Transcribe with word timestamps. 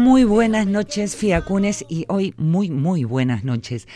Muy 0.00 0.24
buenas 0.24 0.66
noches, 0.66 1.14
Fiacunes, 1.14 1.84
y 1.86 2.06
hoy 2.08 2.32
muy, 2.38 2.70
muy 2.70 3.04
buenas 3.04 3.44
noches. 3.44 3.86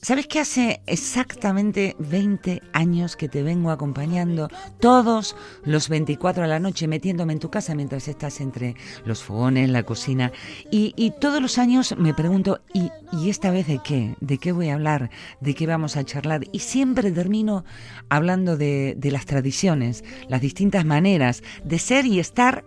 ¿Sabes 0.00 0.26
que 0.26 0.40
hace 0.40 0.82
exactamente 0.86 1.94
20 2.00 2.60
años 2.72 3.14
que 3.14 3.28
te 3.28 3.44
vengo 3.44 3.70
acompañando 3.70 4.48
todos 4.80 5.36
los 5.64 5.88
24 5.88 6.42
a 6.42 6.48
la 6.48 6.58
noche, 6.58 6.88
metiéndome 6.88 7.34
en 7.34 7.38
tu 7.38 7.52
casa 7.52 7.76
mientras 7.76 8.08
estás 8.08 8.40
entre 8.40 8.74
los 9.04 9.22
fogones, 9.22 9.70
la 9.70 9.84
cocina? 9.84 10.32
Y, 10.72 11.12
todos 11.20 11.40
los 11.40 11.56
años 11.56 11.94
me 11.96 12.14
pregunto, 12.14 12.60
¿y, 12.74 12.90
¿y, 13.12 13.30
esta 13.30 13.52
vez 13.52 13.68
de 13.68 13.78
qué? 13.78 14.16
¿De 14.20 14.38
qué 14.38 14.50
voy 14.50 14.70
a 14.70 14.74
hablar? 14.74 15.10
¿De 15.40 15.54
qué 15.54 15.68
vamos 15.68 15.96
a 15.96 16.02
charlar? 16.02 16.48
Y 16.50 16.58
siempre 16.58 17.12
termino 17.12 17.64
hablando 18.08 18.56
de, 18.56 18.96
de 18.98 19.12
las 19.12 19.26
tradiciones, 19.26 20.02
las 20.28 20.40
distintas 20.40 20.84
maneras 20.84 21.44
de 21.62 21.78
ser 21.78 22.06
y 22.06 22.18
estar 22.18 22.64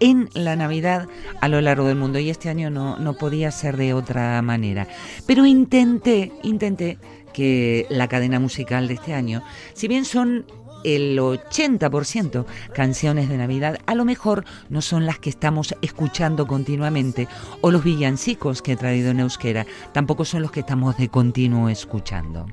en 0.00 0.28
la 0.34 0.56
Navidad 0.56 1.08
a 1.40 1.48
lo 1.48 1.60
largo 1.60 1.86
del 1.86 1.96
mundo 1.96 2.18
y 2.18 2.30
este 2.30 2.48
año 2.48 2.70
no, 2.70 2.98
no 2.98 3.14
podía 3.14 3.50
ser 3.50 3.76
de 3.76 3.94
otra 3.94 4.40
manera. 4.42 4.88
Pero 5.26 5.46
intenté, 5.46 6.32
intenté 6.42 6.98
que 7.32 7.86
la 7.90 8.08
cadena 8.08 8.38
musical 8.38 8.88
de 8.88 8.94
este 8.94 9.14
año, 9.14 9.42
si 9.74 9.88
bien 9.88 10.04
son 10.04 10.46
el 10.84 11.18
80% 11.18 12.44
canciones 12.72 13.28
de 13.28 13.38
Navidad, 13.38 13.78
a 13.86 13.94
lo 13.94 14.04
mejor 14.04 14.44
no 14.68 14.82
son 14.82 15.06
las 15.06 15.18
que 15.18 15.30
estamos 15.30 15.74
escuchando 15.82 16.46
continuamente, 16.46 17.26
o 17.62 17.70
los 17.70 17.82
villancicos 17.82 18.62
que 18.62 18.72
he 18.72 18.76
traído 18.76 19.10
en 19.10 19.20
euskera, 19.20 19.66
tampoco 19.92 20.24
son 20.24 20.42
los 20.42 20.52
que 20.52 20.60
estamos 20.60 20.96
de 20.96 21.08
continuo 21.08 21.68
escuchando. 21.68 22.46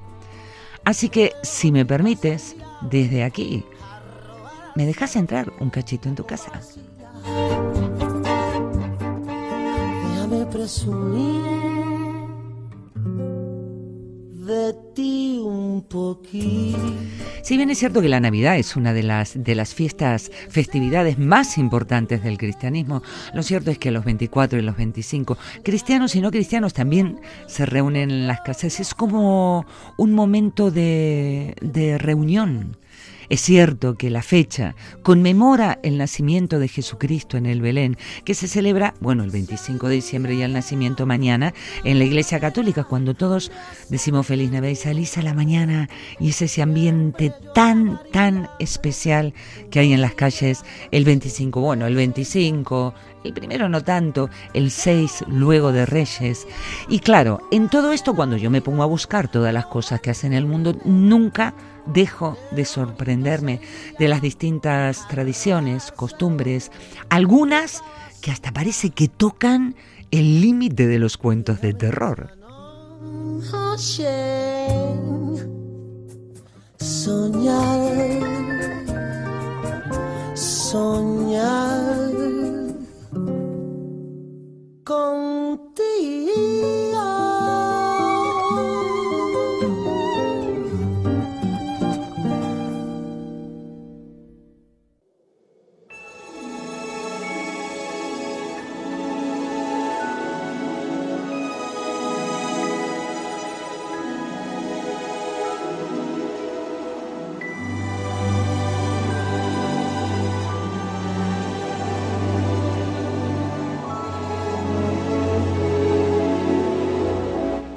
Así 0.83 1.09
que, 1.09 1.33
si 1.43 1.71
me 1.71 1.85
permites, 1.85 2.55
desde 2.81 3.23
aquí, 3.23 3.63
¿me 4.75 4.85
dejas 4.85 5.15
entrar 5.15 5.53
un 5.59 5.69
cachito 5.69 6.09
en 6.09 6.15
tu 6.15 6.25
casa? 6.25 6.51
De 14.45 14.75
ti 14.93 15.41
un 15.43 15.85
poquito. 15.87 16.77
Si 17.43 17.57
bien 17.57 17.69
es 17.69 17.79
cierto 17.79 18.01
que 18.01 18.09
la 18.09 18.19
Navidad 18.19 18.57
es 18.57 18.75
una 18.75 18.93
de 18.93 19.03
las, 19.03 19.43
de 19.43 19.55
las 19.55 19.73
fiestas, 19.73 20.31
festividades 20.49 21.17
más 21.17 21.57
importantes 21.57 22.23
del 22.23 22.37
cristianismo, 22.37 23.01
lo 23.33 23.43
cierto 23.43 23.71
es 23.71 23.77
que 23.77 23.91
los 23.91 24.05
24 24.05 24.59
y 24.59 24.61
los 24.61 24.77
25, 24.77 25.37
cristianos 25.63 26.15
y 26.15 26.21
no 26.21 26.31
cristianos 26.31 26.73
también 26.73 27.19
se 27.47 27.65
reúnen 27.65 28.11
en 28.11 28.27
las 28.27 28.41
casas. 28.41 28.79
Es 28.79 28.93
como 28.93 29.65
un 29.97 30.13
momento 30.13 30.69
de, 30.69 31.55
de 31.61 31.97
reunión 31.97 32.77
es 33.31 33.39
cierto 33.39 33.95
que 33.95 34.09
la 34.09 34.23
fecha 34.23 34.75
conmemora 35.03 35.79
el 35.83 35.97
nacimiento 35.97 36.59
de 36.59 36.67
Jesucristo 36.67 37.37
en 37.37 37.45
el 37.45 37.61
Belén, 37.61 37.95
que 38.25 38.33
se 38.33 38.49
celebra, 38.49 38.93
bueno, 38.99 39.23
el 39.23 39.31
25 39.31 39.87
de 39.87 39.95
diciembre 39.95 40.35
y 40.35 40.41
el 40.41 40.51
nacimiento 40.51 41.05
mañana 41.05 41.53
en 41.85 41.97
la 41.97 42.03
Iglesia 42.03 42.41
Católica, 42.41 42.83
cuando 42.83 43.13
todos 43.13 43.49
decimos 43.87 44.27
feliz 44.27 44.51
Navidad 44.51 44.73
y 44.73 44.75
salís 44.75 45.17
a 45.17 45.21
la 45.21 45.33
mañana 45.33 45.89
y 46.19 46.31
es 46.31 46.41
ese 46.41 46.61
ambiente 46.61 47.33
tan, 47.55 48.01
tan 48.11 48.49
especial 48.59 49.33
que 49.69 49.79
hay 49.79 49.93
en 49.93 50.01
las 50.01 50.13
calles 50.13 50.65
el 50.91 51.05
25, 51.05 51.61
bueno, 51.61 51.87
el 51.87 51.95
25, 51.95 52.93
el 53.23 53.33
primero 53.33 53.69
no 53.69 53.83
tanto, 53.83 54.29
el 54.53 54.71
6 54.71 55.25
luego 55.27 55.71
de 55.71 55.85
Reyes. 55.85 56.47
Y 56.87 56.99
claro, 56.99 57.41
en 57.51 57.69
todo 57.69 57.91
esto 57.91 58.15
cuando 58.15 58.37
yo 58.37 58.49
me 58.49 58.61
pongo 58.61 58.83
a 58.83 58.87
buscar 58.87 59.29
todas 59.29 59.53
las 59.53 59.65
cosas 59.65 60.01
que 60.01 60.09
hacen 60.09 60.33
el 60.33 60.45
mundo, 60.45 60.77
nunca 60.85 61.53
dejo 61.85 62.37
de 62.51 62.65
sorprenderme 62.65 63.61
de 63.99 64.07
las 64.07 64.21
distintas 64.21 65.07
tradiciones, 65.07 65.91
costumbres, 65.91 66.71
algunas 67.09 67.83
que 68.21 68.31
hasta 68.31 68.51
parece 68.51 68.91
que 68.91 69.07
tocan 69.07 69.75
el 70.11 70.41
límite 70.41 70.87
de 70.87 70.99
los 70.99 71.17
cuentos 71.17 71.61
de 71.61 71.73
terror. 71.73 72.31
Soñar, 76.77 77.87
soñar 80.35 82.40
contigo. 84.83 85.71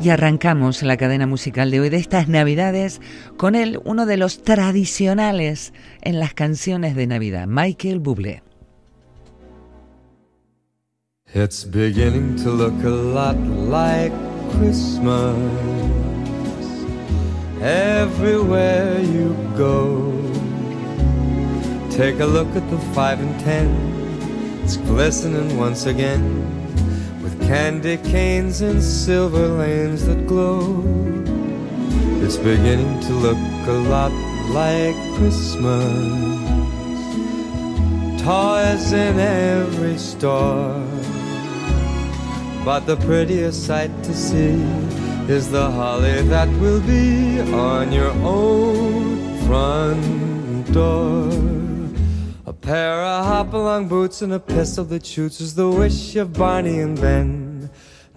Y 0.04 0.10
arrancamos 0.10 0.82
la 0.82 0.98
cadena 0.98 1.26
musical 1.26 1.70
de 1.70 1.80
hoy 1.80 1.88
de 1.88 1.96
estas 1.96 2.28
Navidades 2.28 3.00
con 3.38 3.54
él, 3.54 3.80
uno 3.86 4.04
de 4.04 4.18
los 4.18 4.42
tradicionales 4.42 5.72
en 6.02 6.20
las 6.20 6.34
canciones 6.34 6.94
de 6.94 7.06
Navidad, 7.06 7.46
Michael 7.46 8.00
Bublé. 8.00 8.42
It's 11.32 11.64
beginning 11.64 12.36
to 12.44 12.50
look 12.50 12.74
a 12.84 12.90
lot 12.90 13.34
like 13.66 14.12
Christmas 14.58 15.38
everywhere 17.62 19.00
you 19.00 19.34
go. 19.56 20.12
Take 21.88 22.20
a 22.20 22.26
look 22.26 22.54
at 22.54 22.68
the 22.68 22.76
five 22.92 23.20
and 23.20 23.40
ten, 23.42 23.70
it's 24.62 24.76
glistening 24.76 25.58
once 25.58 25.86
again. 25.86 26.63
Candy 27.46 27.98
canes 27.98 28.60
and 28.62 28.82
silver 28.82 29.48
lanes 29.48 30.06
that 30.06 30.26
glow. 30.26 30.82
It's 32.24 32.36
beginning 32.36 33.00
to 33.00 33.12
look 33.12 33.38
a 33.66 33.78
lot 33.88 34.12
like 34.50 34.96
Christmas. 35.16 35.84
Toys 38.22 38.92
in 38.92 39.18
every 39.18 39.98
store. 39.98 40.82
But 42.64 42.86
the 42.86 42.96
prettiest 42.96 43.66
sight 43.66 43.92
to 44.04 44.14
see 44.14 44.56
is 45.28 45.50
the 45.50 45.70
holly 45.70 46.22
that 46.22 46.48
will 46.60 46.80
be 46.80 47.40
on 47.52 47.92
your 47.92 48.12
own 48.22 49.38
front 49.46 50.72
door. 50.72 51.63
Pair 52.64 53.02
of 53.02 53.26
hop-along 53.26 53.88
boots 53.88 54.22
and 54.22 54.32
a 54.32 54.40
pistol 54.40 54.86
that 54.86 55.04
shoots 55.04 55.38
is 55.38 55.54
the 55.54 55.68
wish 55.68 56.16
of 56.16 56.32
Barney 56.32 56.80
and 56.80 56.98
Ben. 56.98 57.68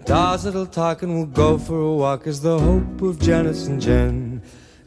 Dolls 0.06 0.44
that'll 0.44 0.64
talk 0.64 1.02
and 1.02 1.14
we'll 1.14 1.26
go 1.26 1.58
for 1.58 1.78
a 1.78 1.92
walk 1.92 2.26
is 2.26 2.40
the 2.40 2.58
hope 2.58 3.02
of 3.02 3.20
Janice 3.20 3.66
and 3.66 3.78
Jen. 3.78 4.40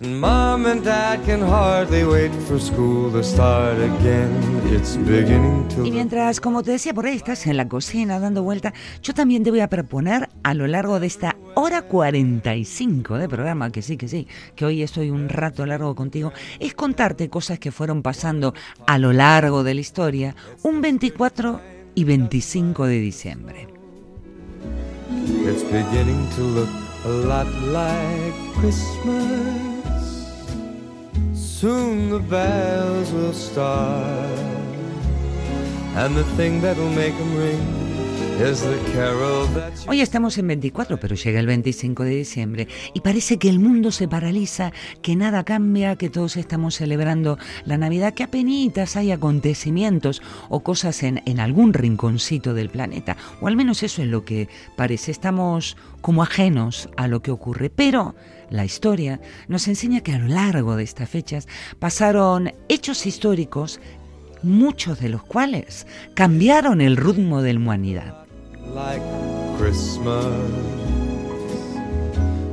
And 0.04 0.20
Mom 0.20 0.66
and 0.66 0.84
Dad 0.84 1.24
can 1.28 1.42
hardly 1.42 2.04
wait 2.04 2.32
for 2.48 2.60
school 2.60 3.12
to 3.12 3.24
start 3.24 3.78
again. 3.78 4.32
It's 4.74 4.98
beginning 4.98 5.68
to... 5.76 5.86
Y 5.86 5.92
mientras, 5.92 6.40
como 6.40 6.64
te 6.64 6.72
decía, 6.72 6.92
por 6.92 7.06
ahí 7.06 7.16
estás 7.16 7.46
en 7.46 7.56
la 7.56 7.68
cocina 7.68 8.20
dando 8.20 8.42
vuelta, 8.42 8.74
yo 9.04 9.14
también 9.14 9.44
te 9.44 9.52
voy 9.52 9.60
a 9.60 9.70
proponer 9.70 10.28
a 10.42 10.56
lo 10.56 10.66
largo 10.66 11.00
de 11.00 11.06
esta 11.06 11.36
hora 11.54 11.84
45 11.84 13.20
de 13.20 13.30
programa, 13.30 13.72
que 13.72 13.84
sí, 13.84 13.96
que 13.96 14.08
sí, 14.08 14.28
que 14.56 14.66
hoy 14.66 14.82
estoy 14.82 15.12
un 15.12 15.30
rato 15.30 15.68
largo 15.68 15.94
contigo, 15.94 16.34
es 16.60 16.74
contarte 16.74 17.30
cosas 17.30 17.60
que 17.60 17.72
fueron 17.72 18.02
pasando 18.02 18.56
a 18.88 18.98
lo 18.98 19.14
largo 19.14 19.64
de 19.64 19.76
la 19.76 19.82
historia 19.82 20.36
un 20.64 20.82
24 20.82 21.62
y 21.94 22.06
25 22.06 22.88
de 22.88 23.00
diciembre. 23.00 23.68
It's 25.46 25.64
beginning 25.72 26.28
to 26.36 26.42
look 26.42 26.70
a 27.06 27.10
lot 27.10 27.48
like 27.72 28.34
Christmas. 28.60 29.71
Soon 31.62 32.10
the 32.10 32.18
bells 32.18 33.14
will 33.14 33.34
start, 33.34 34.40
and 35.96 36.18
the 36.18 36.24
thing 36.36 36.60
make 36.96 37.16
them 37.16 37.38
ring 37.38 37.82
Hoy 39.88 40.02
estamos 40.02 40.38
en 40.40 40.48
24, 40.48 41.00
pero 41.00 41.16
llega 41.16 41.40
el 41.40 41.46
25 41.46 42.04
de 42.04 42.16
diciembre 42.16 42.68
y 42.94 43.02
parece 43.02 43.38
que 43.38 43.50
el 43.50 43.60
mundo 43.60 43.92
se 43.92 44.08
paraliza, 44.08 44.72
que 45.04 45.16
nada 45.16 45.44
cambia, 45.44 45.96
que 45.96 46.10
todos 46.10 46.38
estamos 46.38 46.76
celebrando 46.76 47.38
la 47.66 47.78
Navidad, 47.78 48.16
que 48.16 48.24
apenas 48.24 48.96
hay 48.96 49.12
acontecimientos 49.12 50.24
o 50.50 50.62
cosas 50.62 51.04
en, 51.04 51.22
en 51.26 51.40
algún 51.40 51.74
rinconcito 51.74 52.56
del 52.56 52.70
planeta, 52.70 53.16
o 53.42 53.48
al 53.48 53.56
menos 53.56 53.84
eso 53.84 54.02
es 54.02 54.08
lo 54.08 54.26
que 54.26 54.50
parece. 54.76 55.12
Estamos 55.12 55.78
como 56.02 56.24
ajenos 56.24 56.90
a 56.98 57.08
lo 57.08 57.22
que 57.22 57.30
ocurre, 57.30 57.70
pero 57.70 58.16
la 58.52 58.66
historia 58.66 59.20
nos 59.48 59.68
enseña 59.68 60.02
que 60.02 60.14
a 60.14 60.20
lo 60.20 60.28
largo 60.28 60.76
de 60.76 60.84
estas 60.84 61.10
fechas 61.10 61.48
pasaron 61.80 62.52
hechos 62.70 63.06
históricos 63.08 63.80
muchos 64.44 65.00
de 65.00 65.10
los 65.10 65.24
cuales 65.24 65.88
cambiaron 66.14 66.82
el 66.82 66.98
ritmo 66.98 67.42
de 67.42 67.54
la 67.54 67.60
humanidad. 67.60 68.22
like 68.74 69.04
Christmas. 69.58 70.26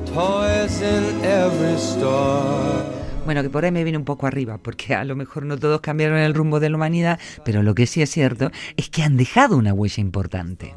Toys 0.07 0.81
in 0.81 1.25
every 1.25 1.77
store. 1.77 2.99
Bueno, 3.25 3.43
que 3.43 3.51
por 3.51 3.65
ahí 3.65 3.71
me 3.71 3.85
viene 3.85 3.99
un 3.99 4.05
poco 4.05 4.27
arriba, 4.27 4.59
porque 4.59 4.95
a 4.95 5.05
lo 5.05 5.15
mejor 5.15 5.45
no 5.45 5.59
todos 5.59 5.81
cambiaron 5.81 6.19
el 6.19 6.33
rumbo 6.33 6.61
de 6.61 6.71
la 6.71 6.77
humanidad, 6.77 7.21
pero 7.45 7.63
lo 7.63 7.75
que 7.75 7.87
sí 7.87 8.01
es 8.01 8.11
cierto 8.11 8.51
es 8.77 8.89
que 8.89 9.03
han 9.03 9.19
dejado 9.19 9.57
una 9.57 9.75
huella 9.75 10.01
importante. 10.01 10.75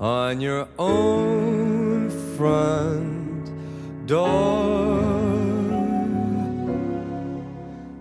On 0.00 0.40
your 0.40 0.66
own 0.78 2.08
front 2.38 3.50
door. 4.06 5.02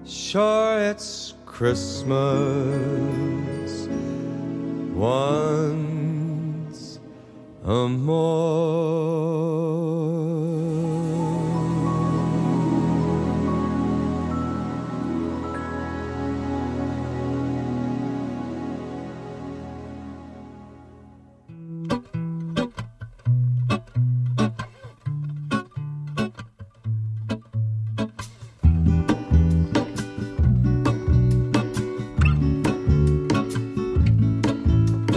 Sure, 0.06 0.80
it's 0.80 1.34
Christmas 1.46 2.16
once 4.96 7.00
a 7.66 7.90
more. 7.90 8.30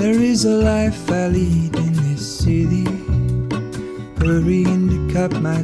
There 0.02 0.20
is 0.20 0.44
a 0.44 0.56
life 0.56 1.08
I 1.12 1.28
lead 1.28 1.76
in 1.76 1.92
this 1.92 2.38
city. 2.38 2.82
Hurrying 4.18 4.88
to 4.88 5.38
my. 5.40 5.62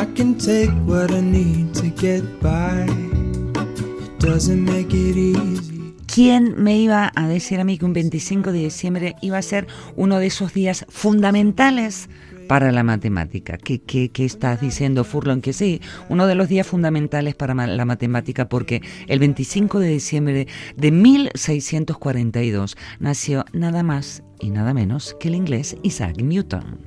I 0.00 0.06
can 0.16 0.38
take 0.38 0.70
what 0.86 1.10
I 1.10 1.20
need 1.20 1.74
to 1.74 1.90
get 1.90 2.24
by. 2.40 2.86
It 2.88 4.18
doesn't 4.20 4.64
make 4.64 4.94
it 4.94 5.18
easy. 5.18 5.94
¿Quién 6.06 6.54
me 6.56 6.78
iba 6.78 7.12
a 7.14 7.28
decir 7.28 7.60
a 7.60 7.64
mí 7.64 7.76
que 7.76 7.84
un 7.84 7.92
25 7.92 8.52
de 8.52 8.60
diciembre 8.60 9.16
iba 9.20 9.36
a 9.36 9.42
ser 9.42 9.66
uno 9.94 10.18
de 10.18 10.28
esos 10.28 10.54
días 10.54 10.86
fundamentales 10.88 12.08
para 12.48 12.72
la 12.72 12.82
matemática. 12.82 13.58
¿Qué, 13.58 13.80
qué, 13.80 14.08
qué 14.08 14.24
estás 14.24 14.60
diciendo, 14.60 15.04
Furlon? 15.04 15.40
Que 15.40 15.52
sí, 15.52 15.80
uno 16.08 16.26
de 16.26 16.34
los 16.34 16.48
días 16.48 16.66
fundamentales 16.66 17.34
para 17.34 17.54
la 17.54 17.84
matemática 17.84 18.48
porque 18.48 18.82
el 19.06 19.18
25 19.20 19.78
de 19.78 19.88
diciembre 19.88 20.48
de 20.76 20.90
1642 20.90 22.76
nació 22.98 23.44
nada 23.52 23.82
más 23.82 24.24
y 24.40 24.50
nada 24.50 24.74
menos 24.74 25.14
que 25.20 25.28
el 25.28 25.34
inglés 25.34 25.76
Isaac 25.82 26.16
Newton. 26.20 26.78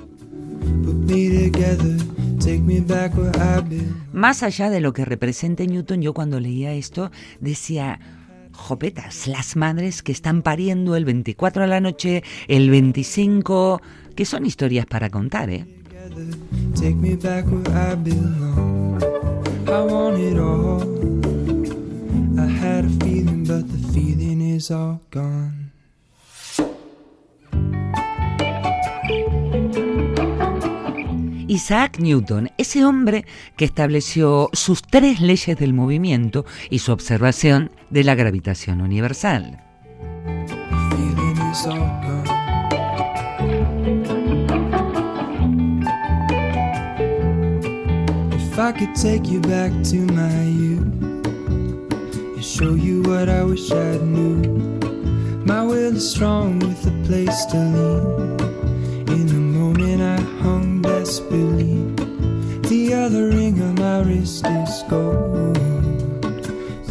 Más 4.14 4.44
allá 4.44 4.70
de 4.70 4.82
lo 4.82 4.94
que 4.94 5.06
represente 5.06 5.68
Newton, 5.68 6.02
yo 6.02 6.14
cuando 6.14 6.40
leía 6.40 6.74
esto 6.74 7.12
decía, 7.40 8.00
jopetas, 8.52 9.28
las 9.28 9.56
madres 9.56 10.02
que 10.04 10.12
están 10.12 10.42
pariendo 10.42 10.96
el 10.96 11.06
24 11.06 11.64
a 11.64 11.68
la 11.68 11.80
noche, 11.80 12.24
el 12.48 12.70
25 12.70 13.82
que 14.22 14.26
son 14.26 14.46
historias 14.46 14.86
para 14.86 15.10
contar, 15.10 15.50
¿eh? 15.50 15.66
Isaac 31.48 31.98
Newton, 31.98 32.52
ese 32.60 32.86
hombre 32.86 33.26
que 33.58 33.66
estableció 33.66 34.52
sus 34.54 34.84
tres 34.84 35.20
leyes 35.20 35.58
del 35.58 35.74
movimiento 35.74 36.46
y 36.70 36.78
su 36.78 36.92
observación 36.92 37.72
de 37.90 38.04
la 38.04 38.14
gravitación 38.14 38.82
universal. 38.82 39.58
I 48.62 48.72
could 48.72 48.94
take 48.94 49.26
you 49.28 49.42
back 49.42 49.72
to 49.86 49.96
my 49.96 50.44
youth 50.44 51.02
and 51.02 52.46
show 52.46 52.76
you 52.76 53.02
what 53.02 53.28
I 53.28 53.44
wish 53.44 53.72
I 53.72 53.98
knew. 53.98 54.38
My 55.44 55.64
will 55.64 55.96
is 55.96 56.12
strong 56.12 56.60
with 56.60 56.86
a 56.86 56.92
place 57.08 57.44
to 57.46 57.58
lean. 57.58 58.40
In 59.10 59.26
the 59.26 59.42
moment 59.58 60.04
I 60.04 60.22
hung 60.44 60.84
desperately. 60.84 61.74
The 62.70 62.94
other 62.94 63.30
ring 63.30 63.60
on 63.64 63.76
my 63.76 64.02
wrist 64.04 64.46
is 64.46 64.84
gold, 64.88 65.58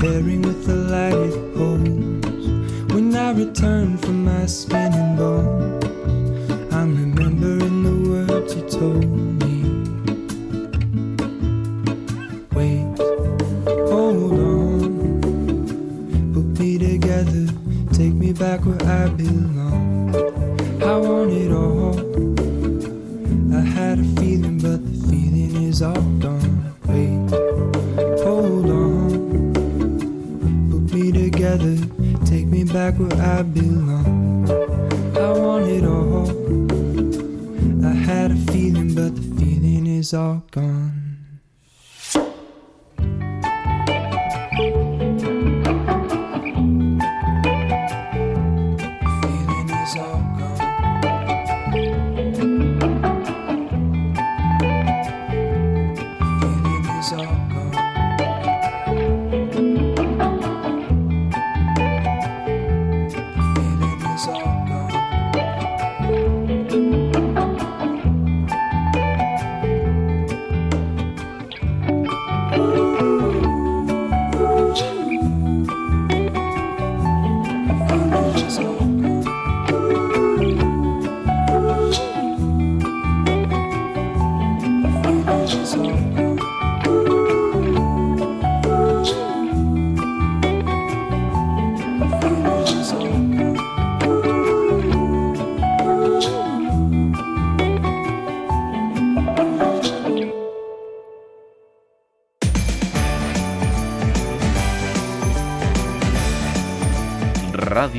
pairing 0.01 0.43
with 0.43 0.67
the 0.67 0.75
light 0.75 1.15
it 1.15 1.57
holds. 1.57 2.93
When 2.93 3.15
I 3.15 3.31
return 3.31 3.97
from 3.97 4.25
my 4.25 4.47
skin 4.47 4.93
and 4.93 5.17
bones, 5.17 5.85
I'm 6.75 6.97
remembering 6.97 7.85
the 7.85 8.11
words 8.11 8.57
you 8.57 8.63
told 8.69 9.20
back 18.41 18.65
where 18.65 18.83
I 18.85 19.07
belong. 19.11 20.17
I 20.83 20.97
want 20.97 21.31
it 21.31 21.53
all. 21.53 21.93
I 23.55 23.61
had 23.61 23.99
a 23.99 24.05
feeling, 24.19 24.59
but 24.59 24.81
the 24.83 25.09
feeling 25.11 25.69
is 25.69 25.83
all 25.83 26.01
gone. 26.25 26.75
Wait, 26.87 27.21
hold 28.25 28.71
on. 28.71 29.53
Put 30.71 30.95
me 30.95 31.13
together, 31.13 31.77
take 32.25 32.47
me 32.47 32.65
back 32.65 32.95
where 32.95 33.13
I 33.21 33.43
belong. 33.43 34.49
I 35.19 35.31
want 35.39 35.67
it 35.67 35.85
all. 35.85 36.31
I 37.85 37.93
had 37.93 38.31
a 38.31 38.37
feeling, 38.51 38.95
but 38.95 39.17
the 39.17 39.23
feeling 39.37 39.87
is 39.87 40.15
all 40.15 40.43
gone. 40.51 41.00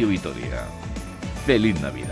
Radio 0.02 0.08
Vitoria. 0.08 0.68
Feliz 1.46 1.80
Navidad. 1.80 2.11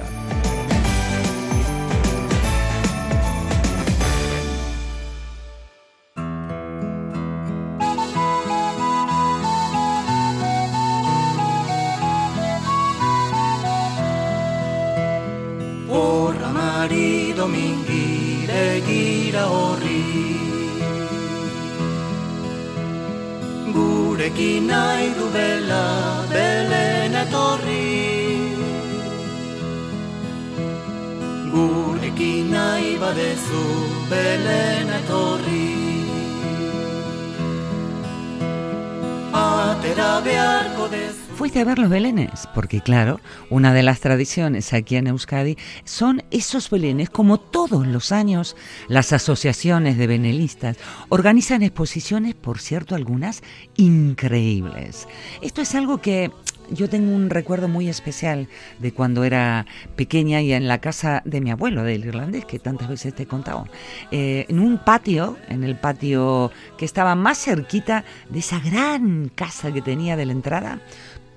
Porque 42.54 42.82
claro, 42.82 43.20
una 43.50 43.74
de 43.74 43.84
las 43.84 44.00
tradiciones 44.00 44.74
aquí 44.74 44.96
en 44.96 45.08
Euskadi 45.08 45.58
son 45.84 46.24
esos 46.32 46.70
belenes. 46.70 47.10
Como 47.10 47.40
todos 47.40 47.88
los 47.88 48.12
años, 48.12 48.56
las 48.88 49.14
asociaciones 49.14 49.98
de 49.98 50.08
benelistas 50.08 50.78
organizan 51.10 51.64
exposiciones, 51.64 52.36
por 52.36 52.60
cierto, 52.60 52.96
algunas 52.96 53.44
increíbles. 53.78 55.08
Esto 55.42 55.62
es 55.62 55.76
algo 55.76 56.00
que 56.00 56.32
yo 56.72 56.90
tengo 56.90 57.16
un 57.16 57.30
recuerdo 57.30 57.68
muy 57.68 57.90
especial 57.90 58.48
de 58.80 58.92
cuando 58.92 59.24
era 59.24 59.66
pequeña 59.96 60.42
y 60.42 60.54
en 60.54 60.68
la 60.68 60.80
casa 60.80 61.22
de 61.26 61.42
mi 61.42 61.52
abuelo, 61.52 61.84
del 61.84 62.06
irlandés, 62.06 62.46
que 62.46 62.60
tantas 62.60 62.90
veces 62.90 63.14
te 63.16 63.24
he 63.24 63.26
contado. 63.26 63.68
Eh, 64.12 64.46
en 64.50 64.60
un 64.60 64.78
patio, 64.78 65.38
en 65.48 65.64
el 65.64 65.76
patio 65.76 66.52
que 66.78 66.86
estaba 66.86 67.16
más 67.16 67.40
cerquita 67.40 68.04
de 68.30 68.40
esa 68.40 68.60
gran 68.60 69.30
casa 69.34 69.72
que 69.72 69.82
tenía 69.82 70.16
de 70.16 70.26
la 70.26 70.32
entrada, 70.32 70.80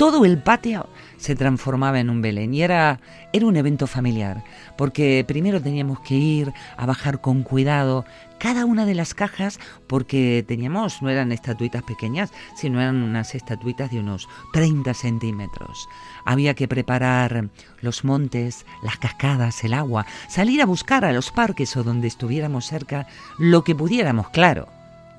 todo 0.03 0.25
el 0.25 0.39
patio 0.39 0.89
se 1.17 1.37
transformaba 1.37 2.01
en 2.01 2.11
un 2.11 2.23
Belén 2.23 2.53
y 2.53 2.63
era, 2.63 2.99
era 3.33 3.47
un 3.47 3.55
evento 3.55 3.87
familiar, 3.87 4.43
porque 4.77 5.25
primero 5.29 5.63
teníamos 5.63 6.01
que 6.01 6.17
ir 6.17 6.53
a 6.77 6.87
bajar 6.87 7.21
con 7.21 7.45
cuidado 7.45 8.05
cada 8.41 8.65
una 8.65 8.85
de 8.85 8.97
las 8.97 9.15
cajas 9.15 9.61
porque 9.87 10.45
teníamos, 10.49 11.03
no 11.03 11.09
eran 11.09 11.31
estatuitas 11.31 11.85
pequeñas, 11.85 12.33
sino 12.57 12.81
eran 12.81 13.01
unas 13.01 13.37
estatuitas 13.37 13.93
de 13.93 14.01
unos 14.01 14.29
30 14.53 14.93
centímetros. 14.93 15.89
Había 16.25 16.55
que 16.55 16.67
preparar 16.67 17.51
los 17.81 18.03
montes, 18.03 18.67
las 18.83 18.97
cascadas, 18.97 19.63
el 19.63 19.73
agua, 19.73 20.05
salir 20.29 20.63
a 20.63 20.67
buscar 20.67 21.05
a 21.05 21.13
los 21.13 21.31
parques 21.31 21.77
o 21.77 21.85
donde 21.85 22.09
estuviéramos 22.09 22.67
cerca 22.67 23.07
lo 23.39 23.63
que 23.63 23.77
pudiéramos, 23.77 24.31
claro. 24.31 24.67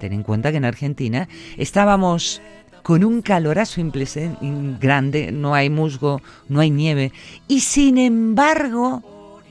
Ten 0.02 0.12
en 0.12 0.24
cuenta 0.24 0.52
que 0.52 0.58
en 0.58 0.66
Argentina 0.66 1.30
estábamos 1.56 2.42
con 2.84 3.04
un 3.04 3.22
calorazo 3.22 3.82
grande, 4.80 5.32
no 5.32 5.56
hay 5.56 5.70
musgo, 5.70 6.22
no 6.50 6.60
hay 6.60 6.70
nieve, 6.70 7.12
y 7.48 7.62
sin 7.62 7.98
embargo, 7.98 9.42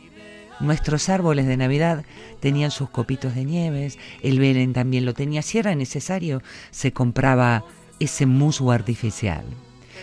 nuestros 0.60 1.08
árboles 1.08 1.46
de 1.46 1.56
Navidad 1.56 2.04
tenían 2.40 2.70
sus 2.70 2.90
copitos 2.90 3.34
de 3.34 3.44
nieves, 3.44 3.98
el 4.22 4.38
Belén 4.38 4.72
también 4.74 5.04
lo 5.04 5.14
tenía, 5.14 5.42
si 5.42 5.58
era 5.58 5.74
necesario, 5.74 6.42
se 6.70 6.92
compraba 6.92 7.64
ese 7.98 8.26
musgo 8.26 8.70
artificial. 8.70 9.44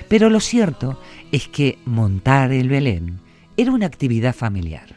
Pero 0.07 0.29
lo 0.29 0.39
cierto 0.39 0.99
es 1.31 1.47
que 1.47 1.77
montar 1.85 2.51
el 2.51 2.69
Belén 2.69 3.19
era 3.57 3.71
una 3.71 3.85
actividad 3.85 4.33
familiar. 4.33 4.95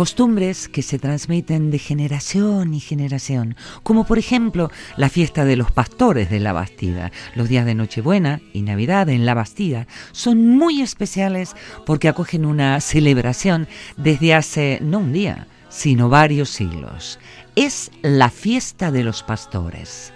Costumbres 0.00 0.68
que 0.68 0.80
se 0.80 0.98
transmiten 0.98 1.70
de 1.70 1.78
generación 1.78 2.72
y 2.72 2.80
generación, 2.80 3.54
como 3.82 4.06
por 4.06 4.18
ejemplo 4.18 4.70
la 4.96 5.10
fiesta 5.10 5.44
de 5.44 5.56
los 5.56 5.72
pastores 5.72 6.30
de 6.30 6.40
la 6.40 6.54
Bastida. 6.54 7.12
Los 7.34 7.50
días 7.50 7.66
de 7.66 7.74
Nochebuena 7.74 8.40
y 8.54 8.62
Navidad 8.62 9.10
en 9.10 9.26
la 9.26 9.34
Bastida 9.34 9.86
son 10.12 10.48
muy 10.48 10.80
especiales 10.80 11.54
porque 11.84 12.08
acogen 12.08 12.46
una 12.46 12.80
celebración 12.80 13.68
desde 13.98 14.32
hace 14.32 14.78
no 14.80 15.00
un 15.00 15.12
día, 15.12 15.48
sino 15.68 16.08
varios 16.08 16.48
siglos. 16.48 17.18
Es 17.54 17.90
la 18.00 18.30
fiesta 18.30 18.90
de 18.90 19.04
los 19.04 19.22
pastores. 19.22 20.14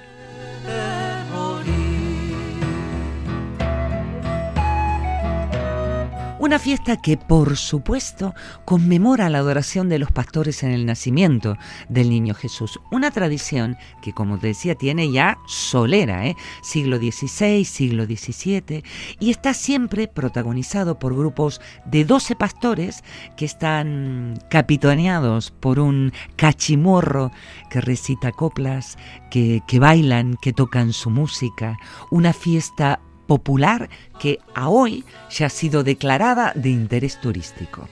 Una 6.44 6.58
fiesta 6.58 6.98
que, 6.98 7.16
por 7.16 7.56
supuesto, 7.56 8.34
conmemora 8.66 9.30
la 9.30 9.38
adoración 9.38 9.88
de 9.88 9.98
los 9.98 10.12
pastores 10.12 10.62
en 10.62 10.72
el 10.72 10.84
nacimiento 10.84 11.56
del 11.88 12.10
niño 12.10 12.34
Jesús. 12.34 12.78
Una 12.92 13.10
tradición 13.10 13.78
que, 14.02 14.12
como 14.12 14.36
decía, 14.36 14.74
tiene 14.74 15.10
ya 15.10 15.38
solera, 15.46 16.26
¿eh? 16.26 16.36
siglo 16.62 16.98
XVI, 16.98 17.64
siglo 17.64 18.04
XVII, 18.04 18.84
y 19.20 19.30
está 19.30 19.54
siempre 19.54 20.06
protagonizado 20.06 20.98
por 20.98 21.16
grupos 21.16 21.62
de 21.86 22.04
12 22.04 22.36
pastores 22.36 23.04
que 23.38 23.46
están 23.46 24.38
capitaneados 24.50 25.50
por 25.50 25.80
un 25.80 26.12
cachimorro 26.36 27.30
que 27.70 27.80
recita 27.80 28.32
coplas, 28.32 28.98
que, 29.30 29.62
que 29.66 29.78
bailan, 29.78 30.36
que 30.42 30.52
tocan 30.52 30.92
su 30.92 31.08
música. 31.08 31.78
Una 32.10 32.34
fiesta 32.34 33.00
popular 33.26 33.88
que 34.18 34.40
a 34.54 34.68
hoy 34.68 35.04
ya 35.30 35.46
ha 35.46 35.50
sido 35.50 35.82
declarada 35.84 36.52
de 36.54 36.70
interés 36.70 37.20
turístico. 37.20 37.88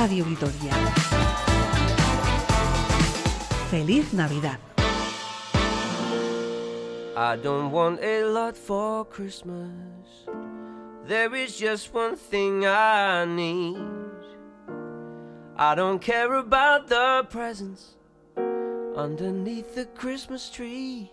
Radio 0.00 0.24
Vitoria. 0.24 0.72
Feliz 3.68 4.14
Navidad. 4.14 4.56
I 7.14 7.36
don't 7.36 7.70
want 7.70 8.00
a 8.02 8.24
lot 8.24 8.56
for 8.56 9.04
Christmas. 9.04 10.24
There 11.04 11.34
is 11.34 11.58
just 11.58 11.92
one 11.92 12.16
thing 12.16 12.64
I 12.64 13.26
need. 13.26 13.76
I 15.58 15.74
don't 15.74 16.00
care 16.00 16.32
about 16.32 16.88
the 16.88 17.26
presents 17.28 17.96
underneath 18.96 19.74
the 19.74 19.84
Christmas 19.84 20.48
tree. 20.48 21.12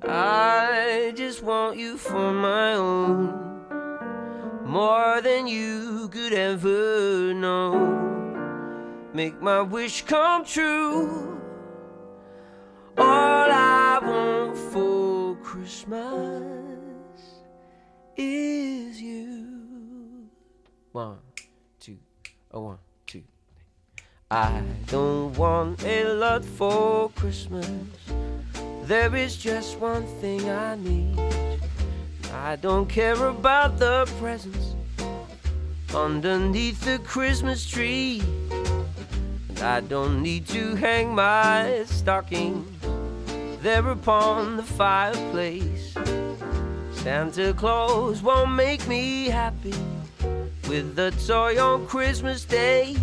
I 0.00 1.12
just 1.14 1.42
want 1.42 1.76
you 1.76 1.98
for 1.98 2.32
my 2.32 2.72
own 2.72 3.46
more 4.66 5.20
than 5.20 5.46
you 5.46 6.08
could 6.08 6.32
ever 6.32 7.32
know. 7.32 7.72
Make 9.14 9.40
my 9.40 9.62
wish 9.62 10.02
come 10.02 10.44
true. 10.44 11.40
All 12.98 13.50
I 13.50 13.98
want 14.02 14.58
for 14.72 15.36
Christmas 15.36 16.42
is 18.16 19.00
you. 19.00 20.28
One, 20.92 21.18
two, 21.78 21.98
a 22.50 22.60
one, 22.60 22.78
two. 23.06 23.22
I 24.30 24.62
don't 24.88 25.36
want 25.38 25.84
a 25.84 26.04
lot 26.14 26.44
for 26.44 27.10
Christmas. 27.10 27.70
There 28.82 29.14
is 29.14 29.36
just 29.36 29.78
one 29.78 30.06
thing 30.20 30.48
I 30.50 30.74
need. 30.76 31.18
I 32.44 32.56
don't 32.56 32.86
care 32.86 33.26
about 33.26 33.78
the 33.78 34.08
presents 34.20 34.74
underneath 35.94 36.80
the 36.84 36.98
Christmas 37.00 37.66
tree. 37.68 38.22
And 39.48 39.62
I 39.62 39.80
don't 39.80 40.22
need 40.22 40.46
to 40.48 40.76
hang 40.76 41.14
my 41.14 41.84
stockings 41.86 42.68
there 43.62 43.88
upon 43.88 44.58
the 44.58 44.62
fireplace. 44.62 45.94
Santa 46.92 47.54
Claus 47.54 48.22
won't 48.22 48.52
make 48.52 48.86
me 48.86 49.28
happy 49.28 49.74
with 50.68 50.94
the 50.94 51.12
toy 51.26 51.58
on 51.58 51.86
Christmas 51.86 52.44
Day. 52.44 52.96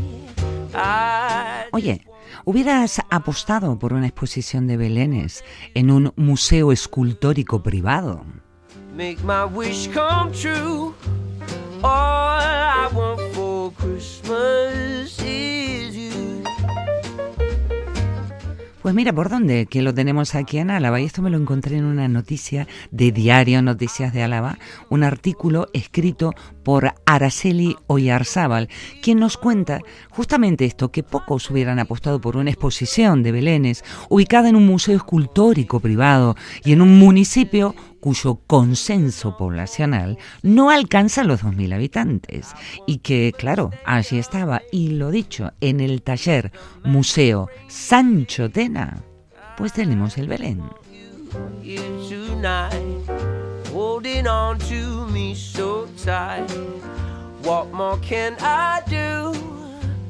I 0.76 1.66
Oye, 1.72 2.06
¿hubieras 2.46 3.02
apostado 3.10 3.78
por 3.80 3.94
una 3.94 4.08
exposición 4.08 4.68
de 4.68 4.78
belenes 4.78 5.44
en 5.74 5.92
un 5.92 6.14
museo 6.16 6.72
escultórico 6.72 7.62
privado? 7.64 8.43
Make 8.94 9.24
my 9.24 9.46
wish 9.46 9.88
come 9.92 10.32
true. 10.32 10.94
All 11.84 12.40
I 12.40 12.88
want 12.94 13.20
for 13.34 13.72
Christmas 13.74 15.20
is. 15.20 15.64
Pues 18.84 18.94
mira, 18.94 19.14
¿por 19.14 19.30
dónde? 19.30 19.66
Que 19.66 19.82
lo 19.82 19.94
tenemos 19.94 20.36
aquí 20.36 20.58
en 20.58 20.70
Álava. 20.70 21.00
Y 21.00 21.06
esto 21.06 21.22
me 21.22 21.30
lo 21.30 21.38
encontré 21.38 21.78
en 21.78 21.86
una 21.86 22.10
noticia 22.10 22.68
de 22.92 23.14
Diario 23.14 23.62
Noticias 23.62 24.12
de 24.12 24.24
Álava, 24.24 24.58
un 24.90 25.04
artículo 25.04 25.70
escrito 25.72 26.34
por 26.64 26.94
Araceli 27.06 27.78
Oyarzábal, 27.88 28.68
quien 29.02 29.20
nos 29.20 29.38
cuenta 29.38 29.80
justamente 30.10 30.66
esto, 30.66 30.92
que 30.92 31.02
pocos 31.02 31.50
hubieran 31.50 31.80
apostado 31.80 32.20
por 32.20 32.36
una 32.36 32.50
exposición 32.50 33.24
de 33.24 33.32
Belénes 33.32 33.86
ubicada 34.10 34.50
en 34.50 34.58
un 34.58 34.66
museo 34.66 34.98
escultórico 34.98 35.80
privado 35.80 36.36
y 36.66 36.74
en 36.74 36.82
un 36.82 37.00
municipio 37.00 37.76
cuyo 38.04 38.42
consenso 38.48 39.38
poblacional 39.38 40.18
no 40.42 40.72
alcanza 40.72 41.24
los 41.24 41.42
2.000 41.42 41.74
habitantes. 41.74 42.54
Y 42.86 42.98
que, 42.98 43.32
claro, 43.32 43.72
allí 43.86 44.20
estaba, 44.20 44.62
y 44.74 44.90
lo 44.90 45.10
dicho, 45.10 45.54
en 45.62 45.80
el 45.80 46.02
taller 46.02 46.52
Museo 46.84 47.48
Sancho 47.70 48.52
Tena, 48.52 49.02
pues 49.56 49.72
tenemos 49.72 50.18
el 50.18 50.28
Belén. 50.28 50.62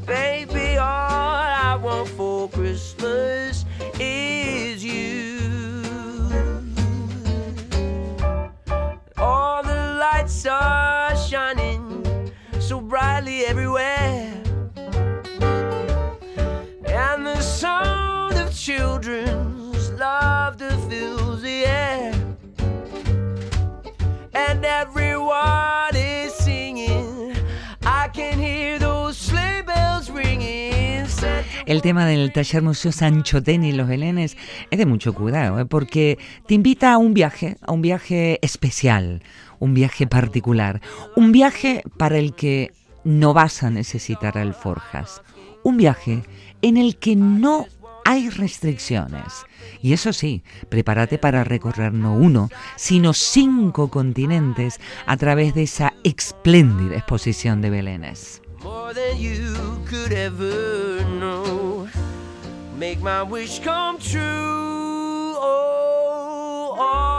Baby, 0.06 0.78
all 0.78 0.84
I 0.84 1.80
want 1.82 2.10
for 2.10 2.50
Christmas 2.50 3.66
is 4.00 4.73
lights 10.24 10.46
are 10.46 11.16
shining 11.18 12.32
so 12.60 12.80
brightly 12.80 13.46
everywhere. 13.46 14.32
And 16.88 17.26
the 17.26 17.42
sound 17.42 18.38
of 18.38 18.56
children's 18.56 19.92
laughter 19.92 20.72
fills 20.90 21.42
the 21.42 21.66
air. 21.66 22.14
And 24.34 24.64
everyone 24.64 25.94
is 25.94 26.34
singing. 26.34 27.36
I 27.86 28.08
can 28.08 28.40
hear 28.40 28.80
those 28.80 29.18
sleigh 29.18 29.64
bells 29.66 30.10
ringing. 30.10 30.74
El 31.66 31.82
tema 31.82 32.06
del 32.06 32.32
taller 32.34 32.62
Museo 32.62 32.92
Sancho 32.92 33.42
Tena 33.42 33.68
y 33.68 33.72
los 33.72 33.88
Belenes 33.88 34.38
es 34.70 34.78
de 34.78 34.86
mucho 34.86 35.14
cuidado, 35.14 35.60
¿eh? 35.60 35.66
porque 35.66 36.20
te 36.46 36.56
invita 36.56 36.92
a 36.94 36.98
un 36.98 37.14
viaje, 37.14 37.56
a 37.62 37.72
un 37.72 37.82
viaje 37.82 38.40
especial, 38.42 39.22
un 39.64 39.74
viaje 39.74 40.08
particular, 40.08 40.82
un 41.16 41.32
viaje 41.32 41.84
para 41.96 42.18
el 42.18 42.34
que 42.34 42.74
no 43.06 43.34
vas 43.34 43.64
a 43.64 43.70
necesitar 43.70 44.38
alforjas, 44.38 45.22
un 45.64 45.78
viaje 45.78 46.24
en 46.62 46.76
el 46.76 46.98
que 46.98 47.16
no 47.16 47.68
hay 48.04 48.30
restricciones. 48.30 49.46
Y 49.82 49.94
eso 49.94 50.12
sí, 50.12 50.44
prepárate 50.68 51.18
para 51.18 51.46
recorrer 51.46 51.94
no 51.94 52.14
uno, 52.14 52.50
sino 52.76 53.14
cinco 53.14 53.90
continentes 53.90 54.82
a 55.06 55.16
través 55.16 55.56
de 55.56 55.64
esa 55.64 55.94
espléndida 56.04 56.98
exposición 56.98 57.62
de 57.62 57.70
know. 61.20 61.88
Make 62.78 63.02
my 63.02 63.24
wish 63.24 63.62
come 63.64 63.98
true. 63.98 65.38
Oh, 65.40 66.76
I 66.78 67.13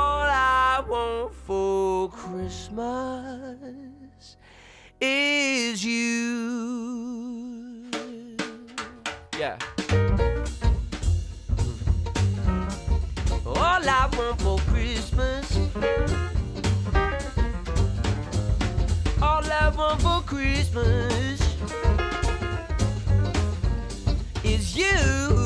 want 0.94 1.34
for 1.46 2.08
Christmas 2.10 2.76
is 5.00 5.84
you. 5.84 7.90
Yeah. 9.36 9.58
All 13.44 13.84
I 13.98 14.08
want 14.16 14.40
for 14.40 14.58
Christmas. 14.70 15.46
All 19.20 19.44
I 19.62 19.72
want 19.76 20.00
for 20.00 20.20
Christmas 20.22 21.40
is 24.44 24.76
you. 24.76 25.43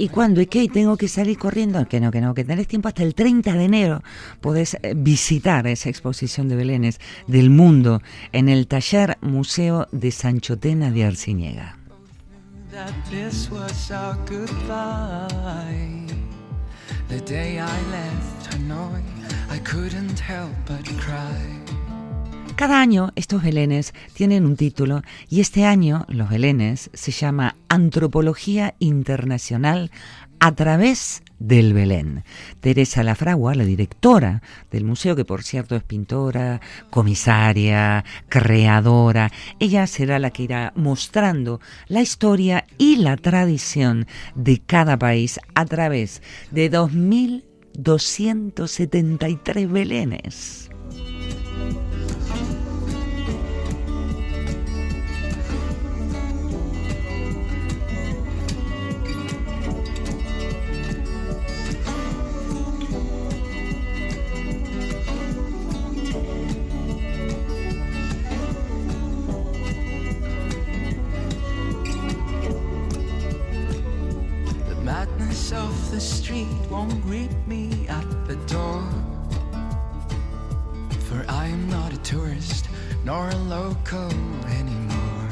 Y 0.00 0.08
cuando 0.10 0.40
es 0.40 0.46
que 0.46 0.68
tengo 0.68 0.96
que 0.96 1.08
salir 1.08 1.36
corriendo, 1.36 1.84
que 1.88 1.98
no, 2.00 2.12
que 2.12 2.20
no, 2.20 2.32
que 2.32 2.44
tenés 2.44 2.68
tiempo 2.68 2.86
hasta 2.86 3.02
el 3.02 3.16
30 3.16 3.52
de 3.54 3.64
enero, 3.64 4.02
podés 4.40 4.78
eh, 4.82 4.94
visitar 4.96 5.66
esa 5.66 5.88
exposición 5.88 6.48
de 6.48 6.54
Belénes 6.54 7.00
del 7.26 7.50
mundo 7.50 8.00
en 8.30 8.48
el 8.48 8.68
taller 8.68 9.18
Museo 9.20 9.88
de 9.90 10.12
Sanchotena 10.12 10.92
de 10.92 11.04
cry. 20.94 21.57
Cada 22.58 22.80
año 22.80 23.12
estos 23.14 23.44
belenes 23.44 23.94
tienen 24.14 24.44
un 24.44 24.56
título 24.56 25.02
y 25.30 25.40
este 25.40 25.64
año 25.64 26.04
los 26.08 26.28
belenes 26.28 26.90
se 26.92 27.12
llama 27.12 27.54
Antropología 27.68 28.74
Internacional 28.80 29.92
a 30.40 30.56
través 30.56 31.22
del 31.38 31.72
Belén. 31.72 32.24
Teresa 32.58 33.04
Lafragua, 33.04 33.54
la 33.54 33.64
directora 33.64 34.42
del 34.72 34.82
museo, 34.82 35.14
que 35.14 35.24
por 35.24 35.44
cierto 35.44 35.76
es 35.76 35.84
pintora, 35.84 36.60
comisaria, 36.90 38.04
creadora, 38.28 39.30
ella 39.60 39.86
será 39.86 40.18
la 40.18 40.30
que 40.30 40.42
irá 40.42 40.72
mostrando 40.74 41.60
la 41.86 42.02
historia 42.02 42.66
y 42.76 42.96
la 42.96 43.16
tradición 43.16 44.08
de 44.34 44.58
cada 44.58 44.98
país 44.98 45.38
a 45.54 45.64
través 45.64 46.22
de 46.50 46.72
2.273 46.72 49.70
belenes. 49.70 50.68
Nor 83.08 83.30
a 83.30 83.36
local 83.36 84.10
anymore. 84.60 85.30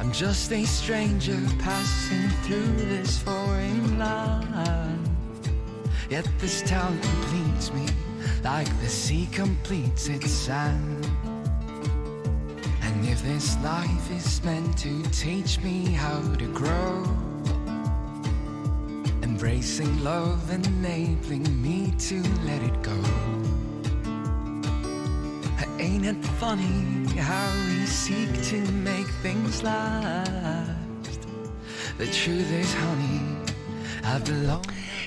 I'm 0.00 0.10
just 0.10 0.50
a 0.50 0.64
stranger 0.64 1.38
passing 1.60 2.28
through 2.42 2.72
this 2.84 3.22
foreign 3.22 3.96
land. 3.96 5.08
Yet 6.10 6.28
this 6.40 6.62
town 6.62 6.98
completes 7.00 7.72
me 7.72 7.86
like 8.42 8.66
the 8.80 8.88
sea 8.88 9.28
completes 9.30 10.08
its 10.08 10.32
sand. 10.32 11.08
And 12.82 13.04
if 13.06 13.22
this 13.22 13.56
life 13.62 14.10
is 14.10 14.42
meant 14.42 14.76
to 14.78 15.00
teach 15.12 15.60
me 15.60 15.92
how 15.92 16.20
to 16.42 16.46
grow, 16.52 17.04
embracing 19.22 20.02
love, 20.02 20.50
enabling 20.50 21.62
me 21.62 21.94
to 22.08 22.20
let 22.48 22.60
it 22.64 22.82
go. 22.82 23.41
Ain't 25.92 26.06
it 26.06 26.24
funny 26.40 27.04
how 27.18 27.52
we 27.66 27.84
seek 27.84 28.32
to 28.44 28.58
make 28.72 29.06
things 29.20 29.62
last? 29.62 31.20
The 31.98 32.06
truth 32.06 32.50
is, 32.50 32.72
honey, 32.72 33.20
I 34.02 34.18
belong. 34.20 34.64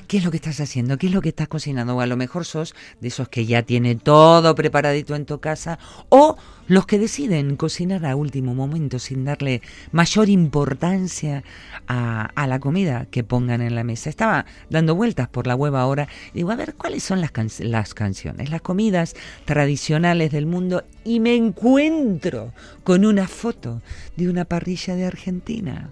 ¿Qué 0.08 0.18
es 0.18 0.24
lo 0.24 0.32
que 0.32 0.38
estás 0.38 0.60
haciendo? 0.60 0.98
¿Qué 0.98 1.08
es 1.08 1.13
lo 1.13 1.22
que 1.22 1.30
estás 1.30 1.48
cocinando? 1.48 1.96
O 1.96 2.02
a 2.02 2.06
lo 2.06 2.18
mejor 2.18 2.46
sos 2.46 2.76
de 3.02 3.08
esos 3.08 3.30
que 3.30 3.46
ya 3.46 3.63
tiene 3.63 3.96
todo 3.96 4.54
preparadito 4.56 5.15
en 5.15 5.26
tu 5.26 5.39
casa 5.39 5.80
o 6.10 6.38
los 6.68 6.86
que 6.86 7.00
deciden 7.00 7.56
cocinar 7.56 8.06
a 8.06 8.15
último 8.15 8.56
momento 8.56 9.00
sin 9.00 9.26
darle 9.26 9.62
mayor 9.91 10.30
importancia 10.30 11.44
a, 11.88 12.48
la 12.48 12.60
comida 12.60 13.08
que 13.10 13.24
pongan 13.24 13.62
en 13.62 13.76
la 13.76 13.84
mesa. 13.84 14.10
Estaba 14.10 14.46
dando 14.70 14.96
vueltas 14.96 15.28
por 15.28 15.48
la 15.48 15.56
web 15.56 15.76
ahora 15.76 16.08
digo, 16.34 16.52
a 16.52 16.56
ver, 16.56 16.76
¿cuáles 16.76 17.04
son 17.04 17.22
las, 17.22 17.32
las 17.60 17.94
canciones, 17.94 18.50
las 18.50 18.62
comidas 18.62 19.15
tradicionales 19.46 20.32
del 20.32 20.46
mundo? 20.46 20.84
Y 21.04 21.20
me 21.20 21.36
encuentro 21.36 22.54
con 22.84 23.06
una 23.06 23.28
foto 23.28 23.82
de 24.15 24.30
una 24.30 24.46
parrilla 24.46 24.96
de 24.96 25.06
Argentina. 25.06 25.89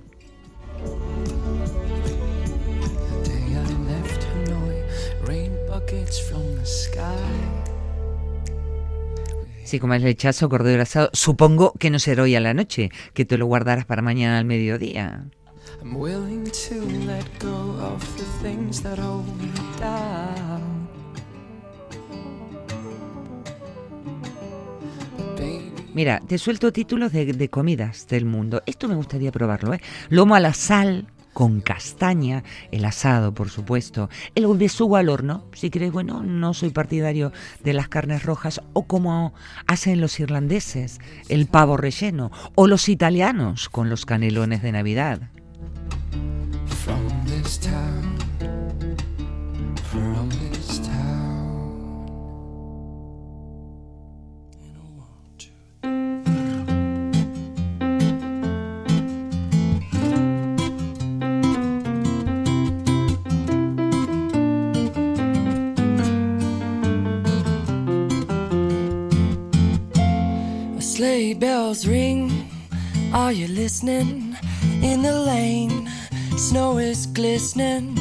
Sí, 9.63 9.79
como 9.79 9.93
el 9.95 10.03
lechazo, 10.03 10.49
cordero 10.49 10.83
asado. 10.83 11.09
Supongo 11.13 11.73
que 11.79 11.89
no 11.89 11.97
será 11.97 12.23
hoy 12.23 12.35
a 12.35 12.39
la 12.39 12.53
noche, 12.53 12.91
que 13.13 13.25
te 13.25 13.37
lo 13.37 13.47
guardarás 13.47 13.85
para 13.85 14.01
mañana 14.01 14.37
al 14.37 14.45
mediodía. 14.45 15.25
I'm 15.81 15.95
willing 15.95 16.43
to 16.43 16.75
let 17.07 17.25
go 17.39 17.79
of 17.81 18.03
the 18.17 18.47
things 18.47 18.81
that 18.83 18.99
hold 18.99 19.25
me 19.39 19.51
down. 19.79 20.83
Mira, 25.93 26.19
te 26.27 26.39
suelto 26.39 26.73
títulos 26.73 27.11
de, 27.11 27.25
de, 27.25 27.49
comidas 27.49 28.07
del 28.07 28.25
mundo. 28.25 28.63
Esto 28.65 28.87
me 28.87 28.95
gustaría 28.95 29.31
probarlo, 29.31 29.75
¿eh? 29.75 29.81
Lomo 30.09 30.33
a 30.33 30.39
la 30.39 30.53
sal, 30.53 31.07
con 31.33 31.61
castaña, 31.61 32.43
el 32.71 32.85
asado, 32.85 33.33
por 33.33 33.49
supuesto, 33.49 34.09
el 34.35 34.45
besugo 34.57 34.97
al 34.97 35.09
horno, 35.09 35.45
si 35.53 35.69
crees, 35.69 35.91
bueno, 35.91 36.23
no 36.23 36.53
soy 36.53 36.69
partidario 36.69 37.31
de 37.63 37.73
las 37.73 37.89
carnes 37.89 38.23
rojas, 38.23 38.61
o 38.73 38.85
como 38.85 39.33
hacen 39.67 39.99
los 39.99 40.19
irlandeses, 40.19 40.99
el 41.29 41.47
pavo 41.47 41.77
relleno, 41.77 42.31
o 42.55 42.67
los 42.67 42.87
italianos 42.89 43.69
con 43.69 43.89
los 43.89 44.05
canelones 44.05 44.61
de 44.61 44.71
Navidad. 44.71 45.29
Sleigh 71.03 71.33
bells 71.33 71.85
ring. 71.85 72.47
Are 73.11 73.33
you 73.33 73.49
listening? 73.49 74.37
In 74.81 75.01
the 75.01 75.11
lane, 75.11 75.89
snow 76.37 76.79
is 76.79 77.11
glistening. 77.11 77.93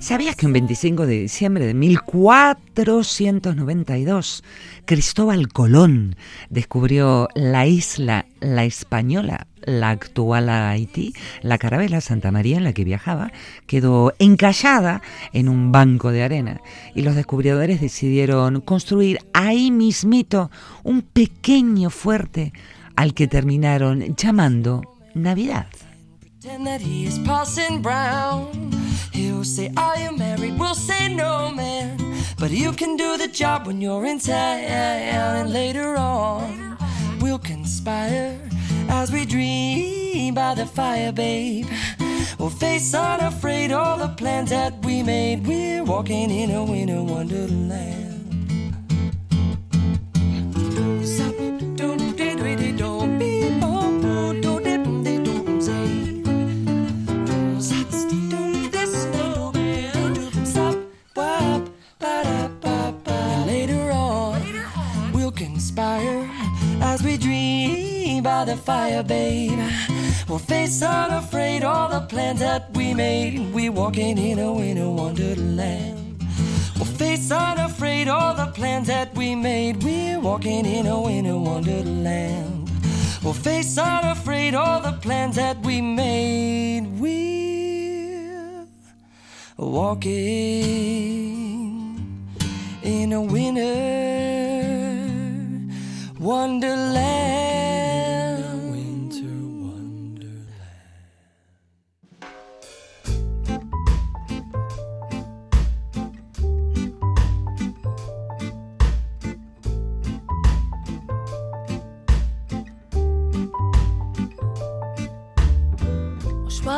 ¿Sabías 0.00 0.36
que 0.36 0.46
un 0.46 0.52
25 0.52 1.06
de 1.06 1.22
diciembre 1.22 1.66
de 1.66 1.74
1492 1.74 4.44
Cristóbal 4.84 5.48
Colón 5.48 6.16
descubrió 6.50 7.28
la 7.34 7.66
isla 7.66 8.26
La 8.40 8.64
Española, 8.64 9.46
la 9.64 9.90
actual 9.90 10.48
Haití? 10.48 11.14
La 11.42 11.58
carabela 11.58 12.00
Santa 12.00 12.30
María 12.30 12.56
en 12.56 12.64
la 12.64 12.72
que 12.72 12.84
viajaba 12.84 13.32
quedó 13.66 14.12
encallada 14.18 15.02
en 15.32 15.48
un 15.48 15.72
banco 15.72 16.10
de 16.10 16.22
arena 16.22 16.60
y 16.94 17.02
los 17.02 17.14
descubridores 17.14 17.80
decidieron 17.80 18.60
construir 18.60 19.18
ahí 19.32 19.70
mismito 19.70 20.50
un 20.82 21.02
pequeño 21.02 21.90
fuerte 21.90 22.52
al 22.96 23.14
que 23.14 23.28
terminaron 23.28 24.16
llamando 24.16 24.82
Navidad. 25.14 25.66
He'll 29.12 29.44
say, 29.44 29.70
Are 29.76 29.96
you 29.96 30.16
married? 30.16 30.58
We'll 30.58 30.74
No. 31.10 32.11
But 32.42 32.50
you 32.50 32.72
can 32.72 32.96
do 32.96 33.16
the 33.16 33.28
job 33.28 33.68
when 33.68 33.80
you're 33.80 34.04
in 34.04 34.18
town. 34.18 34.34
And 34.34 35.52
later 35.52 35.94
on, 35.94 36.76
we'll 37.20 37.38
conspire 37.38 38.36
as 38.88 39.12
we 39.12 39.24
dream 39.24 40.34
by 40.34 40.56
the 40.56 40.66
fire, 40.66 41.12
babe. 41.12 41.68
We'll 42.40 42.50
face 42.50 42.94
unafraid 42.94 43.70
all 43.70 43.96
the 43.96 44.08
plans 44.08 44.50
that 44.50 44.84
we 44.84 45.04
made. 45.04 45.46
We're 45.46 45.84
walking 45.84 46.32
in 46.32 46.50
a 46.50 46.64
winter 46.64 47.04
wonderland. 47.04 48.12
By 68.22 68.44
the 68.44 68.56
fire, 68.56 69.02
babe. 69.02 69.58
We'll 70.28 70.38
face 70.38 70.82
unafraid 70.82 71.64
all 71.64 71.88
the 71.88 72.02
plans 72.02 72.40
that 72.40 72.70
we 72.76 72.94
made. 72.94 73.52
We're 73.52 73.72
walking 73.72 74.16
in 74.18 74.38
a 74.38 74.52
winter 74.52 74.88
wonderland. 74.88 76.22
We'll 76.76 76.84
face 76.84 77.30
unafraid 77.30 78.08
all 78.08 78.34
the 78.34 78.46
plans 78.46 78.86
that 78.86 79.14
we 79.14 79.34
made. 79.34 79.82
We're 79.82 80.20
walking 80.20 80.64
in 80.66 80.86
a 80.86 81.00
winter 81.00 81.36
wonderland. 81.36 82.70
We'll 83.22 83.34
face 83.34 83.76
unafraid 83.78 84.54
all 84.54 84.80
the 84.80 84.92
plans 84.92 85.36
that 85.36 85.58
we 85.64 85.80
made. 85.80 86.86
We're 86.98 88.66
walking 89.58 90.12
in 92.82 93.12
a 93.12 93.22
winter 93.22 93.72
wonderland. 96.18 97.51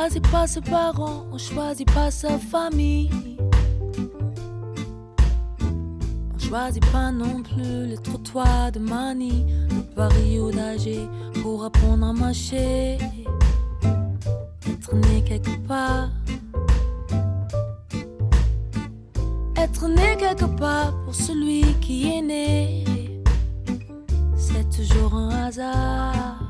Choisit 0.04 0.30
pas 0.30 0.46
ses 0.46 0.60
parents, 0.60 1.24
on 1.32 1.38
choisit 1.38 1.90
pas 1.94 2.10
sa 2.10 2.38
famille. 2.38 3.10
On 6.34 6.38
choisit 6.38 6.84
pas 6.92 7.10
non 7.10 7.42
plus 7.42 7.86
les 7.86 7.96
trottoirs 7.96 8.70
de 8.70 8.80
Mani, 8.80 9.46
le 9.70 9.82
Paris 9.94 10.38
ou 10.40 10.50
d'Alger 10.50 11.08
pour 11.40 11.64
apprendre 11.64 12.06
à 12.06 12.12
marcher. 12.12 12.98
Être 14.68 14.94
né 14.94 15.24
quelque 15.24 15.56
part. 15.66 16.10
Être 19.56 19.88
né 19.88 20.16
quelque 20.18 20.56
part 20.58 20.92
pour 21.04 21.14
celui 21.14 21.62
qui 21.80 22.12
est 22.12 22.22
né, 22.22 22.84
c'est 24.36 24.68
toujours 24.68 25.14
un 25.14 25.46
hasard. 25.46 26.43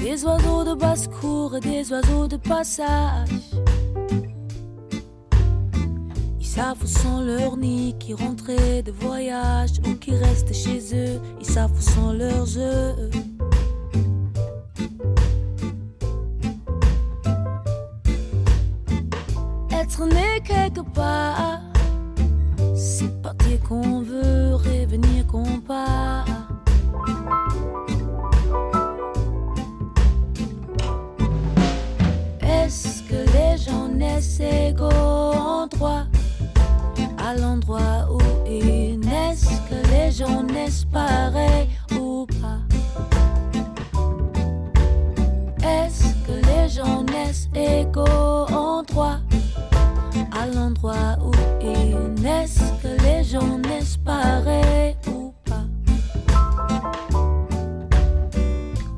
Des 0.00 0.24
oiseaux 0.24 0.64
de 0.64 0.74
basse-cour 0.74 1.56
et 1.56 1.60
des 1.60 1.92
oiseaux 1.92 2.26
de 2.26 2.38
passage. 2.38 3.28
Ils 6.40 6.46
savent 6.46 6.82
où 6.82 6.86
sont 6.86 7.20
leurs 7.20 7.58
nids 7.58 7.94
qui 8.00 8.14
rentraient 8.14 8.82
de 8.82 8.92
voyage 8.92 9.72
ou 9.86 9.94
qui 9.96 10.12
restent 10.12 10.54
chez 10.54 10.80
eux. 10.94 11.20
Ils 11.38 11.46
savent 11.46 11.72
où 11.72 11.82
sont 11.82 12.12
leurs 12.12 12.56
œufs. 12.56 13.10
Être 19.70 20.06
né 20.06 20.40
quelque 20.44 20.80
part, 20.94 21.60
c'est 22.74 23.22
partir 23.22 23.60
qu'on 23.68 24.00
veut, 24.00 24.54
revenir 24.54 25.26
qu'on 25.26 25.60
part. 25.60 26.39
Les 33.32 33.56
gens 33.58 33.88
naissent 33.88 34.40
égaux 34.40 35.32
en 35.34 35.66
droit. 35.66 36.04
À 37.18 37.34
l'endroit 37.36 38.08
où 38.10 38.18
ils 38.46 38.98
naissent 38.98 39.60
Que 39.68 39.76
les 39.92 40.10
gens 40.10 40.42
naissent 40.42 40.84
pareils 40.84 41.68
ou 41.92 42.26
pas. 42.40 42.60
Est-ce 45.66 46.14
que 46.26 46.32
les 46.32 46.68
gens 46.68 47.04
naissent 47.04 47.48
égaux 47.54 48.46
en 48.52 48.82
droit? 48.82 49.18
À 50.32 50.46
l'endroit 50.46 51.18
où 51.24 51.30
ils 51.62 52.22
naissent 52.22 52.72
Que 52.82 52.88
les 53.04 53.22
gens 53.22 53.58
naissent 53.58 53.98
pareils 53.98 54.96
ou 55.06 55.32
pas? 55.44 55.66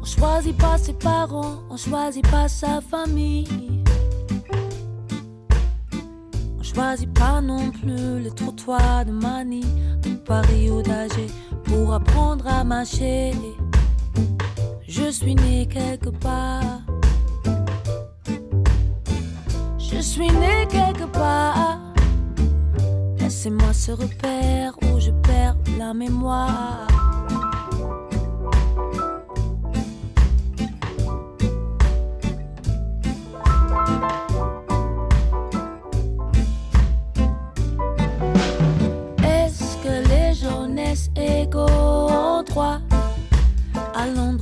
On 0.00 0.04
choisit 0.04 0.56
pas 0.56 0.78
ses 0.78 0.94
parents, 0.94 1.58
on 1.70 1.76
choisit 1.76 2.26
pas 2.30 2.48
sa 2.48 2.80
famille. 2.80 3.81
On 6.72 6.74
choisit 6.74 7.12
pas 7.12 7.42
non 7.42 7.70
plus 7.70 8.22
le 8.22 8.30
trottoir 8.30 9.04
de 9.04 9.12
Mani, 9.12 9.62
de 10.02 10.14
Paris 10.14 10.70
ou 10.70 10.80
d'Alger 10.80 11.26
pour 11.64 11.92
apprendre 11.92 12.46
à 12.46 12.64
marcher. 12.64 13.32
Je 14.88 15.10
suis 15.10 15.34
né 15.34 15.68
quelque 15.70 16.08
part. 16.08 16.80
Je 19.78 20.00
suis 20.00 20.30
né 20.30 20.66
quelque 20.70 21.04
part. 21.12 21.78
Laissez-moi 23.18 23.72
ce 23.74 23.92
repère 23.92 24.74
où 24.82 24.98
je 24.98 25.10
perds 25.10 25.56
la 25.78 25.92
mémoire. 25.92 27.01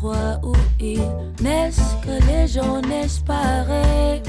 À 0.08 0.38
l'endroit 0.38 0.40
où 0.42 0.54
naissent 1.42 1.96
Que 2.02 2.26
les 2.26 2.46
gens 2.46 2.80
naissent 2.82 3.20
pareils 3.20 4.22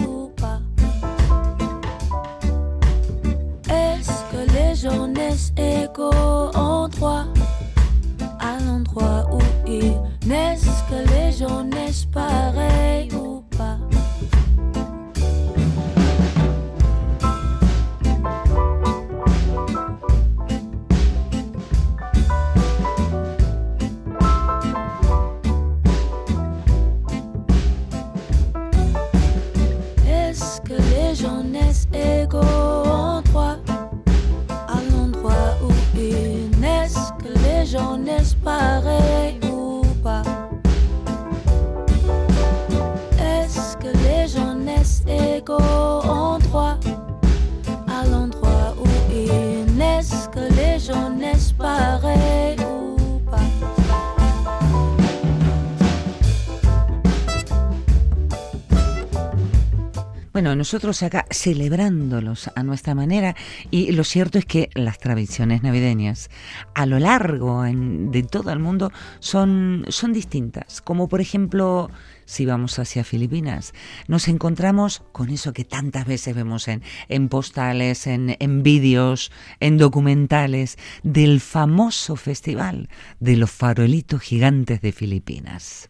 nosotros 60.72 61.04
acá 61.04 61.26
celebrándolos 61.30 62.50
a 62.56 62.64
nuestra 62.64 62.96
manera. 62.96 63.36
Y 63.72 63.92
lo 63.92 64.06
cierto 64.06 64.38
es 64.38 64.46
que 64.46 64.70
las 64.74 65.00
tradiciones 65.00 65.64
navideñas 65.64 66.30
a 66.76 66.86
lo 66.86 66.98
largo 66.98 67.64
de 67.64 68.24
todo 68.24 68.54
el 68.54 68.60
mundo 68.60 68.90
son, 69.20 69.84
son 69.90 70.14
distintas, 70.14 70.80
como 70.80 71.10
por 71.10 71.20
ejemplo 71.20 71.92
si 72.24 72.46
vamos 72.46 72.80
hacia 72.80 73.04
Filipinas, 73.04 73.74
nos 74.08 74.30
encontramos 74.30 75.04
con 75.12 75.30
eso 75.30 75.52
que 75.52 75.66
tantas 75.66 76.06
veces 76.06 76.34
vemos 76.34 76.70
en, 76.70 76.82
en 77.10 77.28
postales, 77.28 78.08
en, 78.08 78.38
en 78.40 78.64
vídeos, 78.64 79.34
en 79.60 79.78
documentales, 79.78 80.78
del 81.04 81.42
famoso 81.42 82.16
festival 82.16 82.88
de 83.20 83.36
los 83.36 83.52
farolitos 83.52 84.22
gigantes 84.22 84.80
de 84.80 84.94
Filipinas. 84.94 85.90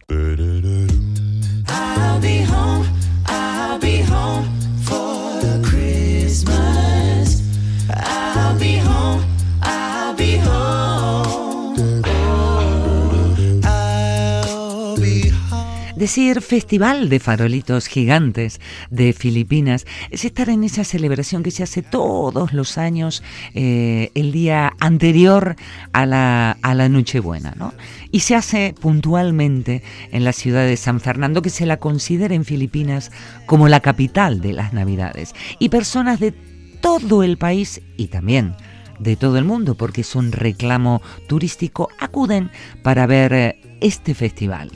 Christmas. 6.32 7.42
I'll 7.90 8.21
Decir 16.02 16.42
Festival 16.42 17.08
de 17.08 17.20
Farolitos 17.20 17.86
Gigantes 17.86 18.60
de 18.90 19.12
Filipinas 19.12 19.86
es 20.10 20.24
estar 20.24 20.48
en 20.48 20.64
esa 20.64 20.82
celebración 20.82 21.44
que 21.44 21.52
se 21.52 21.62
hace 21.62 21.80
todos 21.80 22.52
los 22.52 22.76
años 22.76 23.22
eh, 23.54 24.10
el 24.16 24.32
día 24.32 24.72
anterior 24.80 25.54
a 25.92 26.04
la, 26.04 26.58
a 26.60 26.74
la 26.74 26.88
Nochebuena, 26.88 27.54
¿no? 27.56 27.72
Y 28.10 28.18
se 28.18 28.34
hace 28.34 28.74
puntualmente 28.80 29.84
en 30.10 30.24
la 30.24 30.32
ciudad 30.32 30.66
de 30.66 30.76
San 30.76 30.98
Fernando, 30.98 31.40
que 31.40 31.50
se 31.50 31.66
la 31.66 31.76
considera 31.76 32.34
en 32.34 32.44
Filipinas 32.44 33.12
como 33.46 33.68
la 33.68 33.78
capital 33.78 34.40
de 34.40 34.54
las 34.54 34.72
Navidades. 34.72 35.36
Y 35.60 35.68
personas 35.68 36.18
de 36.18 36.32
todo 36.80 37.22
el 37.22 37.38
país 37.38 37.80
y 37.96 38.08
también 38.08 38.56
de 38.98 39.14
todo 39.14 39.38
el 39.38 39.44
mundo, 39.44 39.76
porque 39.76 40.00
es 40.00 40.16
un 40.16 40.32
reclamo 40.32 41.00
turístico, 41.28 41.90
acuden 42.00 42.50
para 42.82 43.06
ver 43.06 43.32
eh, 43.32 43.60
este 43.80 44.16
festival. 44.16 44.72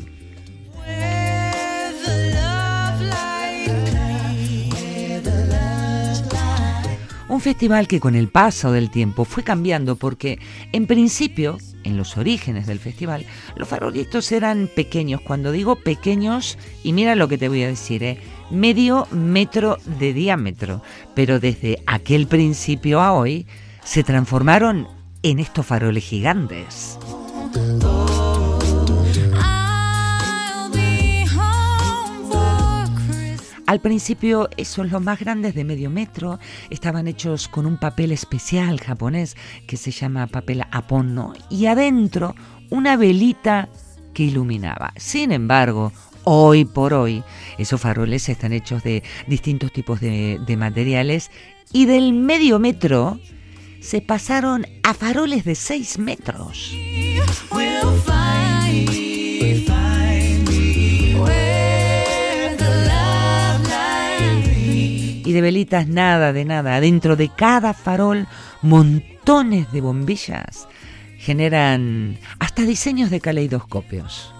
Un 7.36 7.42
festival 7.42 7.86
que 7.86 8.00
con 8.00 8.14
el 8.14 8.28
paso 8.28 8.72
del 8.72 8.88
tiempo 8.90 9.26
fue 9.26 9.42
cambiando 9.42 9.96
porque 9.96 10.38
en 10.72 10.86
principio, 10.86 11.58
en 11.84 11.98
los 11.98 12.16
orígenes 12.16 12.66
del 12.66 12.78
festival, 12.78 13.26
los 13.56 13.68
farolitos 13.68 14.32
eran 14.32 14.70
pequeños. 14.74 15.20
Cuando 15.20 15.52
digo 15.52 15.76
pequeños, 15.76 16.56
y 16.82 16.94
mira 16.94 17.14
lo 17.14 17.28
que 17.28 17.36
te 17.36 17.50
voy 17.50 17.62
a 17.62 17.68
decir, 17.68 18.02
¿eh? 18.04 18.18
medio 18.50 19.06
metro 19.10 19.76
de 19.84 20.14
diámetro. 20.14 20.80
Pero 21.14 21.38
desde 21.38 21.82
aquel 21.86 22.26
principio 22.26 23.02
a 23.02 23.12
hoy 23.12 23.46
se 23.84 24.02
transformaron 24.02 24.88
en 25.22 25.38
estos 25.38 25.66
faroles 25.66 26.04
gigantes. 26.04 26.98
Al 33.66 33.80
principio 33.80 34.48
esos 34.56 34.90
los 34.92 35.02
más 35.02 35.18
grandes 35.18 35.54
de 35.56 35.64
medio 35.64 35.90
metro 35.90 36.38
estaban 36.70 37.08
hechos 37.08 37.48
con 37.48 37.66
un 37.66 37.78
papel 37.78 38.12
especial 38.12 38.80
japonés 38.80 39.36
que 39.66 39.76
se 39.76 39.90
llama 39.90 40.28
papel 40.28 40.62
aponno 40.70 41.32
y 41.50 41.66
adentro 41.66 42.36
una 42.70 42.96
velita 42.96 43.68
que 44.14 44.22
iluminaba. 44.22 44.92
Sin 44.96 45.32
embargo, 45.32 45.92
hoy 46.22 46.64
por 46.64 46.94
hoy 46.94 47.24
esos 47.58 47.80
faroles 47.80 48.28
están 48.28 48.52
hechos 48.52 48.84
de 48.84 49.02
distintos 49.26 49.72
tipos 49.72 50.00
de, 50.00 50.56
materiales 50.56 51.32
y 51.72 51.86
del 51.86 52.12
medio 52.12 52.60
metro 52.60 53.18
se 53.80 54.00
pasaron 54.00 54.64
a 54.84 54.94
faroles 54.94 55.44
de 55.44 55.56
6 55.56 55.98
metros. 55.98 56.72
De 65.32 65.40
velitas 65.40 65.88
nada 65.88 66.32
de 66.32 66.44
nada. 66.44 66.80
Dentro 66.80 67.16
de 67.16 67.28
cada 67.28 67.74
farol 67.74 68.26
montones 68.62 69.70
de 69.72 69.80
bombillas 69.80 70.68
generan 71.18 72.18
hasta 72.38 72.62
diseños 72.62 73.10
de 73.10 73.20
caleidoscopios. 73.20 74.35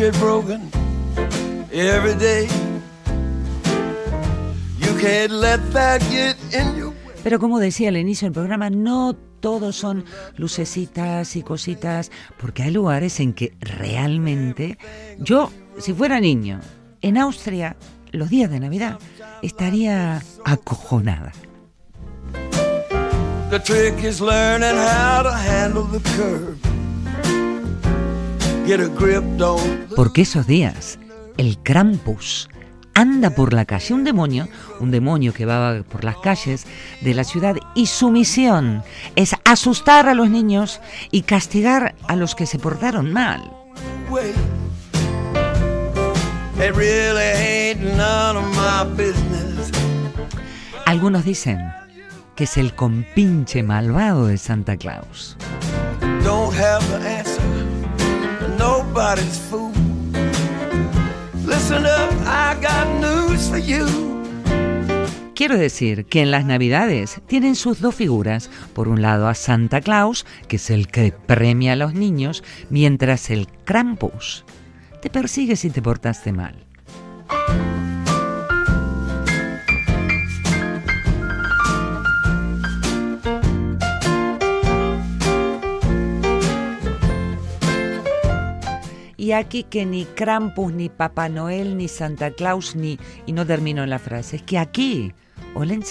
Hearts 0.00 0.16
get 0.16 0.20
broken 0.20 0.70
every 1.72 2.14
day. 2.14 2.48
You 4.78 4.98
can't 4.98 5.32
let 5.32 5.60
that 5.72 6.00
get 6.10 6.36
in 6.54 6.76
your 6.76 6.92
Pero 7.22 7.38
como 7.38 7.58
decía 7.58 7.90
al 7.90 7.98
inicio 7.98 8.26
del 8.26 8.32
programa, 8.32 8.70
no 8.70 9.14
todos 9.40 9.76
son 9.76 10.04
lucecitas 10.36 11.36
y 11.36 11.42
cositas, 11.42 12.10
porque 12.38 12.62
hay 12.62 12.70
lugares 12.70 13.20
en 13.20 13.34
que 13.34 13.52
realmente 13.60 14.78
yo, 15.18 15.50
si 15.78 15.92
fuera 15.92 16.18
niño, 16.18 16.60
en 17.02 17.18
Austria, 17.18 17.76
los 18.10 18.30
días 18.30 18.50
de 18.50 18.60
Navidad, 18.60 18.98
estaría 19.42 20.22
acojonada. 20.44 21.32
The 23.50 23.58
trick 23.58 24.02
is 24.02 24.20
learning 24.20 24.76
how 24.76 25.22
to 25.22 25.30
handle 25.30 25.84
the 25.84 26.00
curve. 26.16 26.69
Porque 29.96 30.22
esos 30.22 30.46
días, 30.46 31.00
el 31.38 31.58
Krampus 31.58 32.48
anda 32.94 33.30
por 33.30 33.52
la 33.52 33.64
calle, 33.64 33.94
un 33.94 34.04
demonio, 34.04 34.48
un 34.78 34.92
demonio 34.92 35.32
que 35.34 35.44
va 35.44 35.82
por 35.82 36.04
las 36.04 36.16
calles 36.18 36.66
de 37.00 37.14
la 37.14 37.24
ciudad 37.24 37.56
y 37.74 37.86
su 37.86 38.10
misión 38.10 38.84
es 39.16 39.34
asustar 39.44 40.08
a 40.08 40.14
los 40.14 40.30
niños 40.30 40.80
y 41.10 41.22
castigar 41.22 41.96
a 42.06 42.14
los 42.14 42.36
que 42.36 42.46
se 42.46 42.60
portaron 42.60 43.12
mal. 43.12 43.42
Algunos 50.86 51.24
dicen 51.24 51.58
que 52.36 52.44
es 52.44 52.56
el 52.56 52.74
compinche 52.74 53.64
malvado 53.64 54.26
de 54.26 54.38
Santa 54.38 54.76
Claus. 54.76 55.36
Fool. 58.92 59.70
Listen 61.46 61.86
up, 61.86 62.12
I 62.26 62.56
got 62.60 62.88
news 63.00 63.48
for 63.48 63.58
you. 63.58 63.86
Quiero 65.34 65.56
decir 65.56 66.06
que 66.06 66.20
en 66.20 66.30
las 66.32 66.44
Navidades 66.44 67.20
tienen 67.26 67.54
sus 67.54 67.80
dos 67.80 67.94
figuras. 67.94 68.50
Por 68.74 68.88
un 68.88 69.00
lado 69.00 69.28
a 69.28 69.34
Santa 69.34 69.80
Claus, 69.80 70.26
que 70.48 70.56
es 70.56 70.70
el 70.70 70.88
que 70.88 71.12
premia 71.12 71.74
a 71.74 71.76
los 71.76 71.94
niños, 71.94 72.42
mientras 72.68 73.30
el 73.30 73.46
Krampus 73.64 74.44
te 75.00 75.08
persigue 75.08 75.56
si 75.56 75.70
te 75.70 75.80
portaste 75.80 76.32
mal. 76.32 76.66
Y 89.20 89.32
aquí 89.32 89.64
que 89.64 89.84
ni 89.84 90.06
Krampus, 90.06 90.72
ni 90.72 90.88
Papá 90.88 91.28
Noel, 91.28 91.76
ni 91.76 91.88
Santa 91.88 92.30
Claus, 92.30 92.74
ni... 92.74 92.98
Y 93.26 93.34
no 93.34 93.44
termino 93.44 93.84
en 93.84 93.90
la 93.90 93.98
frase. 93.98 94.36
Es 94.36 94.42
que 94.42 94.56
aquí, 94.56 95.12
olen 95.54 95.82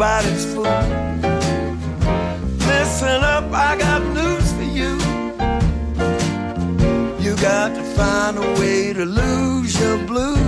nobody's 0.00 0.46
fool. 0.54 0.64
Listen 2.72 3.22
up, 3.22 3.52
I 3.52 3.76
got 3.76 4.02
news 4.16 4.50
for 4.54 4.68
you. 4.78 4.92
You 7.22 7.36
got 7.36 7.74
to 7.74 7.82
find 7.98 8.38
a 8.38 8.48
way 8.58 8.94
to 8.94 9.04
lose 9.04 9.78
your 9.78 9.98
blues, 10.06 10.38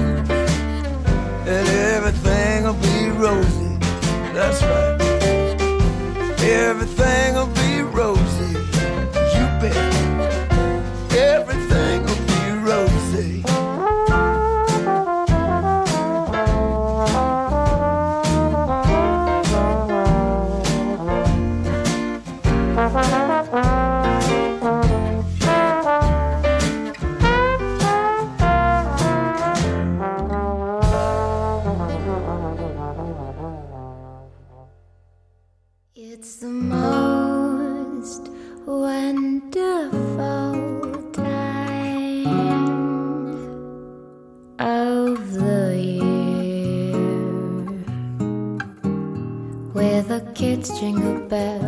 and 1.52 1.68
everything'll 1.94 2.80
be 2.88 3.10
rosy. 3.10 3.76
That's 4.32 4.62
right. 4.62 5.02
Everything'll 6.40 7.21
jingle 50.70 51.26
bells. 51.28 51.61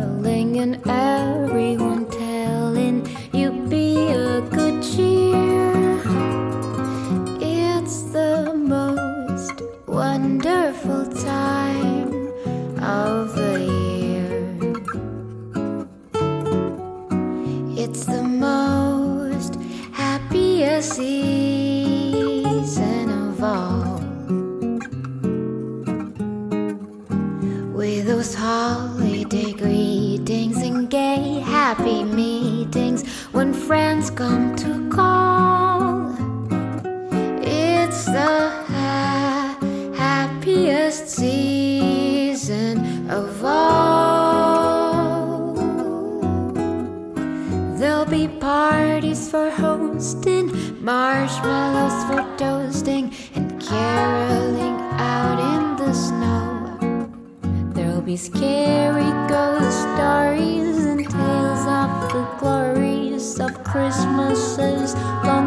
Friends 33.95 34.09
come 34.11 34.55
to 34.55 34.89
call. 34.89 36.11
It's 37.41 38.05
the 38.05 38.49
ha- 38.67 39.57
happiest 39.95 41.07
season 41.07 42.75
of 43.09 43.43
all. 43.45 44.73
There'll 47.77 48.05
be 48.05 48.27
parties 48.27 49.29
for 49.29 49.49
hosting, 49.49 50.51
marshmallows 50.83 52.03
for 52.07 52.37
toasting, 52.37 53.13
and 53.35 53.61
caroling 53.61 54.77
out 54.99 55.39
in 55.53 55.77
the 55.77 55.93
snow. 55.93 56.77
There'll 57.73 58.01
be 58.01 58.17
scary 58.17 59.11
ghost 59.29 59.79
stories 59.95 60.74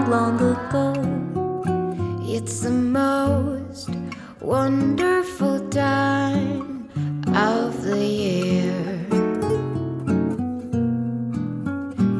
long, 0.08 0.40
ago. 0.40 0.94
It's 2.22 2.60
the 2.60 2.70
most 2.70 3.90
wonderful 4.40 5.68
time 5.68 6.88
of 7.34 7.82
the 7.82 8.06
year. 8.06 9.06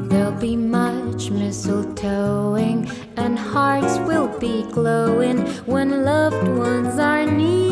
There'll 0.09 0.39
be 0.39 0.57
much 0.57 1.31
mistletoeing, 1.31 2.91
and 3.17 3.39
hearts 3.39 3.97
will 4.01 4.29
be 4.39 4.65
glowing 4.71 5.39
when 5.65 6.05
loved 6.05 6.47
ones 6.49 6.99
are 6.99 7.25
near. 7.25 7.68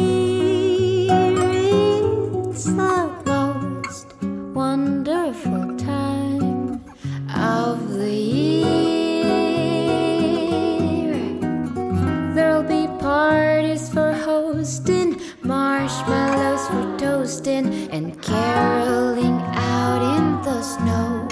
And 17.46 18.20
caroling 18.22 19.40
out 19.54 20.02
in 20.18 20.42
the 20.42 20.62
snow. 20.62 21.28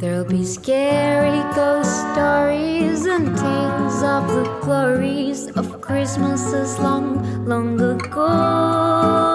There'll 0.00 0.24
be 0.24 0.44
scary 0.44 1.38
ghost 1.54 1.94
stories 2.12 3.06
and 3.06 3.36
tales 3.38 4.02
of 4.02 4.26
the 4.26 4.58
glories 4.62 5.46
of 5.50 5.80
Christmases 5.80 6.80
long, 6.80 7.46
long 7.46 7.80
ago. 7.80 9.25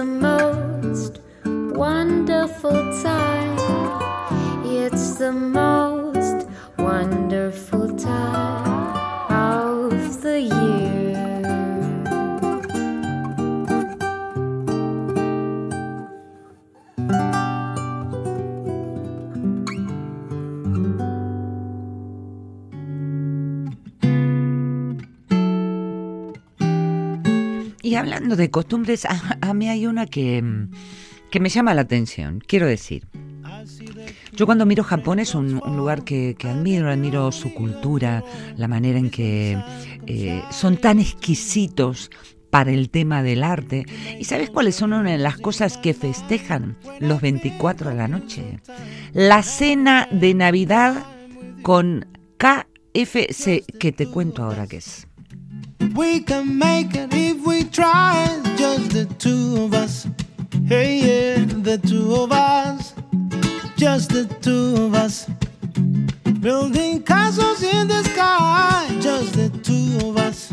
The 0.00 0.06
most 0.06 1.20
wonderful 1.44 2.72
time. 3.02 3.58
It's 4.64 5.16
the 5.18 5.30
most 5.30 5.69
hablando 28.00 28.36
de 28.36 28.50
costumbres, 28.50 29.06
a, 29.06 29.54
mí 29.54 29.68
hay 29.68 29.86
una 29.86 30.06
que, 30.06 30.42
que 31.30 31.40
me 31.40 31.48
llama 31.48 31.74
la 31.74 31.82
atención. 31.82 32.42
Quiero 32.46 32.66
decir, 32.66 33.06
yo 34.32 34.46
cuando 34.46 34.66
miro 34.66 34.82
Japón 34.82 35.18
es 35.18 35.34
un, 35.34 35.60
un 35.64 35.76
lugar 35.76 36.04
que, 36.04 36.34
que 36.38 36.48
admiro, 36.48 36.90
admiro 36.90 37.30
su 37.32 37.52
cultura, 37.54 38.24
la 38.56 38.68
manera 38.68 38.98
en 38.98 39.10
que 39.10 39.58
eh, 40.06 40.42
son 40.50 40.76
tan 40.76 40.98
exquisitos 40.98 42.10
para 42.50 42.72
el 42.72 42.90
tema 42.90 43.22
del 43.22 43.42
arte. 43.42 43.86
¿Y 44.18 44.24
sabes 44.24 44.50
cuáles 44.50 44.74
son 44.76 44.92
una 44.92 45.12
de 45.12 45.18
las 45.18 45.36
cosas 45.38 45.76
que 45.78 45.94
festejan 45.94 46.76
los 46.98 47.20
24 47.20 47.90
de 47.90 47.96
la 47.96 48.08
noche? 48.08 48.60
La 49.12 49.42
cena 49.42 50.08
de 50.10 50.34
Navidad 50.34 51.06
con 51.62 52.06
KFC, 52.38 53.64
que 53.78 53.92
te 53.92 54.06
cuento 54.06 54.42
ahora 54.42 54.66
qué 54.66 54.78
es. 54.78 55.06
We 55.94 56.20
can 56.20 56.58
make 56.58 56.94
it 56.94 57.10
if 57.12 57.46
we 57.46 57.64
try, 57.64 58.40
just 58.56 58.90
the 58.90 59.06
two 59.18 59.64
of 59.64 59.74
us. 59.74 60.06
Hey, 60.66 60.98
yeah, 60.98 61.44
the 61.44 61.78
two 61.78 62.14
of 62.14 62.32
us, 62.32 62.94
just 63.76 64.10
the 64.10 64.26
two 64.40 64.84
of 64.84 64.94
us. 64.94 65.26
Building 66.40 67.02
castles 67.02 67.62
in 67.62 67.88
the 67.88 68.02
sky, 68.04 68.88
just 69.00 69.32
the 69.34 69.48
two 69.62 70.08
of 70.08 70.16
us. 70.16 70.49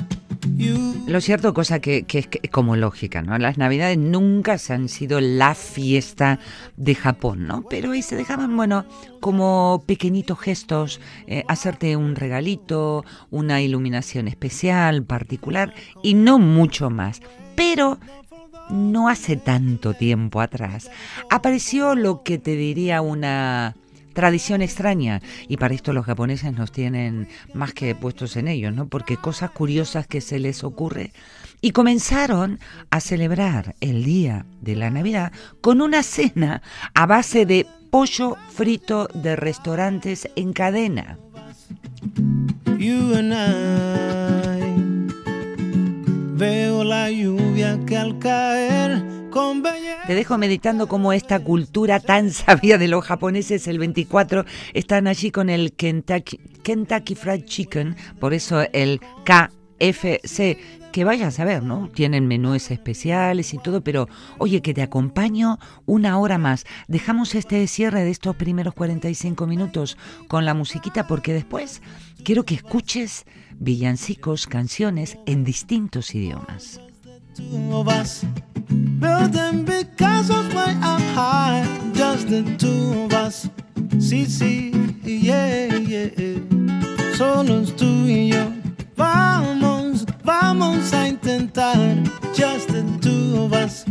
Lo 1.07 1.21
cierto, 1.21 1.53
cosa 1.53 1.79
que, 1.79 2.03
que 2.03 2.19
es 2.19 2.27
que- 2.27 2.39
como 2.49 2.75
lógica, 2.75 3.21
¿no? 3.21 3.37
Las 3.37 3.57
navidades 3.57 3.97
nunca 3.97 4.57
se 4.57 4.73
han 4.73 4.89
sido 4.89 5.21
la 5.21 5.55
fiesta 5.55 6.39
de 6.75 6.95
Japón, 6.95 7.47
¿no? 7.47 7.63
Pero 7.69 7.91
ahí 7.91 8.01
se 8.01 8.15
dejaban, 8.15 8.55
bueno, 8.57 8.85
como 9.19 9.83
pequeñitos 9.85 10.39
gestos, 10.39 10.99
eh, 11.27 11.43
hacerte 11.47 11.95
un 11.95 12.15
regalito, 12.15 13.05
una 13.29 13.61
iluminación 13.61 14.27
especial, 14.27 15.03
particular, 15.03 15.73
y 16.03 16.13
no 16.13 16.39
mucho 16.39 16.89
más. 16.89 17.21
Pero 17.55 17.99
no 18.69 19.07
hace 19.07 19.37
tanto 19.37 19.93
tiempo 19.93 20.41
atrás 20.41 20.91
apareció 21.29 21.95
lo 21.95 22.21
que 22.23 22.37
te 22.37 22.55
diría 22.57 23.01
una 23.01 23.75
tradición 24.17 24.63
extraña 24.63 25.21
y 25.47 25.57
para 25.57 25.75
esto 25.75 25.93
los 25.93 26.07
japoneses 26.07 26.51
nos 26.51 26.71
tienen 26.71 27.27
más 27.53 27.71
que 27.71 27.93
puestos 27.93 28.35
en 28.35 28.47
ellos, 28.47 28.73
¿no? 28.73 28.87
Porque 28.87 29.15
cosas 29.15 29.51
curiosas 29.51 30.07
que 30.07 30.21
se 30.21 30.39
les 30.39 30.63
ocurre 30.63 31.13
y 31.61 31.69
comenzaron 31.69 32.59
a 32.89 32.99
celebrar 32.99 33.75
el 33.79 34.03
día 34.03 34.47
de 34.59 34.75
la 34.75 34.89
Navidad 34.89 35.31
con 35.61 35.81
una 35.81 36.01
cena 36.01 36.63
a 36.95 37.05
base 37.05 37.45
de 37.45 37.67
pollo 37.91 38.37
frito 38.49 39.07
de 39.13 39.35
restaurantes 39.35 40.27
en 40.35 40.51
cadena. 40.51 41.19
you 42.79 43.13
and 43.13 43.33
I. 43.33 44.57
Veo 46.37 46.83
la 46.83 47.11
lluvia 47.11 47.79
que 47.85 47.97
al 47.97 48.17
caer. 48.17 49.16
Te 50.07 50.15
dejo 50.15 50.37
meditando 50.37 50.87
cómo 50.87 51.13
esta 51.13 51.39
cultura 51.39 51.99
tan 51.99 52.31
sabia 52.31 52.77
de 52.77 52.87
los 52.87 53.03
japoneses 53.03 53.67
el 53.67 53.79
24 53.79 54.45
están 54.73 55.07
allí 55.07 55.31
con 55.31 55.49
el 55.49 55.73
Kentucky, 55.73 57.15
Fried 57.15 57.45
Chicken, 57.45 57.95
por 58.19 58.33
eso 58.33 58.61
el 58.73 59.01
KFC, 59.25 60.57
que 60.91 61.03
vayas 61.03 61.39
a 61.39 61.45
ver, 61.45 61.61
¿no? 61.61 61.89
Tienen 61.93 62.27
menús 62.27 62.71
especiales 62.71 63.53
y 63.53 63.57
todo, 63.57 63.81
pero 63.81 64.07
oye, 64.37 64.61
que 64.61 64.73
te 64.73 64.81
acompaño 64.81 65.59
una 65.85 66.17
hora 66.17 66.37
más. 66.37 66.65
Dejamos 66.87 67.35
este 67.35 67.67
cierre 67.67 68.03
de 68.03 68.11
estos 68.11 68.35
primeros 68.35 68.73
45 68.73 69.45
minutos 69.45 69.97
con 70.27 70.45
la 70.45 70.53
musiquita 70.53 71.05
porque 71.05 71.33
después 71.33 71.81
quiero 72.23 72.43
que 72.43 72.55
escuches 72.55 73.25
villancicos, 73.59 74.47
canciones 74.47 75.17
en 75.25 75.43
distintos 75.43 76.15
idiomas. 76.15 76.81
Two 77.37 77.69
of 77.71 77.87
us. 77.87 78.25
Building 78.99 79.65
castles 79.95 80.47
way 80.55 80.73
up 80.81 81.01
high, 81.13 81.63
just 81.93 82.29
the 82.29 82.41
two 82.57 83.03
of 83.03 83.13
us. 83.13 83.47
Sí, 83.99 84.25
sí, 84.25 84.71
yeah, 85.03 85.67
yeah. 85.77 86.09
Solos 87.15 87.75
tú 87.75 88.07
y 88.07 88.29
yo. 88.29 88.51
Vamos, 88.95 90.05
vamos 90.23 90.91
a 90.93 91.09
intentar. 91.09 91.77
Just 92.33 92.69
the 92.69 92.83
two 93.01 93.43
of 93.43 93.53
us. 93.53 93.85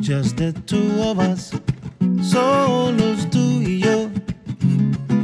Just 0.00 0.36
the 0.36 0.52
two 0.66 1.00
of 1.00 1.18
us. 1.18 1.50
Solos 2.22 3.26
tú 3.30 3.62
y 3.62 3.80
yo. 3.80 4.10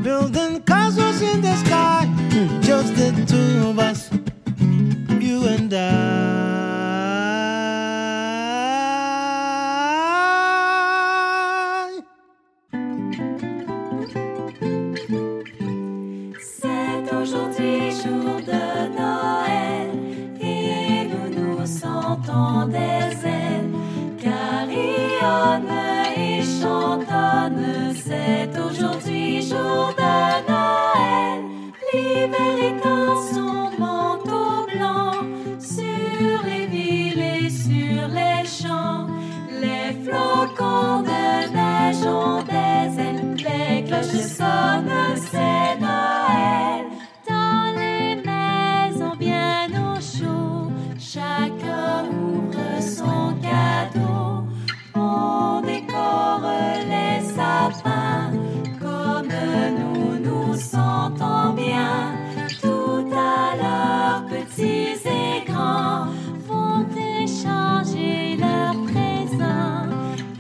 Building 0.03 0.63
castles 0.63 1.21
in 1.21 1.43
the 1.43 1.55
sky. 1.57 2.09
Just 2.63 2.95
the 2.97 3.13
two 3.27 3.69
of 3.69 3.79
us. 3.79 4.11
des 22.67 23.27
ailes, 23.27 23.71
carillonne 24.21 25.73
et 26.17 26.43
chantonne. 26.43 27.95
C'est 27.95 28.51
aujourd'hui 28.59 29.43
jour 29.43 29.95
de 29.97 30.51
Noël. 30.51 31.41
L'hiver 31.93 32.57
étend 32.71 33.17
son 33.33 33.71
manteau 33.79 34.67
blanc 34.73 35.13
sur 35.59 36.39
les 36.45 36.67
villes 36.67 37.23
et 37.23 37.51
sur 37.51 38.09
les 38.09 38.47
champs. 38.47 39.07
Les 39.61 39.93
flocons 40.05 41.03
de 41.03 41.53
neige 41.57 42.05
ont 42.07 42.43
des 42.43 43.01
ailes, 43.01 43.35
les 43.37 43.85
cloches 43.85 44.27
sonnent, 44.39 45.17
c'est 45.17 45.81
Noël. 45.81 46.10
les 56.43 57.23
sapins, 57.35 58.33
comme 58.81 59.29
nous 59.79 60.19
nous 60.19 60.55
sentons 60.55 61.53
bien, 61.55 62.15
tout 62.61 63.07
à 63.13 63.57
l'heure 63.57 64.25
petits 64.27 65.01
et 65.07 65.45
grands 65.51 66.07
vont 66.47 66.87
échanger 66.97 68.37
leurs 68.37 68.81
présents 68.85 69.89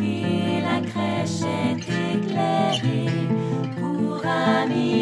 et 0.00 0.60
la 0.62 0.80
crèche 0.88 1.42
est 1.42 1.80
éclairée 2.14 3.10
pour 3.78 4.24
amis. 4.26 4.99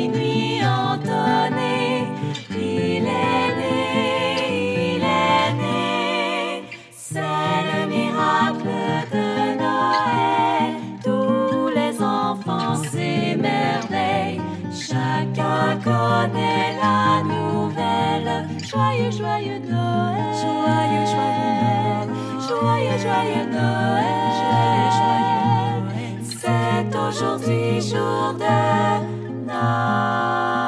connais 15.89 16.77
la 16.83 17.23
nouvelle. 17.33 18.31
Joyeux, 18.71 19.11
joyeux 19.11 19.61
Noël. 19.71 20.29
Joyeux, 20.43 21.07
joyeux 21.15 21.55
Noël. 21.63 22.09
Joyeux, 22.47 22.99
joyeux 23.07 23.47
Noël. 23.57 24.19
Joyeux, 24.39 24.91
joyeux 25.01 25.47
Noël. 25.57 26.21
C'est 26.23 26.91
aujourd'hui 26.97 27.81
jour 27.81 28.35
de 28.35 28.57
Noël. 29.47 30.68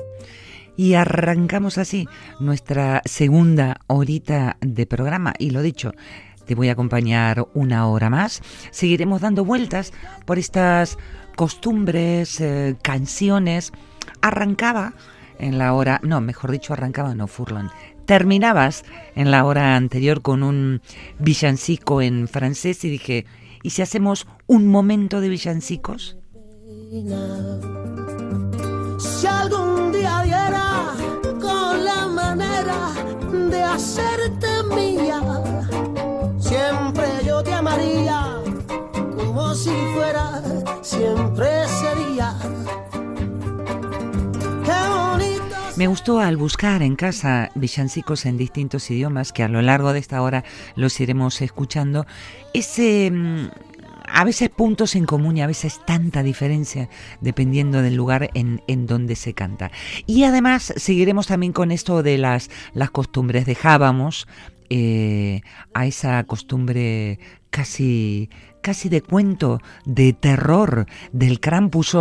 Y 0.77 0.93
arrancamos 0.93 1.77
así 1.77 2.07
nuestra 2.39 3.01
segunda 3.05 3.77
horita 3.87 4.57
de 4.61 4.85
programa. 4.85 5.33
Y 5.37 5.51
lo 5.51 5.61
dicho, 5.61 5.93
te 6.45 6.55
voy 6.55 6.69
a 6.69 6.73
acompañar 6.73 7.47
una 7.53 7.87
hora 7.87 8.09
más. 8.09 8.41
Seguiremos 8.71 9.21
dando 9.21 9.45
vueltas 9.45 9.93
por 10.25 10.39
estas 10.39 10.97
costumbres, 11.35 12.41
eh, 12.41 12.75
canciones. 12.81 13.71
Arrancaba 14.21 14.93
en 15.39 15.57
la 15.57 15.73
hora, 15.73 15.99
no, 16.03 16.21
mejor 16.21 16.51
dicho, 16.51 16.73
arrancaba, 16.73 17.15
no, 17.15 17.27
Furlan. 17.27 17.69
Terminabas 18.05 18.83
en 19.15 19.31
la 19.31 19.45
hora 19.45 19.75
anterior 19.75 20.21
con 20.21 20.43
un 20.43 20.81
villancico 21.19 22.01
en 22.01 22.27
francés 22.27 22.83
y 22.83 22.89
dije, 22.89 23.25
¿y 23.63 23.71
si 23.71 23.81
hacemos 23.81 24.27
un 24.47 24.67
momento 24.67 25.21
de 25.21 25.29
villancicos? 25.29 26.17
Hacerte 33.71 34.63
mía, 34.75 35.21
siempre 36.39 37.07
yo 37.25 37.41
te 37.43 37.53
amaría 37.53 38.41
como 39.15 39.53
si 39.55 39.71
fuera, 39.93 40.41
siempre 40.81 41.67
sería. 41.67 42.35
Me 45.77 45.87
gustó 45.87 46.19
al 46.19 46.37
buscar 46.37 46.83
en 46.83 46.95
casa 46.95 47.49
villancicos 47.55 48.27
en 48.27 48.37
distintos 48.37 48.91
idiomas, 48.91 49.33
que 49.33 49.41
a 49.41 49.47
lo 49.47 49.63
largo 49.63 49.93
de 49.93 49.99
esta 49.99 50.21
hora 50.21 50.43
los 50.75 50.99
iremos 50.99 51.41
escuchando, 51.41 52.05
ese 52.53 53.09
mm, 53.09 53.47
a 54.13 54.23
veces 54.23 54.49
puntos 54.49 54.95
en 54.95 55.05
común 55.05 55.37
y 55.37 55.41
a 55.41 55.47
veces 55.47 55.79
tanta 55.85 56.23
diferencia 56.23 56.89
dependiendo 57.21 57.81
del 57.81 57.95
lugar 57.95 58.29
en, 58.33 58.61
en 58.67 58.85
donde 58.87 59.15
se 59.15 59.33
canta. 59.33 59.71
Y 60.05 60.23
además 60.23 60.73
seguiremos 60.75 61.27
también 61.27 61.53
con 61.53 61.71
esto 61.71 62.03
de 62.03 62.17
las, 62.17 62.49
las 62.73 62.91
costumbres. 62.91 63.45
Dejábamos 63.45 64.27
eh, 64.69 65.41
a 65.73 65.85
esa 65.85 66.23
costumbre 66.23 67.19
casi, 67.49 68.29
casi 68.61 68.89
de 68.89 69.01
cuento, 69.01 69.59
de 69.85 70.13
terror 70.13 70.85
del 71.11 71.39
Krampus 71.39 71.95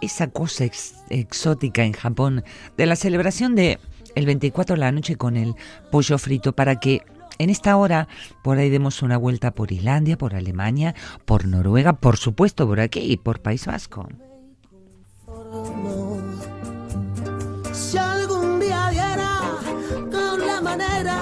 esa 0.00 0.26
cosa 0.28 0.64
ex- 0.64 0.96
exótica 1.08 1.84
en 1.84 1.92
Japón 1.92 2.44
de 2.76 2.86
la 2.86 2.96
celebración 2.96 3.54
de 3.54 3.78
el 4.14 4.26
24 4.26 4.74
de 4.76 4.80
la 4.80 4.92
noche 4.92 5.16
con 5.16 5.36
el 5.36 5.54
pollo 5.90 6.18
frito 6.18 6.52
para 6.52 6.76
que 6.78 7.02
en 7.38 7.50
esta 7.50 7.76
hora 7.76 8.08
por 8.42 8.58
ahí 8.58 8.70
demos 8.70 9.02
una 9.02 9.16
vuelta 9.16 9.50
por 9.52 9.72
Islandia, 9.72 10.16
por 10.18 10.34
Alemania, 10.34 10.94
por 11.24 11.46
Noruega, 11.46 11.94
por 11.94 12.16
supuesto 12.16 12.66
por 12.66 12.80
aquí 12.80 13.00
y 13.00 13.16
por 13.16 13.40
País 13.40 13.66
Vasco. 13.66 14.08
Si 17.72 17.98
algún 17.98 18.60
día 18.60 18.88
diera 18.90 19.40
con 20.10 20.46
la 20.46 20.60
manera 20.60 21.18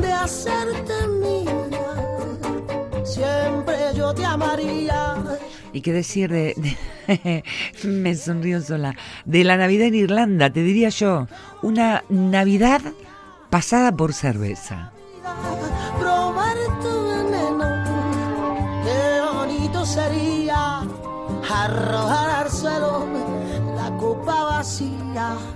de 0.00 0.12
hacerte 0.12 0.92
mía, 1.20 3.04
siempre 3.04 3.76
yo 3.96 4.14
te 4.14 4.24
amaría. 4.24 5.16
¿Y 5.72 5.80
qué 5.80 5.92
decir 5.92 6.30
de, 6.30 6.54
de- 7.06 7.44
me 7.88 8.14
sonrío 8.14 8.60
sola, 8.60 8.94
de 9.24 9.42
la 9.44 9.56
Navidad 9.56 9.88
en 9.88 9.94
Irlanda? 9.94 10.50
Te 10.52 10.62
diría 10.62 10.90
yo, 10.90 11.26
una 11.62 12.04
Navidad 12.08 12.80
pasada 13.50 13.92
por 13.92 14.12
cerveza 14.12 14.92
probar 15.98 16.56
tu 16.82 16.92
veneno. 17.08 17.68
Qué 18.84 19.20
bonito 19.32 19.86
sería 19.86 20.82
arrojar 21.48 22.30
al 22.30 22.50
suelo 22.50 23.06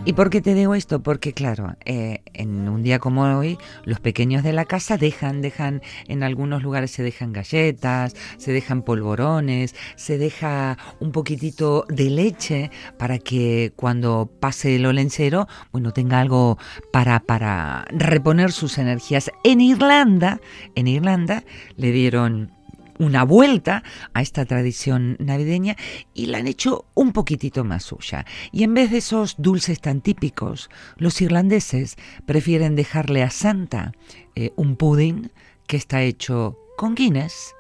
¿Y 0.05 0.15
por 0.15 0.31
qué 0.31 0.41
te 0.41 0.55
digo 0.55 0.75
esto? 0.75 1.01
Porque 1.01 1.33
claro, 1.33 1.77
eh, 1.85 2.23
en 2.33 2.69
un 2.69 2.83
día 2.83 2.99
como 2.99 3.23
hoy, 3.23 3.57
los 3.85 4.01
pequeños 4.01 4.43
de 4.43 4.53
la 4.53 4.65
casa 4.65 4.97
dejan, 4.97 5.43
dejan, 5.43 5.81
en 6.09 6.25
algunos 6.25 6.65
lugares 6.65 6.91
se 6.91 7.05
dejan 7.05 7.33
galletas, 7.33 8.17
se 8.37 8.53
dejan 8.53 8.83
polvorones, 8.83 9.77
se 9.95 10.19
deja 10.19 10.77
un 10.99 11.13
poquitito 11.13 11.85
de 11.89 12.11
leche 12.11 12.71
para 12.99 13.19
que 13.19 13.73
cuando 13.77 14.29
pase 14.41 14.75
el 14.75 14.87
olencero, 14.87 15.47
bueno, 15.71 15.93
tenga 15.93 16.19
algo 16.19 16.59
para, 16.93 17.21
para 17.21 17.85
reponer 17.91 18.51
sus 18.51 18.77
energías. 18.79 19.31
En 19.45 19.61
Irlanda, 19.61 20.41
en 20.75 20.89
Irlanda 20.89 21.45
le 21.77 21.93
dieron 21.93 22.56
una 22.99 23.25
vuelta 23.25 23.83
a 24.15 24.23
esta 24.23 24.45
tradición 24.45 25.17
navideña 25.19 25.77
y 26.15 26.27
la 26.27 26.39
han 26.39 26.47
hecho 26.47 26.87
un 26.95 27.13
poquitito 27.13 27.65
más 27.65 27.85
suya. 27.85 28.27
Y 28.53 28.63
en 28.63 28.75
vez 28.75 28.91
de 28.91 28.99
esos 28.99 29.37
dulces 29.39 29.81
tan 29.81 30.01
típicos, 30.01 30.71
los 30.97 31.21
irlandeses 31.21 31.97
prefieren 32.25 32.77
dejarle 32.77 33.23
a 33.23 33.31
Santa 33.31 33.93
eh, 34.35 34.53
un 34.57 34.77
pudding 34.77 35.31
que 35.67 35.77
está 35.77 36.03
hecho 36.03 36.59
con 36.77 36.95
Guinness 36.95 37.55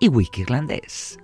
y 0.00 0.08
whisky 0.08 0.42
irlandés. 0.42 1.18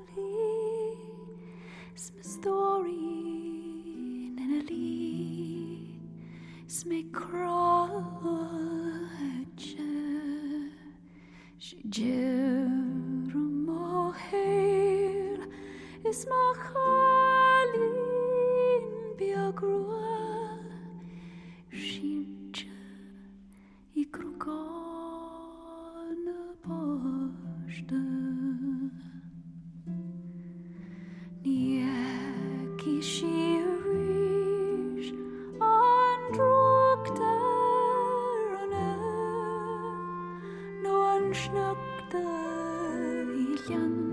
hail 14.18 15.40
is 16.04 16.26
my 16.26 16.52
calling 16.66 17.98
be 19.18 19.28
a 19.32 19.52
cruel 19.52 20.64
shinche 21.84 22.66
i 24.02 24.04
krukon 24.16 25.38
poste 26.66 28.02
nie 31.44 31.86
kishi 32.82 33.58
Yeah. 43.68 44.07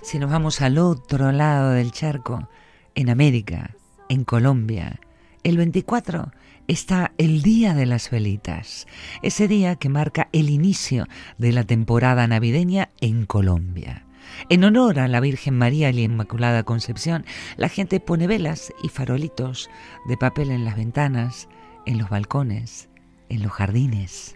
Si 0.01 0.17
nos 0.19 0.31
vamos 0.31 0.61
al 0.61 0.77
otro 0.77 1.31
lado 1.31 1.71
del 1.71 1.91
charco, 1.91 2.47
en 2.95 3.09
América, 3.09 3.75
en 4.07 4.23
Colombia, 4.23 4.99
el 5.43 5.57
24 5.57 6.31
está 6.67 7.13
el 7.17 7.41
Día 7.41 7.73
de 7.73 7.85
las 7.85 8.09
Velitas, 8.09 8.87
ese 9.21 9.47
día 9.47 9.75
que 9.75 9.89
marca 9.89 10.29
el 10.31 10.49
inicio 10.49 11.05
de 11.37 11.51
la 11.51 11.63
temporada 11.63 12.27
navideña 12.27 12.89
en 13.01 13.25
Colombia. 13.25 14.05
En 14.49 14.63
honor 14.63 14.99
a 14.99 15.07
la 15.07 15.19
Virgen 15.19 15.57
María 15.57 15.89
y 15.89 15.93
la 15.93 16.01
Inmaculada 16.01 16.63
Concepción, 16.63 17.25
la 17.57 17.69
gente 17.69 17.99
pone 17.99 18.27
velas 18.27 18.73
y 18.83 18.89
farolitos 18.89 19.69
de 20.07 20.17
papel 20.17 20.51
en 20.51 20.65
las 20.65 20.75
ventanas, 20.75 21.49
en 21.85 21.97
los 21.97 22.09
balcones, 22.09 22.88
en 23.29 23.43
los 23.43 23.51
jardines. 23.51 24.35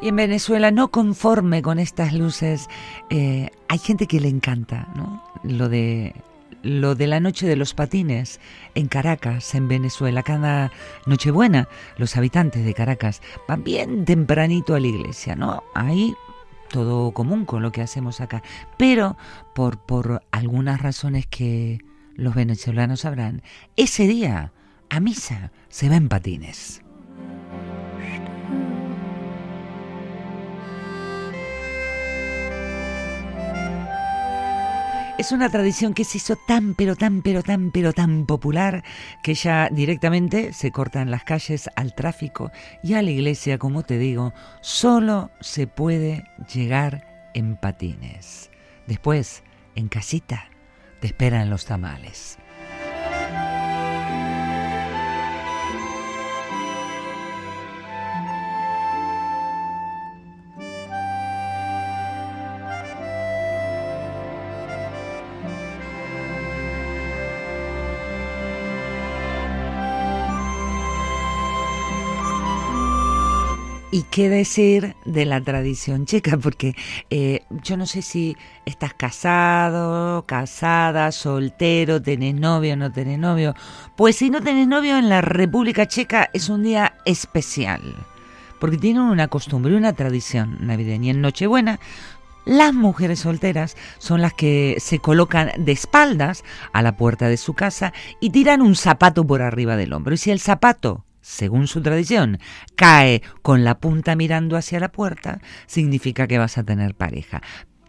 Y 0.00 0.08
en 0.08 0.16
Venezuela, 0.16 0.70
no 0.70 0.88
conforme 0.88 1.60
con 1.60 1.78
estas 1.78 2.14
luces, 2.14 2.68
eh, 3.10 3.50
hay 3.68 3.78
gente 3.78 4.06
que 4.06 4.20
le 4.20 4.28
encanta, 4.28 4.88
¿no? 4.94 5.22
Lo 5.42 5.68
de 5.68 6.14
lo 6.62 6.94
de 6.94 7.06
la 7.06 7.20
noche 7.20 7.46
de 7.46 7.56
los 7.56 7.74
patines 7.74 8.40
en 8.74 8.88
Caracas, 8.88 9.54
en 9.54 9.68
Venezuela. 9.68 10.22
Cada 10.22 10.72
Nochebuena, 11.06 11.68
los 11.96 12.16
habitantes 12.16 12.64
de 12.64 12.74
Caracas 12.74 13.22
van 13.46 13.64
bien 13.64 14.04
tempranito 14.04 14.74
a 14.74 14.80
la 14.80 14.86
iglesia, 14.86 15.36
¿no? 15.36 15.62
Ahí 15.74 16.14
todo 16.70 17.12
común 17.12 17.44
con 17.44 17.62
lo 17.62 17.72
que 17.72 17.82
hacemos 17.82 18.20
acá. 18.20 18.42
Pero 18.76 19.16
por, 19.54 19.78
por 19.78 20.22
algunas 20.30 20.80
razones 20.82 21.26
que 21.26 21.80
los 22.14 22.34
venezolanos 22.34 23.00
sabrán, 23.00 23.42
ese 23.76 24.06
día 24.06 24.52
a 24.90 25.00
misa 25.00 25.52
se 25.68 25.88
va 25.88 25.96
en 25.96 26.08
patines. 26.08 26.82
Es 35.18 35.32
una 35.32 35.48
tradición 35.50 35.94
que 35.94 36.04
se 36.04 36.18
hizo 36.18 36.36
tan, 36.36 36.76
pero 36.76 36.94
tan, 36.94 37.22
pero 37.22 37.42
tan, 37.42 37.72
pero 37.72 37.92
tan 37.92 38.24
popular 38.24 38.84
que 39.20 39.34
ya 39.34 39.68
directamente 39.68 40.52
se 40.52 40.70
cortan 40.70 41.10
las 41.10 41.24
calles 41.24 41.68
al 41.74 41.92
tráfico 41.92 42.52
y 42.84 42.94
a 42.94 43.02
la 43.02 43.10
iglesia, 43.10 43.58
como 43.58 43.82
te 43.82 43.98
digo, 43.98 44.32
solo 44.60 45.32
se 45.40 45.66
puede 45.66 46.22
llegar 46.54 47.30
en 47.34 47.56
patines. 47.56 48.52
Después, 48.86 49.42
en 49.74 49.88
casita, 49.88 50.50
te 51.00 51.08
esperan 51.08 51.50
los 51.50 51.64
tamales. 51.64 52.38
¿Y 73.90 74.02
qué 74.02 74.28
decir 74.28 74.96
de 75.06 75.24
la 75.24 75.40
tradición 75.40 76.04
checa? 76.04 76.36
Porque 76.36 76.74
eh, 77.08 77.44
yo 77.62 77.78
no 77.78 77.86
sé 77.86 78.02
si 78.02 78.36
estás 78.66 78.92
casado, 78.92 80.26
casada, 80.26 81.10
soltero, 81.10 82.02
tenés 82.02 82.34
novio, 82.34 82.76
no 82.76 82.92
tenés 82.92 83.18
novio. 83.18 83.54
Pues 83.96 84.16
si 84.16 84.28
no 84.28 84.42
tenés 84.42 84.68
novio 84.68 84.98
en 84.98 85.08
la 85.08 85.22
República 85.22 85.88
Checa 85.88 86.28
es 86.34 86.50
un 86.50 86.62
día 86.64 86.98
especial. 87.06 87.80
porque 88.60 88.76
tienen 88.76 89.02
una 89.02 89.28
costumbre, 89.28 89.74
una 89.74 89.94
tradición 89.94 90.58
navideña. 90.60 91.12
En 91.12 91.22
Nochebuena 91.22 91.80
las 92.44 92.72
mujeres 92.74 93.20
solteras 93.20 93.76
son 93.98 94.22
las 94.22 94.32
que 94.32 94.76
se 94.80 94.98
colocan 94.98 95.50
de 95.58 95.72
espaldas 95.72 96.44
a 96.72 96.82
la 96.82 96.96
puerta 96.96 97.28
de 97.28 97.36
su 97.36 97.54
casa 97.54 97.92
y 98.20 98.30
tiran 98.30 98.62
un 98.62 98.74
zapato 98.74 99.26
por 99.26 99.42
arriba 99.42 99.76
del 99.76 99.92
hombro. 99.92 100.14
Y 100.14 100.16
si 100.16 100.30
el 100.30 100.40
zapato, 100.40 101.04
según 101.28 101.66
su 101.66 101.82
tradición, 101.82 102.38
cae 102.74 103.22
con 103.42 103.62
la 103.62 103.78
punta 103.78 104.16
mirando 104.16 104.56
hacia 104.56 104.80
la 104.80 104.90
puerta, 104.90 105.42
significa 105.66 106.26
que 106.26 106.38
vas 106.38 106.56
a 106.56 106.64
tener 106.64 106.94
pareja. 106.94 107.42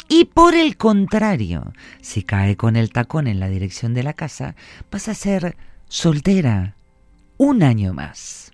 Y 0.09 0.25
por 0.25 0.55
el 0.55 0.75
contrario, 0.75 1.71
si 2.01 2.23
cae 2.23 2.57
con 2.57 2.75
el 2.75 2.91
tacón 2.91 3.27
en 3.27 3.39
la 3.39 3.47
dirección 3.47 3.93
de 3.93 4.03
la 4.03 4.13
casa, 4.13 4.55
vas 4.91 5.07
a 5.07 5.13
ser 5.13 5.55
soltera 5.87 6.75
un 7.37 7.63
año 7.63 7.93
más. 7.93 8.51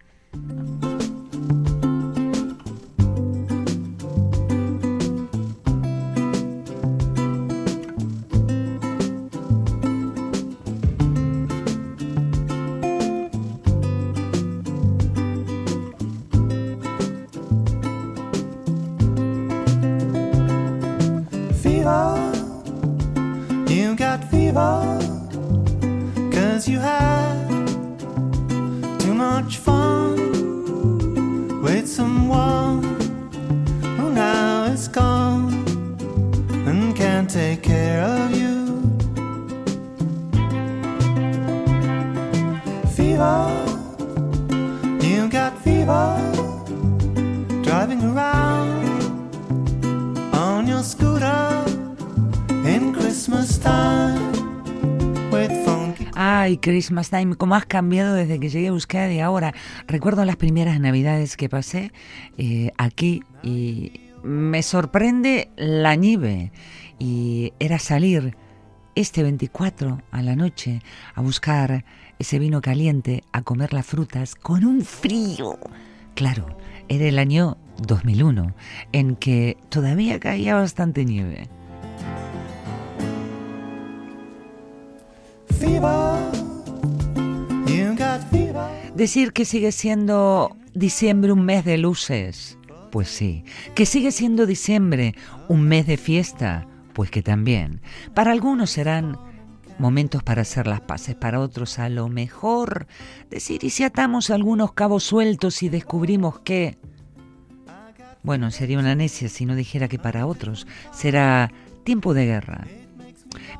Cause 24.55 25.03
you 26.65 26.79
had 26.79 27.49
too 28.99 29.13
much 29.13 29.57
fun 29.57 30.15
with 31.61 31.85
someone 31.85 32.81
who 33.97 34.13
now 34.13 34.63
is 34.63 34.87
gone 34.87 35.51
and 36.65 36.95
can't 36.95 37.29
take 37.29 37.63
care 37.63 38.01
of 38.01 38.31
you. 38.31 38.81
Fever. 42.95 43.51
You 45.01 45.27
got 45.27 45.61
fever. 45.65 46.31
Driving 47.61 48.03
around 48.03 49.03
on 50.33 50.65
your 50.65 50.81
scooter 50.81 51.65
in 52.65 52.93
Christmas 52.93 53.57
time. 53.57 54.24
Ay, 56.37 56.57
Christmas 56.57 57.09
Time, 57.09 57.37
cómo 57.37 57.55
has 57.55 57.65
cambiado 57.65 58.13
desde 58.13 58.41
que 58.41 58.49
llegué 58.49 58.65
a 58.65 58.71
Euskadi 58.71 59.21
ahora. 59.21 59.53
Recuerdo 59.87 60.25
las 60.25 60.35
primeras 60.35 60.81
navidades 60.81 61.37
que 61.37 61.47
pasé 61.47 61.93
eh, 62.37 62.71
aquí 62.77 63.23
y 63.41 64.01
me 64.21 64.61
sorprende 64.61 65.49
la 65.55 65.95
nieve. 65.95 66.51
Y 66.99 67.53
era 67.59 67.79
salir 67.79 68.35
este 68.95 69.23
24 69.23 70.01
a 70.11 70.21
la 70.21 70.35
noche 70.35 70.81
a 71.13 71.21
buscar 71.21 71.85
ese 72.19 72.37
vino 72.37 72.59
caliente, 72.59 73.23
a 73.31 73.41
comer 73.41 73.71
las 73.71 73.85
frutas 73.85 74.35
con 74.35 74.65
un 74.65 74.81
frío. 74.81 75.57
Claro, 76.15 76.57
era 76.89 77.05
el 77.05 77.17
año 77.17 77.55
2001, 77.87 78.53
en 78.91 79.15
que 79.15 79.55
todavía 79.69 80.19
caía 80.19 80.55
bastante 80.55 81.05
nieve. 81.05 81.47
Decir 88.95 89.33
que 89.33 89.45
sigue 89.45 89.71
siendo 89.71 90.55
diciembre 90.73 91.31
un 91.31 91.43
mes 91.43 91.65
de 91.65 91.77
luces, 91.77 92.57
pues 92.91 93.09
sí. 93.09 93.43
Que 93.75 93.85
sigue 93.85 94.11
siendo 94.11 94.45
diciembre 94.45 95.15
un 95.47 95.63
mes 95.63 95.85
de 95.85 95.97
fiesta, 95.97 96.67
pues 96.93 97.11
que 97.11 97.21
también. 97.21 97.81
Para 98.13 98.31
algunos 98.31 98.69
serán 98.69 99.17
momentos 99.77 100.23
para 100.23 100.43
hacer 100.43 100.67
las 100.67 100.81
paces, 100.81 101.15
para 101.15 101.39
otros 101.41 101.79
a 101.79 101.89
lo 101.89 102.07
mejor 102.07 102.87
decir 103.29 103.63
y 103.63 103.69
si 103.69 103.83
atamos 103.83 104.29
algunos 104.29 104.73
cabos 104.73 105.03
sueltos 105.03 105.61
y 105.63 105.69
descubrimos 105.69 106.39
que... 106.39 106.77
Bueno, 108.23 108.49
sería 108.49 108.79
una 108.79 108.95
necia 108.95 109.29
si 109.29 109.45
no 109.45 109.55
dijera 109.55 109.87
que 109.87 109.99
para 109.99 110.25
otros 110.25 110.65
será 110.91 111.51
tiempo 111.83 112.13
de 112.13 112.25
guerra. 112.25 112.65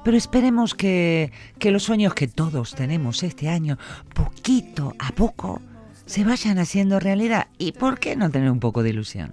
Pero 0.06 0.18
esperemos 0.18 0.76
que, 0.76 1.32
que 1.58 1.72
los 1.72 1.82
sueños 1.82 2.14
que 2.14 2.28
todos 2.28 2.76
tenemos 2.76 3.24
este 3.24 3.49
año, 3.49 3.80
poquito 4.14 4.93
a 4.99 5.12
poco, 5.12 5.64
se 6.06 6.24
vayan 6.24 6.60
haciendo 6.60 6.99
realidad. 6.99 7.47
¿Y 7.58 7.72
por 7.72 7.97
qué 7.97 8.16
no 8.16 8.30
tener 8.30 8.51
un 8.51 8.60
poco 8.60 8.84
de 8.84 8.91
ilusión? 8.91 9.32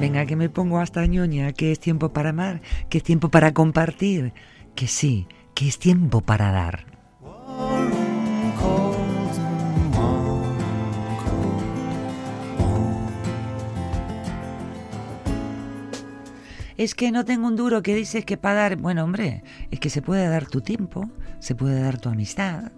Venga, 0.00 0.26
que 0.26 0.34
me 0.34 0.48
pongo 0.48 0.80
hasta 0.80 1.06
ñoña, 1.06 1.52
que 1.52 1.70
es 1.70 1.78
tiempo 1.78 2.12
para 2.12 2.30
amar, 2.30 2.60
que 2.88 2.98
es 2.98 3.04
tiempo 3.04 3.28
para 3.28 3.54
compartir, 3.54 4.32
que 4.74 4.88
sí, 4.88 5.28
que 5.54 5.68
es 5.68 5.78
tiempo 5.78 6.20
para 6.20 6.50
dar. 6.50 6.87
Es 16.78 16.94
que 16.94 17.10
no 17.10 17.24
tengo 17.24 17.48
un 17.48 17.56
duro 17.56 17.82
que 17.82 17.92
dices 17.92 18.24
que 18.24 18.36
para 18.36 18.60
dar, 18.60 18.76
bueno 18.76 19.02
hombre, 19.02 19.42
es 19.72 19.80
que 19.80 19.90
se 19.90 20.00
puede 20.00 20.28
dar 20.28 20.46
tu 20.46 20.60
tiempo, 20.60 21.10
se 21.40 21.56
puede 21.56 21.82
dar 21.82 21.98
tu 21.98 22.08
amistad. 22.08 22.70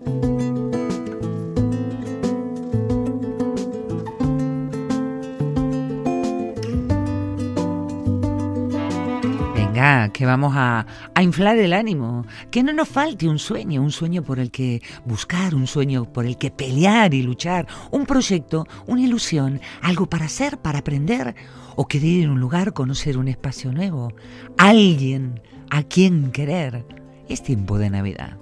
Venga, 9.55 10.09
que 10.15 10.25
vamos 10.25 10.55
a, 10.57 10.87
a 11.15 11.23
inflar 11.23 11.59
el 11.59 11.75
ánimo, 11.75 12.25
que 12.51 12.63
no 12.63 12.73
nos 12.73 12.89
falte 12.89 13.29
un 13.29 13.39
sueño, 13.39 13.83
un 13.83 13.93
sueño 13.93 14.23
por 14.23 14.41
el 14.41 14.51
que 14.51 14.81
buscar, 15.05 15.55
un 15.55 15.67
sueño 15.67 16.11
por 16.11 16.25
el 16.25 16.39
que 16.39 16.51
pelear 16.51 17.13
y 17.13 17.23
luchar, 17.23 17.67
un 17.91 18.07
proyecto, 18.07 18.67
una 18.87 19.03
ilusión, 19.03 19.61
algo 19.83 20.07
para 20.07 20.25
hacer, 20.25 20.57
para 20.57 20.79
aprender, 20.79 21.35
o 21.77 21.87
querer 21.87 22.09
ir 22.09 22.29
a 22.29 22.33
un 22.33 22.41
lugar, 22.41 22.73
conocer 22.73 23.19
un 23.19 23.29
espacio 23.29 23.73
nuevo, 23.73 24.13
alguien 24.59 25.41
a 25.71 25.83
quien 25.83 26.33
querer. 26.33 26.85
Es 27.29 27.43
tiempo 27.43 27.79
de 27.79 27.91
Navidad. 27.91 28.37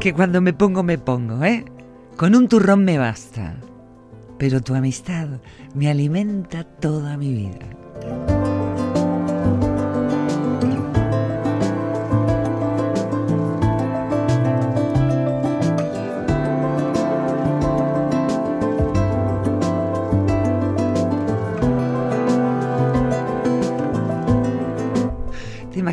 Que 0.00 0.12
cuando 0.12 0.40
me 0.40 0.52
pongo, 0.52 0.82
me 0.82 0.98
pongo, 0.98 1.44
¿eh? 1.44 1.64
Con 2.16 2.34
un 2.34 2.48
turrón 2.48 2.84
me 2.84 2.98
basta. 2.98 3.54
Pero 4.36 4.60
tu 4.60 4.74
amistad 4.74 5.28
me 5.76 5.88
alimenta 5.88 6.64
toda 6.64 7.16
mi 7.16 7.32
vida. 7.32 7.81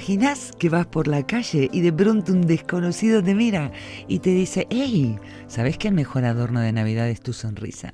Imaginas 0.09 0.51
que 0.57 0.69
vas 0.69 0.87
por 0.87 1.07
la 1.07 1.23
calle 1.27 1.69
y 1.71 1.81
de 1.81 1.93
pronto 1.93 2.31
un 2.31 2.47
desconocido 2.47 3.21
te 3.21 3.35
mira 3.35 3.71
y 4.07 4.19
te 4.19 4.31
dice, 4.31 4.65
hey, 4.71 5.19
¿sabes 5.47 5.77
que 5.77 5.89
el 5.89 5.93
mejor 5.93 6.25
adorno 6.25 6.61
de 6.61 6.71
Navidad 6.71 7.07
es 7.09 7.21
tu 7.21 7.31
sonrisa? 7.31 7.91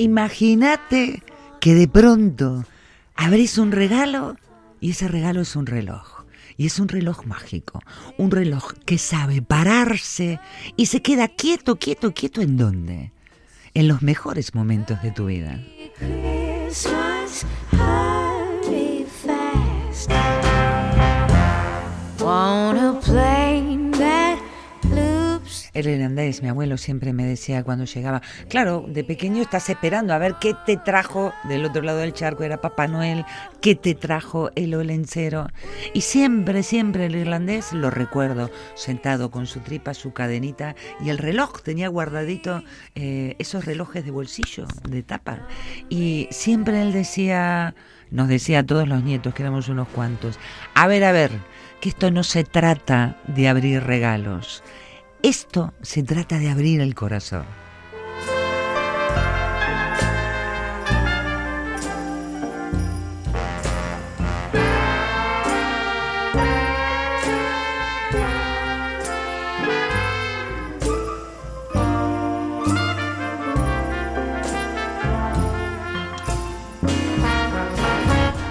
Imagínate 0.00 1.22
que 1.60 1.74
de 1.74 1.86
pronto 1.86 2.64
abrís 3.16 3.58
un 3.58 3.70
regalo 3.70 4.34
y 4.80 4.92
ese 4.92 5.08
regalo 5.08 5.42
es 5.42 5.56
un 5.56 5.66
reloj. 5.66 6.24
Y 6.56 6.64
es 6.64 6.78
un 6.78 6.88
reloj 6.88 7.26
mágico, 7.26 7.80
un 8.16 8.30
reloj 8.30 8.72
que 8.86 8.96
sabe 8.96 9.42
pararse 9.42 10.40
y 10.76 10.86
se 10.86 11.02
queda 11.02 11.28
quieto, 11.28 11.76
quieto, 11.76 12.14
quieto 12.14 12.40
en 12.40 12.56
dónde? 12.56 13.12
En 13.74 13.88
los 13.88 14.00
mejores 14.00 14.54
momentos 14.54 15.02
de 15.02 15.10
tu 15.10 15.26
vida. 15.26 15.60
El 25.72 25.86
irlandés, 25.86 26.42
mi 26.42 26.48
abuelo 26.48 26.76
siempre 26.76 27.12
me 27.12 27.24
decía 27.24 27.62
cuando 27.62 27.84
llegaba, 27.84 28.22
claro, 28.48 28.84
de 28.88 29.04
pequeño 29.04 29.42
estás 29.42 29.68
esperando 29.70 30.12
a 30.12 30.18
ver 30.18 30.36
qué 30.40 30.54
te 30.66 30.76
trajo 30.76 31.32
del 31.44 31.64
otro 31.64 31.82
lado 31.82 31.98
del 31.98 32.12
charco, 32.12 32.44
era 32.44 32.60
Papá 32.60 32.88
Noel, 32.88 33.24
qué 33.60 33.74
te 33.74 33.94
trajo 33.94 34.50
el 34.56 34.74
olencero. 34.74 35.48
Y 35.94 36.00
siempre, 36.00 36.62
siempre 36.62 37.06
el 37.06 37.16
irlandés 37.16 37.72
lo 37.72 37.90
recuerdo, 37.90 38.50
sentado 38.74 39.30
con 39.30 39.46
su 39.46 39.60
tripa, 39.60 39.94
su 39.94 40.12
cadenita 40.12 40.74
y 41.00 41.10
el 41.10 41.18
reloj, 41.18 41.62
tenía 41.62 41.88
guardadito 41.88 42.62
eh, 42.94 43.36
esos 43.38 43.64
relojes 43.64 44.04
de 44.04 44.10
bolsillo, 44.10 44.66
de 44.88 45.02
tapa. 45.02 45.46
Y 45.88 46.28
siempre 46.30 46.82
él 46.82 46.92
decía, 46.92 47.74
nos 48.10 48.28
decía 48.28 48.60
a 48.60 48.66
todos 48.66 48.88
los 48.88 49.02
nietos, 49.04 49.34
que 49.34 49.42
éramos 49.42 49.68
unos 49.68 49.88
cuantos, 49.88 50.38
a 50.74 50.86
ver, 50.86 51.04
a 51.04 51.12
ver, 51.12 51.30
que 51.80 51.88
esto 51.88 52.10
no 52.10 52.22
se 52.22 52.44
trata 52.44 53.16
de 53.26 53.48
abrir 53.48 53.82
regalos, 53.82 54.62
esto 55.22 55.72
se 55.82 56.02
trata 56.02 56.38
de 56.38 56.50
abrir 56.50 56.80
el 56.80 56.94
corazón. 56.94 57.44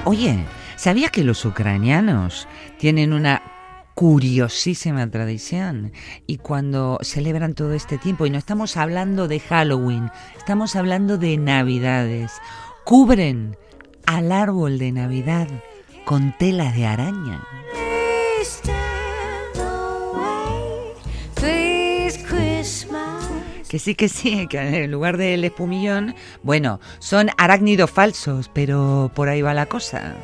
Oye, 0.05 0.43
¿sabías 0.75 1.11
que 1.11 1.23
los 1.23 1.45
ucranianos 1.45 2.47
tienen 2.79 3.13
una 3.13 3.43
curiosísima 3.99 5.11
tradición 5.11 5.91
y 6.25 6.37
cuando 6.37 6.99
celebran 7.01 7.53
todo 7.53 7.73
este 7.73 7.97
tiempo, 7.97 8.25
y 8.25 8.29
no 8.29 8.37
estamos 8.37 8.77
hablando 8.77 9.27
de 9.27 9.41
Halloween, 9.41 10.09
estamos 10.37 10.77
hablando 10.77 11.17
de 11.17 11.35
Navidades, 11.35 12.31
cubren 12.85 13.57
al 14.05 14.31
árbol 14.31 14.79
de 14.79 14.93
Navidad 14.93 15.49
con 16.05 16.33
telas 16.37 16.77
de 16.77 16.85
araña. 16.85 17.43
Que 23.67 23.79
sí, 23.79 23.95
que 23.95 24.07
sí, 24.07 24.47
que 24.47 24.83
en 24.85 24.91
lugar 24.91 25.17
del 25.17 25.43
espumillón, 25.43 26.15
bueno, 26.41 26.79
son 26.99 27.31
arácnidos 27.37 27.91
falsos, 27.91 28.49
pero 28.53 29.11
por 29.13 29.27
ahí 29.27 29.41
va 29.41 29.53
la 29.53 29.65
cosa. 29.65 30.15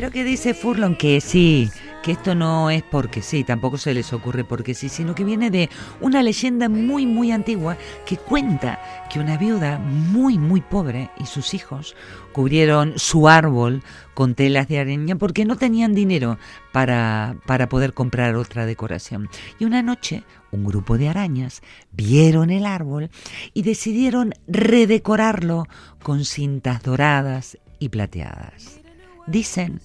Pero 0.00 0.12
que 0.12 0.24
dice 0.24 0.54
Furlong 0.54 0.96
que 0.96 1.20
sí, 1.20 1.70
que 2.02 2.12
esto 2.12 2.34
no 2.34 2.70
es 2.70 2.82
porque 2.82 3.20
sí, 3.20 3.44
tampoco 3.44 3.76
se 3.76 3.92
les 3.92 4.14
ocurre 4.14 4.44
porque 4.44 4.72
sí, 4.72 4.88
sino 4.88 5.14
que 5.14 5.24
viene 5.24 5.50
de 5.50 5.68
una 6.00 6.22
leyenda 6.22 6.70
muy, 6.70 7.04
muy 7.04 7.32
antigua 7.32 7.76
que 8.06 8.16
cuenta 8.16 8.80
que 9.12 9.20
una 9.20 9.36
viuda 9.36 9.78
muy, 9.78 10.38
muy 10.38 10.62
pobre 10.62 11.10
y 11.18 11.26
sus 11.26 11.52
hijos 11.52 11.96
cubrieron 12.32 12.94
su 12.96 13.28
árbol 13.28 13.82
con 14.14 14.34
telas 14.34 14.68
de 14.68 14.78
araña 14.78 15.16
porque 15.16 15.44
no 15.44 15.56
tenían 15.56 15.92
dinero 15.94 16.38
para, 16.72 17.36
para 17.44 17.68
poder 17.68 17.92
comprar 17.92 18.36
otra 18.36 18.64
decoración. 18.64 19.28
Y 19.58 19.66
una 19.66 19.82
noche 19.82 20.24
un 20.50 20.64
grupo 20.64 20.96
de 20.96 21.10
arañas 21.10 21.60
vieron 21.92 22.48
el 22.48 22.64
árbol 22.64 23.10
y 23.52 23.64
decidieron 23.64 24.32
redecorarlo 24.48 25.66
con 26.02 26.24
cintas 26.24 26.82
doradas 26.82 27.58
y 27.78 27.90
plateadas. 27.90 28.80
Dicen 29.26 29.80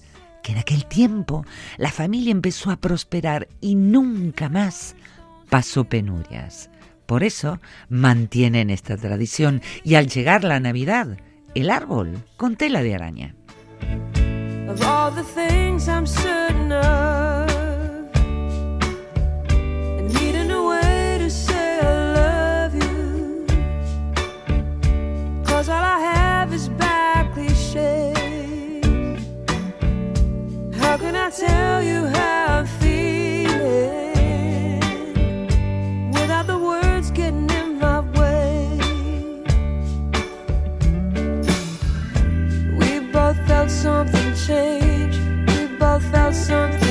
que 0.46 0.52
en 0.52 0.58
aquel 0.58 0.86
tiempo 0.86 1.44
la 1.76 1.90
familia 1.90 2.30
empezó 2.30 2.70
a 2.70 2.76
prosperar 2.76 3.48
y 3.60 3.74
nunca 3.74 4.48
más 4.48 4.94
pasó 5.50 5.82
penurias. 5.86 6.70
Por 7.04 7.24
eso 7.24 7.58
mantienen 7.88 8.70
esta 8.70 8.96
tradición 8.96 9.60
y 9.82 9.96
al 9.96 10.06
llegar 10.06 10.44
la 10.44 10.60
Navidad, 10.60 11.16
el 11.56 11.68
árbol 11.68 12.22
con 12.36 12.54
tela 12.54 12.84
de 12.84 12.94
araña. 12.94 13.34
Something 43.86 44.34
change. 44.34 45.16
We 45.48 45.76
both 45.78 46.02
felt 46.10 46.34
something 46.34 46.85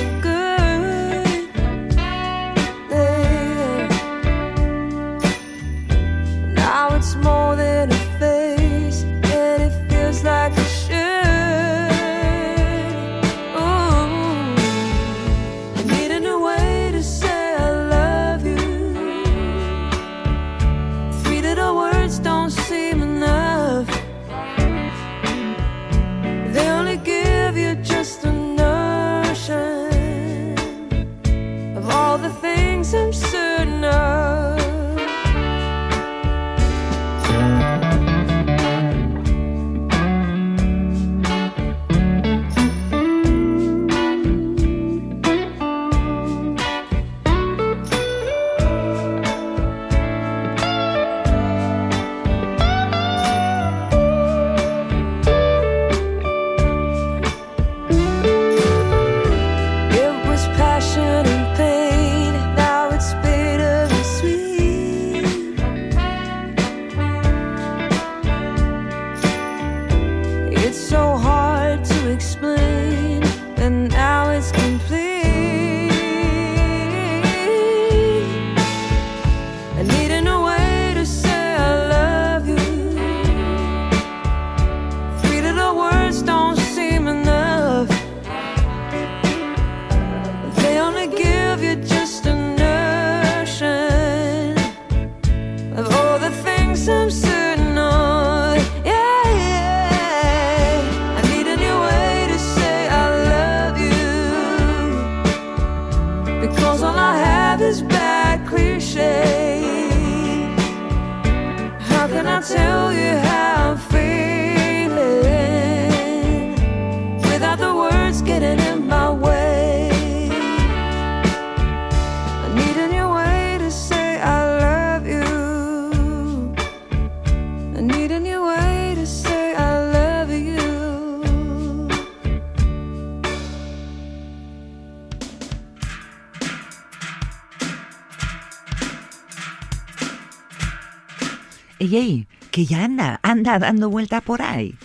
ey, 141.94 142.28
que 142.52 142.66
ya 142.66 142.84
anda, 142.86 143.20
anda 143.24 143.60
dando 143.60 143.90
vueltas 143.90 144.22
por 144.24 144.42
ahí. 144.42 144.76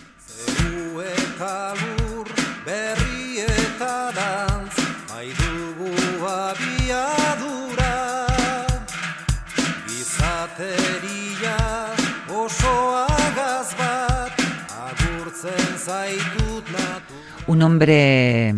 Un 17.47 17.63
hombre 17.63 18.53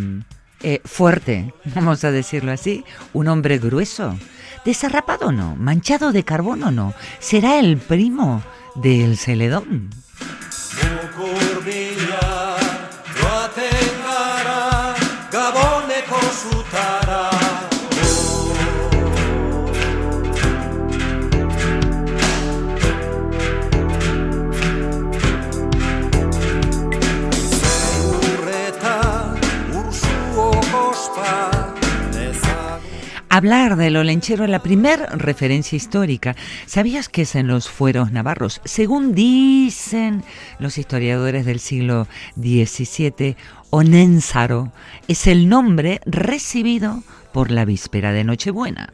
eh, 0.62 0.82
fuerte, 0.86 1.54
vamos 1.76 2.04
a 2.04 2.12
decirlo 2.12 2.52
así, 2.52 2.84
un 3.14 3.28
hombre 3.28 3.58
grueso, 3.58 4.18
desarrapado 4.66 5.32
no, 5.32 5.56
manchado 5.56 6.12
de 6.12 6.24
carbono 6.24 6.72
no, 6.72 6.94
será 7.20 7.60
el 7.60 7.78
primo 7.78 8.44
del 8.76 9.18
Celedón. 9.18 10.03
Hablar 33.34 33.78
del 33.78 33.98
olenchero 33.98 34.46
la 34.46 34.62
primer 34.62 35.00
referencia 35.18 35.76
histórica. 35.76 36.36
¿Sabías 36.68 37.10
que 37.10 37.24
es 37.24 37.34
en 37.34 37.48
los 37.48 37.68
fueros 37.68 38.12
navarros? 38.12 38.62
Según 38.64 39.16
dicen 39.16 40.24
los 40.60 40.78
historiadores 40.78 41.44
del 41.44 41.60
siglo 41.60 42.08
XVII, 42.36 43.36
Onénzaro 43.72 44.72
es 45.08 45.26
el 45.26 45.50
nombre 45.50 46.00
recibido 46.06 47.02
por 47.34 47.50
la 47.50 47.66
víspera 47.66 48.12
de 48.12 48.24
Nochebuena. 48.24 48.94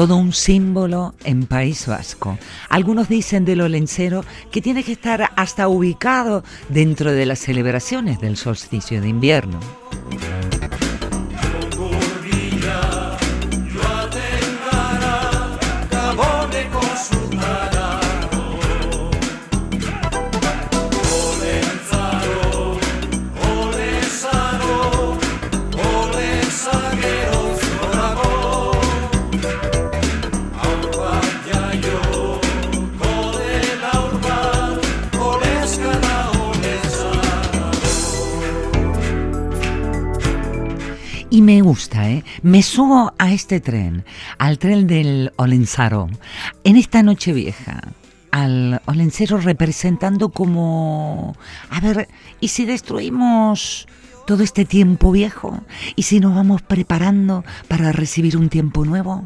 Todo 0.00 0.16
un 0.16 0.32
símbolo 0.32 1.14
en 1.24 1.44
País 1.44 1.86
Vasco. 1.86 2.38
Algunos 2.70 3.10
dicen 3.10 3.44
del 3.44 3.60
olencero 3.60 4.24
que 4.50 4.62
tiene 4.62 4.82
que 4.82 4.92
estar 4.92 5.28
hasta 5.36 5.68
ubicado 5.68 6.42
dentro 6.70 7.12
de 7.12 7.26
las 7.26 7.40
celebraciones 7.40 8.18
del 8.18 8.38
solsticio 8.38 9.02
de 9.02 9.08
invierno. 9.08 9.60
Me 41.40 41.62
gusta, 41.62 42.10
¿eh? 42.10 42.22
Me 42.42 42.62
subo 42.62 43.14
a 43.16 43.32
este 43.32 43.60
tren, 43.60 44.04
al 44.36 44.58
tren 44.58 44.86
del 44.86 45.32
Olenzaro, 45.36 46.10
en 46.64 46.76
esta 46.76 47.02
noche 47.02 47.32
vieja. 47.32 47.80
Al 48.30 48.82
Olencero 48.84 49.38
representando 49.38 50.28
como... 50.28 51.34
A 51.70 51.80
ver, 51.80 52.08
¿y 52.40 52.48
si 52.48 52.66
destruimos 52.66 53.88
todo 54.26 54.42
este 54.42 54.66
tiempo 54.66 55.12
viejo? 55.12 55.62
¿Y 55.96 56.02
si 56.02 56.20
nos 56.20 56.34
vamos 56.34 56.60
preparando 56.60 57.42
para 57.68 57.90
recibir 57.90 58.36
un 58.36 58.50
tiempo 58.50 58.84
nuevo? 58.84 59.24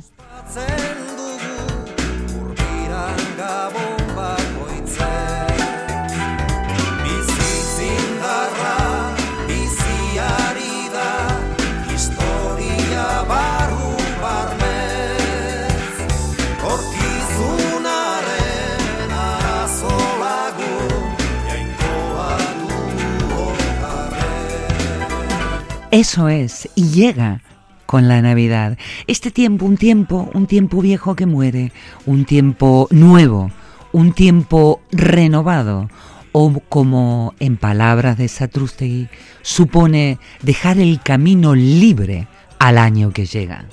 Eso 25.95 26.29
es, 26.29 26.69
y 26.75 26.89
llega 26.89 27.41
con 27.87 28.09
la 28.09 28.21
Navidad. 28.21 28.77
Este 29.07 29.31
tiempo, 29.31 29.65
un 29.65 29.77
tiempo, 29.77 30.29
un 30.35 30.49
tiempo 30.49 30.81
viejo 30.81 31.15
que 31.15 31.25
muere, 31.25 31.71
un 32.05 32.25
tiempo 32.25 32.89
nuevo, 32.91 33.53
un 33.93 34.13
tiempo 34.13 34.81
renovado, 34.91 35.89
o 36.33 36.59
como 36.69 37.35
en 37.39 37.57
palabras 37.57 38.19
de 38.19 38.27
Satrústegui, 38.27 39.07
supone 39.43 40.19
dejar 40.43 40.81
el 40.81 41.01
camino 41.01 41.55
libre 41.55 42.27
al 42.59 42.79
año 42.79 43.13
que 43.13 43.27
llega. 43.27 43.65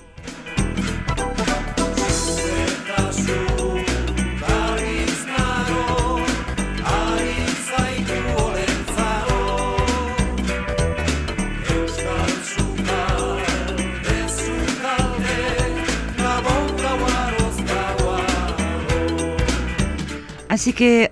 Así 20.62 20.74
que, 20.74 21.10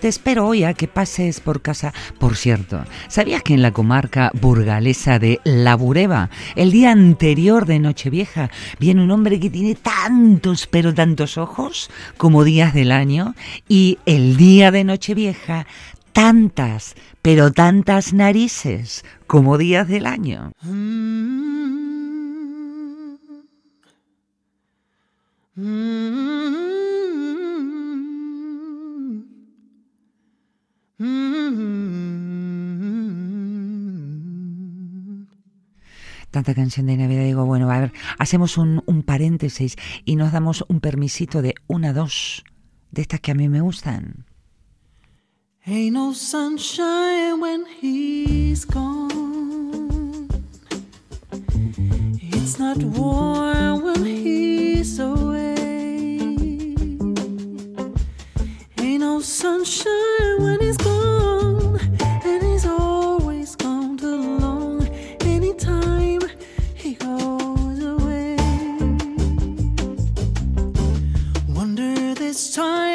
te 0.00 0.08
espero 0.08 0.46
hoy 0.46 0.64
a 0.64 0.72
que 0.72 0.88
pases 0.88 1.40
por 1.40 1.60
casa. 1.60 1.92
Por 2.18 2.36
cierto, 2.36 2.86
¿sabías 3.08 3.42
que 3.42 3.52
en 3.52 3.60
la 3.60 3.70
comarca 3.70 4.30
burgalesa 4.40 5.18
de 5.18 5.40
La 5.44 5.74
Bureba, 5.74 6.30
el 6.56 6.72
día 6.72 6.90
anterior 6.90 7.66
de 7.66 7.80
Nochevieja, 7.80 8.48
viene 8.78 9.02
un 9.02 9.10
hombre 9.10 9.38
que 9.40 9.50
tiene 9.50 9.74
tantos, 9.74 10.66
pero 10.66 10.94
tantos 10.94 11.36
ojos 11.36 11.90
como 12.16 12.44
días 12.44 12.72
del 12.72 12.90
año? 12.90 13.34
Y 13.68 13.98
el 14.06 14.38
día 14.38 14.70
de 14.70 14.84
Nochevieja, 14.84 15.66
tantas, 16.14 16.94
pero 17.20 17.52
tantas 17.52 18.14
narices 18.14 19.04
como 19.26 19.58
días 19.58 19.86
del 19.86 20.06
año. 20.06 20.52
Tanta 36.30 36.54
canción 36.54 36.86
de 36.86 36.96
Navidad, 36.96 37.24
digo, 37.24 37.44
bueno, 37.46 37.70
a 37.70 37.78
ver, 37.78 37.92
hacemos 38.18 38.58
un, 38.58 38.82
un 38.86 39.04
paréntesis 39.04 39.76
y 40.04 40.16
nos 40.16 40.32
damos 40.32 40.64
un 40.68 40.80
permisito 40.80 41.40
de 41.40 41.54
una, 41.68 41.92
dos, 41.92 42.44
de 42.90 43.02
estas 43.02 43.20
que 43.20 43.30
a 43.30 43.34
mí 43.34 43.48
me 43.48 43.60
gustan. 43.60 44.24
Ain't 45.64 45.92
no 45.92 46.14
sunshine 46.14 47.40
when 47.40 47.64
he's 47.80 48.64
gone. 48.64 50.28
It's 52.20 52.58
not 52.58 52.78
warm 52.78 53.82
when 53.84 54.04
he's 54.04 54.98
away. 54.98 55.17
Sunshine 59.22 60.42
when 60.42 60.60
he's 60.60 60.76
gone. 60.76 61.80
And 62.24 62.42
he's 62.42 62.66
always 62.66 63.56
gone 63.56 63.96
too 63.96 64.38
long. 64.38 64.86
Anytime 65.20 66.20
he 66.74 66.94
goes 66.94 67.82
away. 67.82 68.36
Wonder 71.48 72.14
this 72.14 72.54
time 72.54 72.87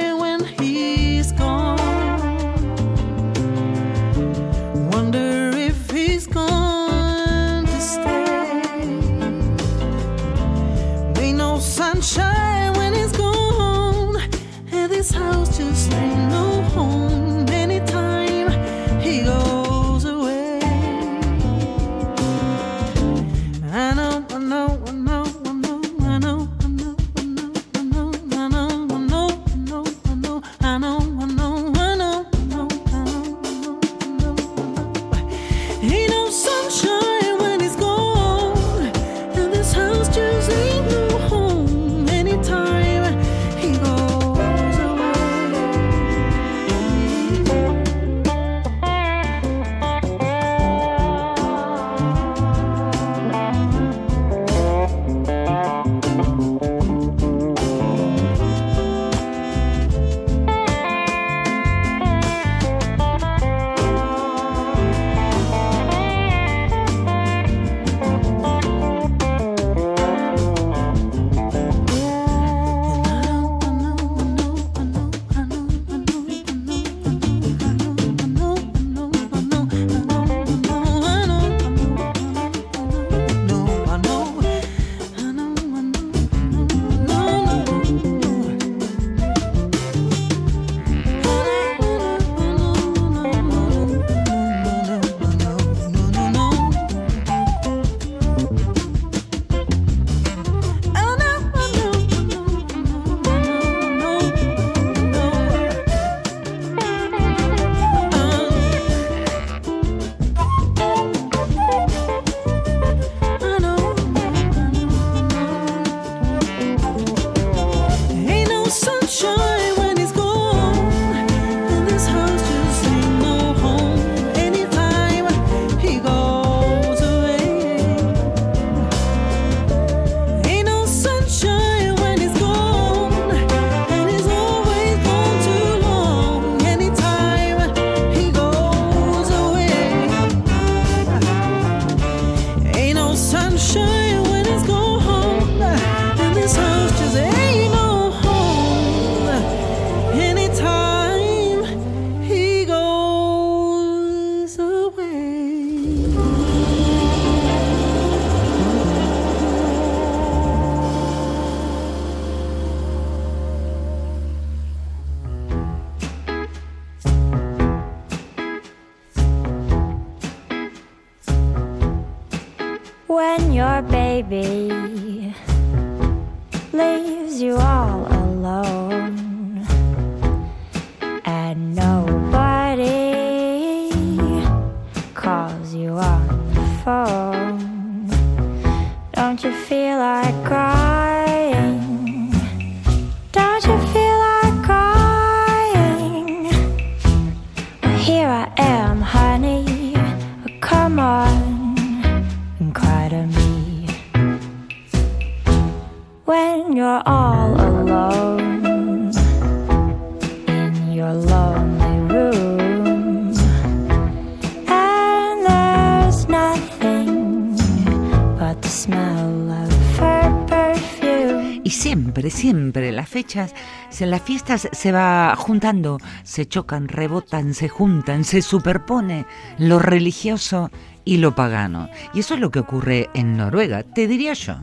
siempre, 222.53 222.91
las 222.91 223.09
fechas, 223.09 223.53
se- 223.89 224.05
las 224.05 224.21
fiestas 224.21 224.69
se 224.71 224.91
va 224.91 225.35
juntando, 225.35 225.97
se 226.23 226.45
chocan, 226.47 226.88
rebotan, 226.88 227.53
se 227.53 227.67
juntan, 227.67 228.23
se 228.23 228.41
superpone 228.43 229.25
lo 229.57 229.80
religioso 229.80 230.69
y 231.03 231.17
lo 231.17 231.34
pagano. 231.35 231.89
Y 232.13 232.19
eso 232.19 232.35
es 232.35 232.39
lo 232.39 232.51
que 232.51 232.59
ocurre 232.59 233.09
en 233.15 233.38
Noruega, 233.38 233.81
te 233.84 234.07
diría 234.07 234.34
yo. 234.34 234.55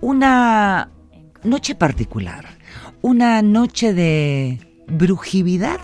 Una 0.00 0.88
noche 1.42 1.74
particular, 1.74 2.46
una 3.02 3.42
noche 3.42 3.92
de 3.92 4.58
brujividad. 4.88 5.80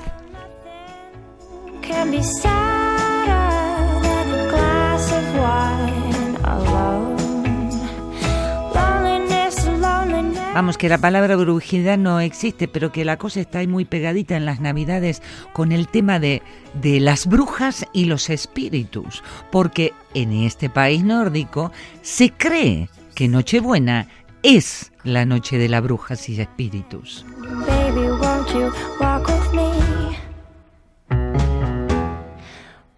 Vamos, 10.53 10.77
que 10.77 10.89
la 10.89 10.99
palabra 10.99 11.37
brujicidad 11.37 11.97
no 11.97 12.19
existe, 12.19 12.67
pero 12.67 12.91
que 12.91 13.05
la 13.05 13.19
cosa 13.19 13.41
está 13.41 13.61
ahí 13.61 13.69
muy 13.69 13.85
pegadita 13.85 14.37
en 14.37 14.45
las 14.45 14.61
navidades 14.61 15.23
con 15.53 15.71
el 15.71 15.87
tema 15.87 16.19
de, 16.19 16.43
de 16.75 16.99
las 16.99 17.27
brujas 17.27 17.87
y 17.93 18.07
los 18.07 18.31
espíritus, 18.31 19.23
porque 19.53 19.93
en 20.13 20.33
este 20.33 20.69
país 20.69 21.05
nórdico 21.05 21.71
se 22.03 22.33
cree 22.33 22.89
que 23.15 23.29
Nochebuena 23.29 24.09
es 24.43 24.91
la 25.05 25.25
noche 25.25 25.57
de 25.57 25.69
las 25.69 25.83
brujas 25.85 26.29
y 26.29 26.41
espíritus. 26.41 27.25
Baby, 27.67 28.09
won't 28.21 28.49
you 28.53 28.73
walk 29.01 29.29
with 29.29 29.55
me 29.55 30.17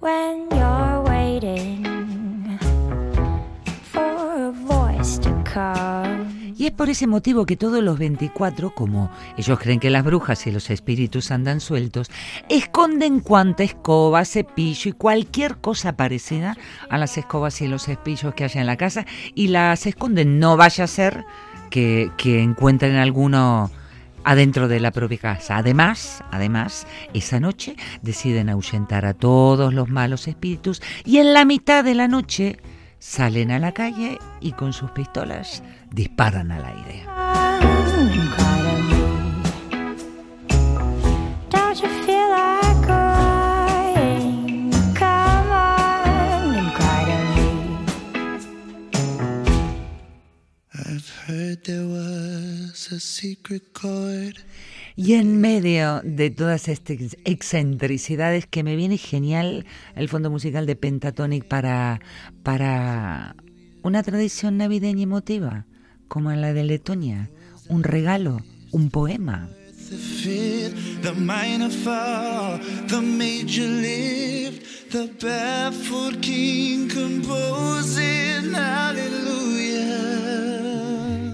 when 0.00 0.48
you're 0.50 1.02
waiting 1.02 2.58
for 3.92 4.02
a 4.02 4.52
voice 4.52 5.18
to 5.18 5.30
come? 5.44 6.01
Y 6.62 6.66
es 6.66 6.72
por 6.72 6.88
ese 6.88 7.08
motivo 7.08 7.44
que 7.44 7.56
todos 7.56 7.82
los 7.82 7.98
24, 7.98 8.72
como 8.72 9.10
ellos 9.36 9.58
creen 9.58 9.80
que 9.80 9.90
las 9.90 10.04
brujas 10.04 10.46
y 10.46 10.52
los 10.52 10.70
espíritus 10.70 11.32
andan 11.32 11.58
sueltos, 11.58 12.08
esconden 12.48 13.18
cuanta 13.18 13.64
escoba, 13.64 14.24
cepillo 14.24 14.90
y 14.90 14.92
cualquier 14.92 15.56
cosa 15.56 15.96
parecida 15.96 16.56
a 16.88 16.98
las 16.98 17.18
escobas 17.18 17.60
y 17.62 17.66
los 17.66 17.86
cepillos 17.86 18.32
que 18.34 18.44
haya 18.44 18.60
en 18.60 18.68
la 18.68 18.76
casa 18.76 19.06
y 19.34 19.48
las 19.48 19.86
esconden. 19.86 20.38
No 20.38 20.56
vaya 20.56 20.84
a 20.84 20.86
ser 20.86 21.24
que, 21.68 22.12
que 22.16 22.40
encuentren 22.40 22.94
alguno 22.94 23.68
adentro 24.22 24.68
de 24.68 24.78
la 24.78 24.92
propia 24.92 25.18
casa. 25.18 25.56
Además, 25.56 26.22
además, 26.30 26.86
esa 27.12 27.40
noche 27.40 27.74
deciden 28.02 28.48
ahuyentar 28.48 29.04
a 29.04 29.14
todos 29.14 29.74
los 29.74 29.88
malos 29.88 30.28
espíritus 30.28 30.80
y 31.04 31.18
en 31.18 31.32
la 31.32 31.44
mitad 31.44 31.82
de 31.82 31.96
la 31.96 32.06
noche 32.06 32.60
salen 33.02 33.50
a 33.50 33.58
la 33.58 33.72
calle 33.72 34.16
y 34.40 34.52
con 34.52 34.72
sus 34.72 34.92
pistolas 34.92 35.60
disparan 35.90 36.52
al 36.52 36.64
aire. 36.64 37.04
Y 54.94 55.14
en 55.14 55.40
medio 55.40 56.00
de 56.04 56.30
todas 56.30 56.68
estas 56.68 57.16
excentricidades 57.24 58.46
que 58.46 58.62
me 58.62 58.76
viene 58.76 58.98
genial 58.98 59.64
el 59.96 60.08
fondo 60.08 60.30
musical 60.30 60.66
de 60.66 60.76
Pentatonic 60.76 61.44
para, 61.44 62.00
para 62.42 63.36
una 63.82 64.02
tradición 64.02 64.58
navideña 64.58 65.02
emotiva, 65.02 65.66
como 66.08 66.30
la 66.32 66.52
de 66.52 66.64
Letonia, 66.64 67.30
un 67.68 67.82
regalo, 67.82 68.42
un 68.70 68.90
poema. 68.90 69.48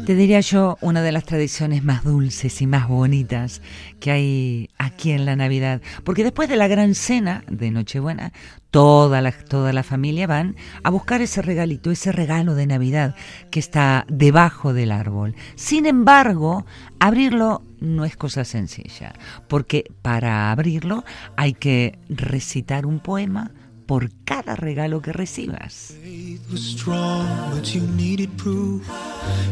Te 0.09 0.14
diría 0.14 0.40
yo 0.40 0.78
una 0.80 1.02
de 1.02 1.12
las 1.12 1.24
tradiciones 1.24 1.85
más 1.85 2.02
dulces 2.02 2.62
y 2.62 2.66
más 2.66 2.89
bonitas 2.89 3.60
que 4.01 4.10
hay 4.10 4.70
aquí 4.78 5.10
en 5.10 5.26
la 5.26 5.36
Navidad, 5.36 5.82
porque 6.02 6.24
después 6.24 6.48
de 6.48 6.56
la 6.56 6.66
gran 6.66 6.94
cena 6.94 7.44
de 7.47 7.70
Nochebuena, 7.70 8.32
toda 8.70 9.20
la, 9.20 9.32
toda 9.32 9.74
la 9.74 9.82
familia 9.82 10.26
van 10.26 10.56
a 10.82 10.89
buscar 10.89 11.20
ese 11.20 11.43
regalito, 11.43 11.90
ese 11.90 12.10
regalo 12.10 12.55
de 12.55 12.66
Navidad 12.66 13.16
que 13.51 13.60
está 13.60 14.06
debajo 14.09 14.72
del 14.72 14.93
árbol. 14.93 15.35
Sin 15.56 15.85
embargo, 15.85 16.64
abrirlo 17.01 17.60
no 17.78 18.06
es 18.06 18.16
cosa 18.16 18.47
sencilla, 18.47 19.12
porque 19.47 19.93
para 20.01 20.51
abrirlo 20.51 21.05
hay 21.36 21.52
que 21.52 21.98
recitar 22.09 22.86
un 22.86 23.01
poema 23.01 23.51
por 23.89 24.10
cada 24.27 24.55
regalo 24.55 25.01
que 25.01 25.12
recibas. 25.12 25.94
Faith 26.02 26.43
was 26.52 26.60
strong, 26.60 27.27
but 27.55 27.74
you 27.74 27.81
needed 27.97 28.28
proof. 28.36 28.86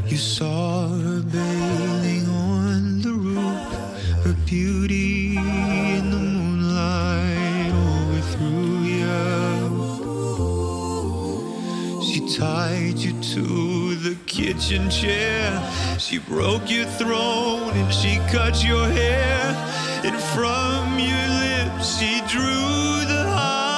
You 0.06 0.18
saw 0.18 0.88
her 0.88 1.22
bathing 1.22 2.28
on 2.28 3.00
the 3.00 3.12
roof, 3.12 3.58
her 4.24 4.36
beauty 4.44 5.38
in 5.38 6.10
the 6.10 6.18
moonlight 6.18 7.72
overthrew 7.72 8.84
you. 8.84 9.16
She 12.04 12.20
tied 12.36 12.98
you 12.98 13.14
to 13.32 13.94
the 13.94 14.16
kitchen 14.26 14.90
chair. 14.90 15.48
She 15.98 16.18
broke 16.18 16.70
your 16.70 16.84
throne 16.84 17.72
and 17.72 17.90
she 17.90 18.18
cut 18.30 18.62
your 18.62 18.86
hair. 18.86 19.56
And 20.04 20.14
from 20.36 20.98
your 20.98 21.26
lips 21.40 21.98
she 21.98 22.20
drew 22.28 23.06
the 23.08 23.24
hallelujah. 23.32 23.75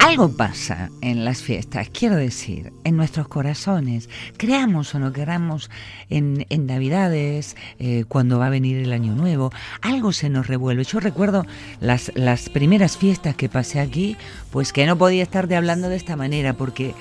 Algo 0.00 0.36
pasa 0.36 0.90
en 1.00 1.24
las 1.24 1.40
fiestas, 1.42 1.88
quiero 1.88 2.16
decir, 2.16 2.74
en 2.84 2.98
nuestros 2.98 3.28
corazones, 3.28 4.10
creamos 4.36 4.94
o 4.94 4.98
no 4.98 5.14
queramos 5.14 5.70
en, 6.10 6.44
en 6.50 6.66
Navidades, 6.66 7.56
eh, 7.78 8.04
cuando 8.06 8.38
va 8.38 8.48
a 8.48 8.50
venir 8.50 8.76
el 8.76 8.92
Año 8.92 9.14
Nuevo, 9.14 9.52
algo 9.80 10.12
se 10.12 10.28
nos 10.28 10.48
revuelve. 10.48 10.84
Yo 10.84 11.00
recuerdo 11.00 11.46
las, 11.80 12.12
las 12.14 12.50
primeras 12.50 12.98
fiestas 12.98 13.36
que 13.36 13.48
pasé 13.48 13.80
aquí, 13.80 14.18
pues 14.50 14.74
que 14.74 14.84
no 14.84 14.98
podía 14.98 15.22
estar 15.22 15.48
de 15.48 15.56
hablando 15.56 15.88
de 15.88 15.96
esta 15.96 16.14
manera, 16.14 16.52
porque 16.52 16.94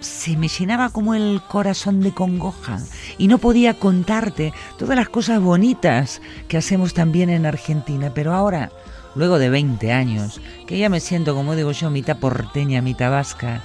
se 0.00 0.36
me 0.36 0.48
llenaba 0.48 0.90
como 0.90 1.14
el 1.14 1.40
corazón 1.48 2.00
de 2.00 2.12
congoja 2.12 2.78
y 3.18 3.28
no 3.28 3.38
podía 3.38 3.74
contarte 3.74 4.52
todas 4.78 4.96
las 4.96 5.08
cosas 5.08 5.40
bonitas 5.40 6.20
que 6.48 6.56
hacemos 6.56 6.94
también 6.94 7.30
en 7.30 7.46
Argentina, 7.46 8.12
pero 8.14 8.32
ahora, 8.34 8.70
luego 9.14 9.38
de 9.38 9.50
20 9.50 9.92
años, 9.92 10.40
que 10.66 10.78
ya 10.78 10.88
me 10.88 11.00
siento, 11.00 11.34
como 11.34 11.56
digo 11.56 11.72
yo, 11.72 11.90
mitad 11.90 12.18
porteña, 12.18 12.82
mitad 12.82 13.10
vasca, 13.10 13.62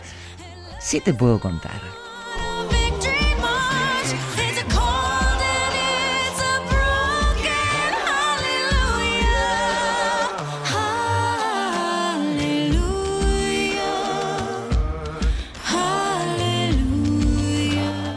sí 0.79 0.99
te 0.99 1.13
puedo 1.13 1.39
contar. 1.39 2.00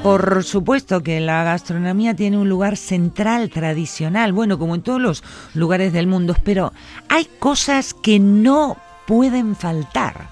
Por 0.05 0.45
supuesto 0.45 1.03
que 1.03 1.19
la 1.19 1.45
gastronomía 1.45 2.15
tiene 2.15 2.37
un 2.37 2.47
lugar 2.47 2.77
central, 2.77 3.49
tradicional, 3.49 4.35
bueno, 4.35 4.59
como 4.59 4.75
en 4.75 4.83
todos 4.83 5.01
los 5.01 5.25
lugares 5.55 5.95
del 5.95 6.07
mundo, 6.07 6.37
pero 6.45 6.75
hay 7.09 7.27
cosas 7.39 7.95
que 7.95 8.19
no 8.19 8.77
pueden 9.07 9.57
faltar. 9.57 10.29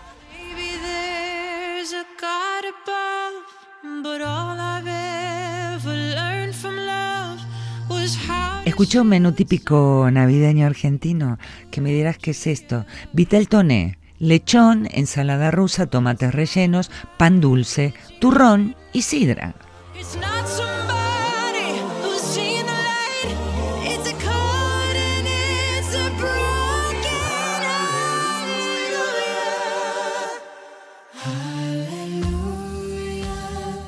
Escuché 8.66 9.00
un 9.00 9.08
menú 9.08 9.32
típico 9.32 10.06
navideño 10.12 10.66
argentino 10.66 11.38
que 11.70 11.80
me 11.80 11.92
dirás 11.92 12.18
qué 12.18 12.32
es 12.32 12.46
esto. 12.46 12.84
Vitel 13.14 13.48
toné, 13.48 13.96
lechón, 14.18 14.86
ensalada 14.90 15.50
rusa, 15.50 15.86
tomates 15.86 16.34
rellenos, 16.34 16.90
pan 17.16 17.40
dulce, 17.40 17.94
turrón 18.20 18.76
y 18.92 19.02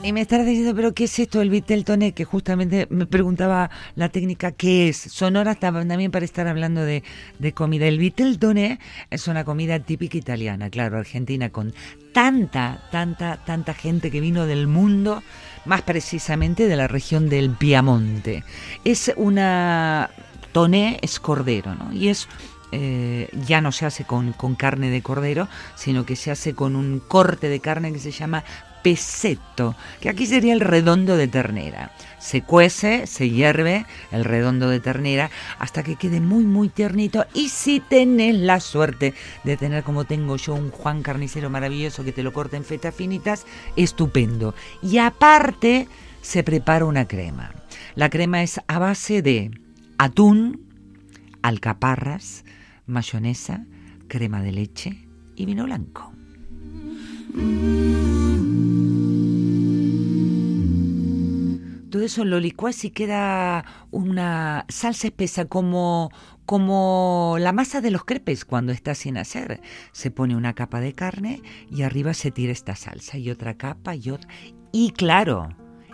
Y 0.05 0.13
me 0.13 0.21
estarás 0.21 0.45
diciendo, 0.45 0.75
pero 0.75 0.93
¿qué 0.93 1.05
es 1.05 1.19
esto 1.19 1.41
el 1.41 1.49
vitel 1.49 1.83
toné? 1.83 2.13
Que 2.13 2.27
justamente 2.27 2.87
me 2.91 3.07
preguntaba 3.07 3.71
la 3.97 4.11
técnica, 4.11 4.53
¿qué 4.53 4.91
es? 4.91 4.99
Sonora 4.99 5.55
también 5.55 6.11
para 6.11 6.27
estar 6.27 6.47
hablando 6.47 6.85
de, 6.85 7.03
de 7.39 7.53
comida. 7.55 7.87
El 7.87 7.97
vitel 7.97 8.39
toné 8.39 8.81
es 9.09 9.29
una 9.29 9.45
comida 9.45 9.79
típica 9.79 10.19
italiana, 10.19 10.69
claro, 10.69 10.99
argentina, 10.99 11.49
con 11.49 11.73
tanta, 12.13 12.87
tanta, 12.93 13.39
tanta 13.47 13.73
gente 13.73 14.11
que 14.11 14.21
vino 14.21 14.45
del 14.45 14.67
mundo, 14.67 15.23
más 15.65 15.81
precisamente 15.81 16.69
de 16.69 16.77
la 16.77 16.87
región 16.87 17.31
del 17.31 17.53
Piamonte. 17.53 18.45
Es 18.85 19.11
una... 19.17 20.11
Toné 20.53 20.99
es 21.01 21.19
cordero, 21.19 21.75
¿no? 21.75 21.95
Y 21.95 22.09
es 22.09 22.29
eh, 22.73 23.31
ya 23.47 23.63
no 23.63 23.73
se 23.73 23.87
hace 23.87 24.05
con, 24.05 24.35
con 24.35 24.55
carne 24.55 24.91
de 24.91 25.01
cordero, 25.01 25.49
sino 25.77 26.05
que 26.05 26.15
se 26.15 26.31
hace 26.31 26.55
con 26.55 26.77
un 26.77 27.01
corte 27.01 27.49
de 27.49 27.61
carne 27.61 27.91
que 27.93 27.99
se 27.99 28.11
llama 28.11 28.45
peseto, 28.85 29.75
que 30.01 30.11
aquí 30.11 30.27
sería 30.27 30.53
el 30.53 30.61
redondo 30.61 31.17
de 31.17 31.27
ternera. 31.27 31.91
Se 32.19 32.43
cuece, 32.43 33.07
se 33.07 33.31
hierve 33.31 33.87
el 34.13 34.25
redondo 34.25 34.69
de 34.69 34.79
ternera 34.79 35.31
hasta 35.59 35.83
que 35.83 35.97
quede 35.97 36.21
muy 36.21 36.45
muy 36.45 36.69
tiernito 36.69 37.25
y 37.33 37.49
si 37.49 37.81
tenés 37.81 38.37
la 38.37 38.61
suerte 38.61 39.15
de 39.43 39.57
tener 39.57 39.85
como 39.85 40.05
tengo 40.05 40.37
yo 40.37 40.55
un 40.55 40.71
Juan 40.71 41.03
carnicero 41.03 41.49
maravilloso 41.49 42.05
que 42.05 42.13
te 42.13 42.23
lo 42.23 42.35
corta 42.35 42.59
en 42.59 42.65
fetas 42.65 42.95
finitas, 42.95 43.47
estupendo. 43.75 44.55
Y 44.83 44.99
aparte 44.99 45.89
se 46.21 46.45
prepara 46.45 46.85
una 46.85 47.09
crema. 47.09 47.55
La 47.95 48.11
crema 48.11 48.43
es 48.43 48.61
a 48.69 48.79
base 48.79 49.23
de 49.23 49.51
atún, 49.97 50.61
alcaparras, 51.41 52.45
mayonesa, 52.85 53.65
crema 54.09 54.43
de 54.43 54.53
leche 54.53 55.09
y 55.37 55.47
vino 55.47 55.65
blanco. 55.65 56.13
Todo 61.95 62.03
eso 62.03 62.25
lo 62.25 62.41
licuás 62.41 62.85
y 62.85 62.91
queda 62.91 63.65
una 63.93 64.67
salsa 64.69 65.07
espesa 65.07 65.45
como, 65.45 66.11
como 66.45 67.37
la 67.39 67.53
masa 67.53 67.81
de 67.81 67.93
los 67.93 68.05
crepes 68.05 68.45
cuando 68.45 68.73
está 68.73 68.97
sin 68.97 69.17
hacer. 69.17 69.61
Se 69.93 70.11
pone 70.11 70.35
una 70.35 70.55
capa 70.55 70.81
de 70.81 70.93
carne 70.93 71.41
y 71.71 71.83
arriba 71.83 72.13
se 72.13 72.33
tira 72.33 72.51
esta 72.51 72.75
salsa 72.75 73.17
y 73.17 73.31
otra 73.31 73.55
capa 73.55 73.95
y 73.95 74.11
otra. 74.11 74.29
Y 74.73 74.91
claro, 74.91 75.51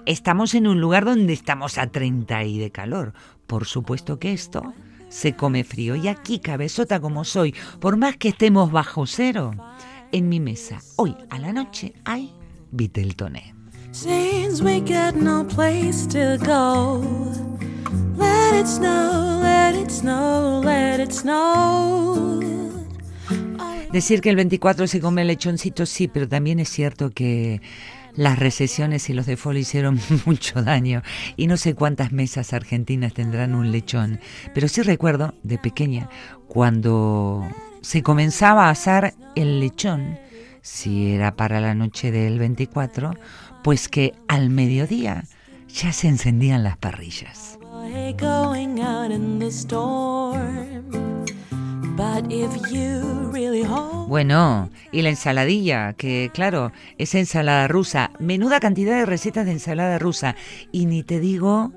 estamos 0.07 0.55
en 0.55 0.69
un 0.69 0.81
lugar 0.81 1.05
donde 1.05 1.35
estamos 1.35 1.77
a 1.77 1.89
30 1.89 2.45
y 2.45 2.59
de 2.59 2.71
calor. 2.71 3.13
Por 3.47 3.67
supuesto 3.67 4.19
que 4.19 4.33
esto 4.33 4.73
se 5.11 5.37
come 5.37 5.65
frío. 5.65 5.97
Y 5.97 6.09
aquí, 6.09 6.39
cabezota 6.39 6.99
como 6.99 7.25
soy, 7.25 7.55
por 7.79 7.99
más 7.99 8.17
que 8.17 8.31
estemos 8.31 8.73
bajo 8.73 9.07
cero, 9.07 9.51
en 10.13 10.31
mi 10.31 10.41
mesa 10.41 10.81
hoy 10.97 11.15
a 11.29 11.39
la 11.39 11.53
noche 11.53 11.93
hay 12.07 12.33
vitel 12.71 13.17
Decir 23.93 24.21
que 24.21 24.31
el 24.31 24.37
24 24.37 24.87
se 24.87 25.01
come 25.01 25.25
lechoncito, 25.25 25.87
sí, 25.87 26.07
pero 26.07 26.29
también 26.29 26.61
es 26.61 26.69
cierto 26.69 27.11
que 27.11 27.61
las 28.15 28.39
recesiones 28.39 29.11
y 29.11 29.13
los 29.13 29.27
default 29.27 29.59
hicieron 29.59 29.99
mucho 30.25 30.63
daño. 30.63 31.03
Y 31.37 31.49
no 31.49 31.57
sé 31.57 31.75
cuántas 31.75 32.13
mesas 32.13 32.53
argentinas 32.53 33.13
tendrán 33.13 33.57
un 33.57 33.73
lechón. 33.73 34.21
Pero 34.55 34.69
sí 34.69 34.83
recuerdo, 34.83 35.35
de 35.43 35.59
pequeña, 35.59 36.09
cuando 36.47 37.45
se 37.81 38.05
comenzaba 38.05 38.67
a 38.67 38.71
asar 38.71 39.15
el 39.35 39.59
lechón, 39.59 40.17
si 40.63 41.13
era 41.13 41.35
para 41.35 41.61
la 41.61 41.75
noche 41.75 42.13
del 42.13 42.39
24, 42.39 43.15
pues 43.63 43.89
que 43.89 44.15
al 44.29 44.51
mediodía 44.51 45.25
ya 45.69 45.93
se 45.93 46.09
encendían 46.09 46.63
las 46.63 46.77
parrillas. 46.77 47.59
Bueno, 54.09 54.71
y 54.91 55.03
la 55.03 55.11
ensaladilla, 55.11 55.93
que 55.93 56.31
claro, 56.33 56.73
es 56.99 57.15
ensalada 57.15 57.69
rusa. 57.69 58.11
Menuda 58.19 58.61
cantidad 58.61 58.97
de 58.99 59.07
recetas 59.07 59.47
de 59.47 59.53
ensalada 59.53 59.99
rusa. 59.99 60.35
Y 60.73 60.87
ni 60.87 61.03
te 61.03 61.21
digo 61.21 61.73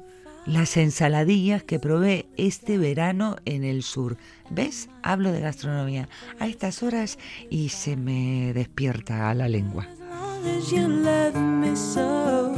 las 0.45 0.77
ensaladillas 0.77 1.63
que 1.63 1.79
probé 1.79 2.25
este 2.37 2.77
verano 2.77 3.35
en 3.45 3.63
el 3.63 3.83
sur. 3.83 4.17
¿Ves? 4.49 4.89
Hablo 5.01 5.31
de 5.31 5.41
gastronomía 5.41 6.09
a 6.39 6.47
estas 6.47 6.83
horas 6.83 7.17
y 7.49 7.69
se 7.69 7.95
me 7.95 8.53
despierta 8.53 9.33
la 9.33 9.47
lengua. 9.47 9.87
Long 10.43 10.57
as 10.57 10.71
you 10.71 10.87
love 10.87 11.35
me 11.35 11.75
so, 11.75 12.55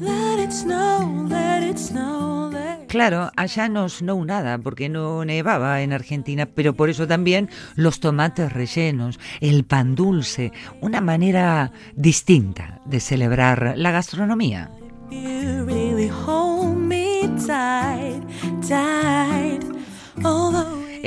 let 0.00 0.38
it 0.38 0.52
snow, 0.52 1.26
let 1.28 1.62
it 1.62 1.78
snow, 1.78 2.50
let 2.52 2.86
Claro, 2.88 3.30
allá 3.36 3.68
no 3.68 3.88
snow 3.88 4.24
nada 4.24 4.58
porque 4.58 4.88
no 4.88 5.24
nevaba 5.24 5.82
en 5.82 5.92
Argentina, 5.92 6.46
pero 6.46 6.74
por 6.74 6.88
eso 6.88 7.06
también 7.06 7.50
los 7.76 8.00
tomates 8.00 8.52
rellenos, 8.52 9.18
el 9.40 9.64
pan 9.64 9.94
dulce, 9.94 10.52
una 10.80 11.00
manera 11.00 11.72
distinta 11.94 12.80
de 12.86 13.00
celebrar 13.00 13.74
la 13.76 13.90
gastronomía. 13.90 14.70
you 15.10 15.64
really 15.64 16.08
hold 16.08 16.76
me 16.76 17.22
tight, 17.46 18.22
tight. 18.66 18.97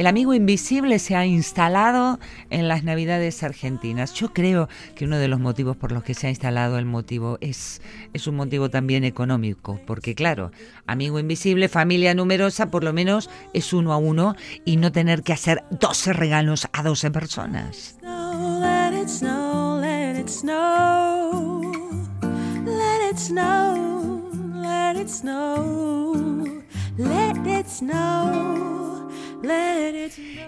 El 0.01 0.07
amigo 0.07 0.33
invisible 0.33 0.97
se 0.97 1.15
ha 1.15 1.27
instalado 1.27 2.19
en 2.49 2.67
las 2.67 2.83
Navidades 2.83 3.43
argentinas. 3.43 4.15
Yo 4.15 4.33
creo 4.33 4.67
que 4.95 5.05
uno 5.05 5.19
de 5.19 5.27
los 5.27 5.39
motivos 5.39 5.77
por 5.77 5.91
los 5.91 6.03
que 6.03 6.15
se 6.15 6.25
ha 6.25 6.31
instalado 6.31 6.79
el 6.79 6.87
motivo 6.87 7.37
es, 7.39 7.83
es 8.11 8.25
un 8.25 8.35
motivo 8.35 8.71
también 8.71 9.03
económico, 9.03 9.79
porque 9.85 10.15
claro, 10.15 10.51
amigo 10.87 11.19
invisible, 11.19 11.69
familia 11.69 12.15
numerosa, 12.15 12.71
por 12.71 12.83
lo 12.83 12.93
menos 12.93 13.29
es 13.53 13.73
uno 13.73 13.93
a 13.93 13.97
uno 13.97 14.35
y 14.65 14.77
no 14.77 14.91
tener 14.91 15.21
que 15.21 15.33
hacer 15.33 15.63
12 15.69 16.13
regalos 16.13 16.67
a 16.73 16.81
12 16.81 17.11
personas. 17.11 17.99
let 18.01 18.95
it 18.95 19.07
snow, 19.07 19.77
let 26.97 27.45
it 27.45 27.69
snow, 27.69 28.90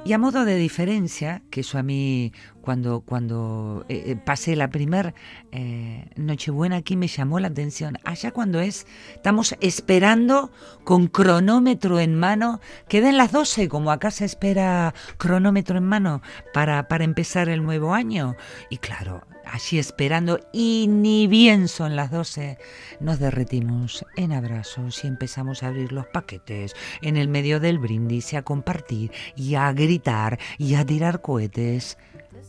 Y 0.06 0.14
a 0.14 0.18
modo 0.18 0.46
de 0.46 0.56
diferencia, 0.56 1.42
que 1.50 1.62
eso 1.62 1.78
a 1.78 1.84
mí 1.84 2.32
cuando, 2.62 3.02
cuando 3.02 3.86
eh, 3.90 4.04
eh, 4.08 4.16
pasé 4.16 4.56
la 4.56 4.70
primer 4.70 5.14
eh, 5.52 6.06
Nochebuena 6.16 6.78
aquí 6.78 6.96
me 6.96 7.08
llamó 7.08 7.40
la 7.40 7.48
atención. 7.48 7.98
Allá 8.04 8.32
cuando 8.32 8.60
es, 8.60 8.86
estamos 9.14 9.56
esperando 9.62 10.52
con 10.84 11.08
cronómetro 11.08 12.00
en 12.00 12.16
mano, 12.16 12.60
que 12.88 13.02
den 13.02 13.18
las 13.18 13.32
12, 13.32 13.68
como 13.68 13.92
acá 13.92 14.12
se 14.12 14.26
espera 14.26 14.94
cronómetro 15.18 15.78
en 15.78 15.86
mano 15.86 16.22
para, 16.54 16.88
para 16.88 17.04
empezar 17.04 17.50
el 17.50 17.64
nuevo 17.64 17.94
año. 17.94 18.36
Y 18.70 18.78
claro, 18.78 19.24
allí 19.46 19.80
esperando 19.80 20.40
y 20.52 20.88
ni 20.90 21.28
bien 21.28 21.68
son 21.68 21.96
las 21.96 22.12
12, 22.12 22.58
nos 23.00 23.20
derretimos 23.20 24.06
en 24.16 24.32
abrazos 24.34 25.04
y 25.04 25.08
empezamos 25.08 25.64
a 25.64 25.68
abrir 25.68 25.92
los 25.92 26.08
paquetes 26.08 26.76
en 27.02 27.18
el 27.18 27.28
medio 27.28 27.60
del 27.60 27.80
brindis 27.80 28.34
y 28.34 28.36
a 28.38 28.44
compartir 28.44 29.12
y 29.36 29.56
a 29.56 29.72
gritar 29.74 30.40
y 30.58 30.76
a 30.76 30.86
tirar 30.86 31.22
cohetes. 31.22 31.98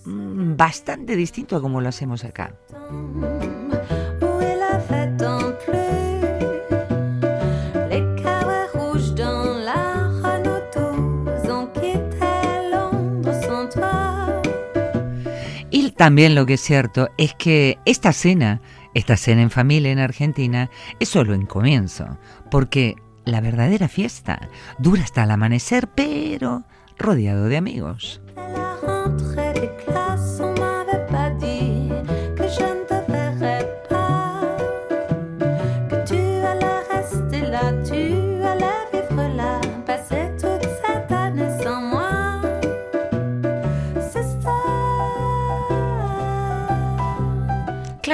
Mm, 0.05 0.57
Bastante 0.57 1.16
distinto 1.16 1.57
a 1.57 1.61
como 1.61 1.81
lo 1.81 1.89
hacemos 1.89 2.25
acá. 2.25 2.55
También 15.97 16.35
lo 16.35 16.47
que 16.47 16.55
es 16.55 16.61
cierto 16.61 17.09
es 17.19 17.35
que 17.35 17.79
esta 17.85 18.12
cena 18.12 18.61
Esta 18.95 19.16
cena 19.16 19.43
en 19.43 19.51
familia 19.51 19.91
en 19.91 19.99
Argentina 19.99 20.71
es 21.01 21.09
solo 21.09 21.35
en 21.35 21.47
comienzo, 21.47 22.16
porque 22.49 22.95
la 23.25 23.41
verdadera 23.41 23.89
fiesta 23.89 24.49
dura 24.79 25.03
hasta 25.03 25.25
el 25.25 25.33
amanecer, 25.33 25.89
pero 25.89 26.62
rodeado 26.97 27.47
de 27.47 27.57
amigos. 27.57 28.21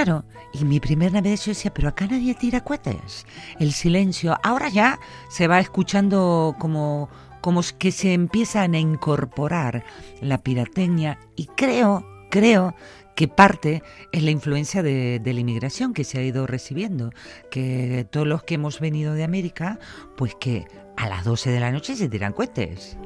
Claro, 0.02 0.24
y 0.54 0.64
mi 0.64 0.80
primer 0.80 1.12
Navidad 1.12 1.36
yo 1.36 1.50
decía, 1.50 1.74
pero 1.74 1.88
acá 1.88 2.06
nadie 2.06 2.34
tira 2.34 2.64
cohetes. 2.64 3.26
El 3.58 3.72
silencio, 3.72 4.38
ahora 4.42 4.70
ya 4.70 4.98
se 5.28 5.46
va 5.46 5.60
escuchando 5.60 6.56
como, 6.58 7.10
como 7.42 7.60
que 7.78 7.92
se 7.92 8.14
empiezan 8.14 8.72
a 8.72 8.78
incorporar 8.78 9.84
la 10.22 10.38
pirotecnia 10.38 11.18
y 11.36 11.48
creo, 11.48 12.06
creo 12.30 12.74
que 13.14 13.28
parte 13.28 13.82
es 14.10 14.22
la 14.22 14.30
influencia 14.30 14.82
de, 14.82 15.18
de 15.18 15.34
la 15.34 15.40
inmigración 15.40 15.92
que 15.92 16.04
se 16.04 16.18
ha 16.18 16.22
ido 16.22 16.46
recibiendo, 16.46 17.10
que 17.50 18.06
todos 18.10 18.26
los 18.26 18.42
que 18.42 18.54
hemos 18.54 18.80
venido 18.80 19.12
de 19.12 19.24
América, 19.24 19.78
pues 20.16 20.34
que 20.34 20.64
a 20.96 21.10
las 21.10 21.26
12 21.26 21.50
de 21.50 21.60
la 21.60 21.72
noche 21.72 21.94
se 21.94 22.08
tiran 22.08 22.32
cohetes. 22.32 22.96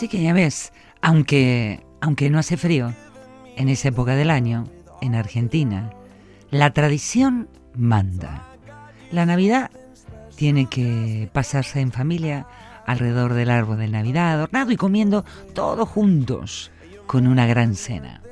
Así 0.00 0.08
que 0.08 0.22
ya 0.22 0.32
ves, 0.32 0.72
aunque, 1.02 1.84
aunque 2.00 2.30
no 2.30 2.38
hace 2.38 2.56
frío, 2.56 2.94
en 3.56 3.68
esa 3.68 3.88
época 3.88 4.16
del 4.16 4.30
año, 4.30 4.64
en 5.02 5.14
Argentina, 5.14 5.90
la 6.50 6.72
tradición 6.72 7.50
manda. 7.74 8.46
La 9.12 9.26
Navidad 9.26 9.70
tiene 10.36 10.70
que 10.70 11.28
pasarse 11.34 11.82
en 11.82 11.92
familia 11.92 12.46
alrededor 12.86 13.34
del 13.34 13.50
árbol 13.50 13.76
de 13.76 13.88
Navidad, 13.88 14.32
adornado 14.32 14.72
y 14.72 14.76
comiendo 14.76 15.26
todos 15.52 15.86
juntos 15.86 16.70
con 17.06 17.26
una 17.26 17.44
gran 17.44 17.74
cena. 17.74 18.22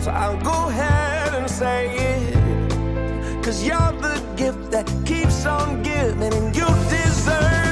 So 0.00 0.10
I'll 0.10 0.36
go 0.42 0.68
ahead 0.68 0.93
say 1.64 1.86
it. 2.12 3.42
Cause 3.42 3.58
you're 3.66 3.92
the 4.06 4.16
gift 4.36 4.70
that 4.70 4.86
keeps 5.06 5.46
on 5.46 5.82
giving, 5.82 6.32
and 6.38 6.54
you 6.54 6.68
deserve 6.90 7.63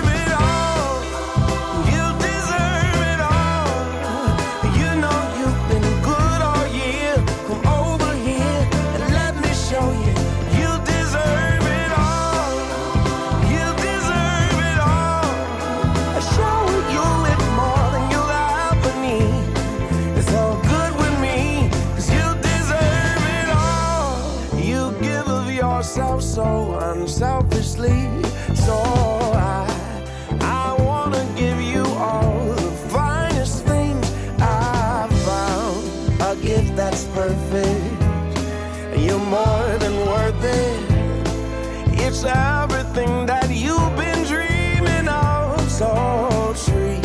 Everything 42.25 43.27
that 43.27 43.51
you've 43.51 43.97
been 43.97 44.25
dreaming 44.25 45.09
of. 45.09 45.61
So 45.71 46.55
treat 46.65 47.03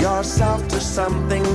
yourself 0.00 0.66
to 0.68 0.80
something 0.80 1.45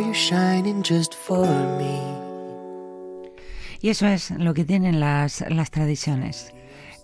shining 0.00 0.82
just 0.82 1.14
for 1.14 1.46
me? 1.78 2.00
Y 3.80 3.90
eso 3.90 4.06
es 4.06 4.30
lo 4.30 4.54
que 4.54 4.64
tienen 4.64 5.00
las, 5.00 5.44
las 5.50 5.70
tradiciones. 5.70 6.52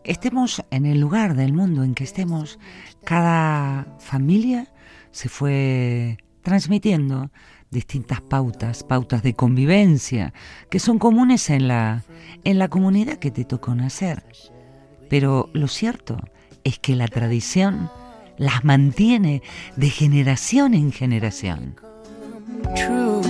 Estemos 0.04 0.62
en 0.70 0.86
el 0.86 1.00
lugar 1.00 1.34
del 1.34 1.52
mundo 1.52 1.82
en 1.82 1.94
que 1.94 2.04
estemos, 2.04 2.58
cada 3.04 3.86
familia 3.98 4.72
se 5.10 5.28
fue 5.28 6.18
transmitiendo 6.42 7.30
distintas 7.70 8.20
pautas, 8.22 8.84
pautas 8.84 9.22
de 9.22 9.34
convivencia, 9.34 10.32
que 10.70 10.78
son 10.78 10.98
comunes 10.98 11.50
en 11.50 11.68
la, 11.68 12.04
en 12.44 12.58
la 12.58 12.68
comunidad 12.68 13.18
que 13.18 13.30
te 13.30 13.44
tocó 13.44 13.74
nacer. 13.74 14.24
Pero 15.10 15.50
lo 15.52 15.68
cierto 15.68 16.18
es 16.64 16.78
que 16.78 16.96
la 16.96 17.08
tradición 17.08 17.90
las 18.38 18.64
mantiene 18.64 19.42
de 19.76 19.90
generación 19.90 20.74
en 20.74 20.92
generación. 20.92 21.87
True. 22.74 23.22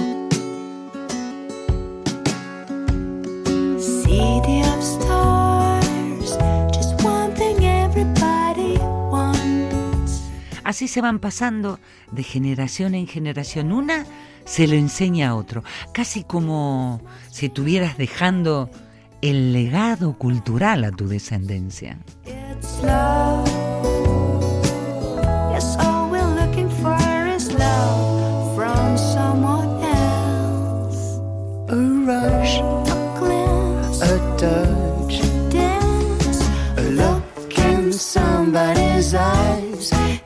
City 3.79 4.63
of 4.63 4.83
stars, 4.83 6.37
just 6.73 7.03
one 7.05 7.35
thing 7.35 7.65
everybody 7.65 8.79
wants. 9.11 10.23
Así 10.65 10.89
se 10.89 11.01
van 11.01 11.19
pasando 11.19 11.79
de 12.13 12.23
generación 12.23 12.95
en 12.95 13.07
generación. 13.07 13.73
Una 13.73 14.07
se 14.45 14.67
lo 14.67 14.75
enseña 14.75 15.31
a 15.31 15.35
otro, 15.35 15.65
casi 15.93 16.25
como 16.25 17.01
si 17.31 17.47
estuvieras 17.47 17.99
dejando 17.99 18.71
el 19.21 19.53
legado 19.53 20.17
cultural 20.17 20.85
a 20.85 20.91
tu 20.93 21.09
descendencia. 21.09 21.99
It's 22.25 22.83
love. 22.83 23.78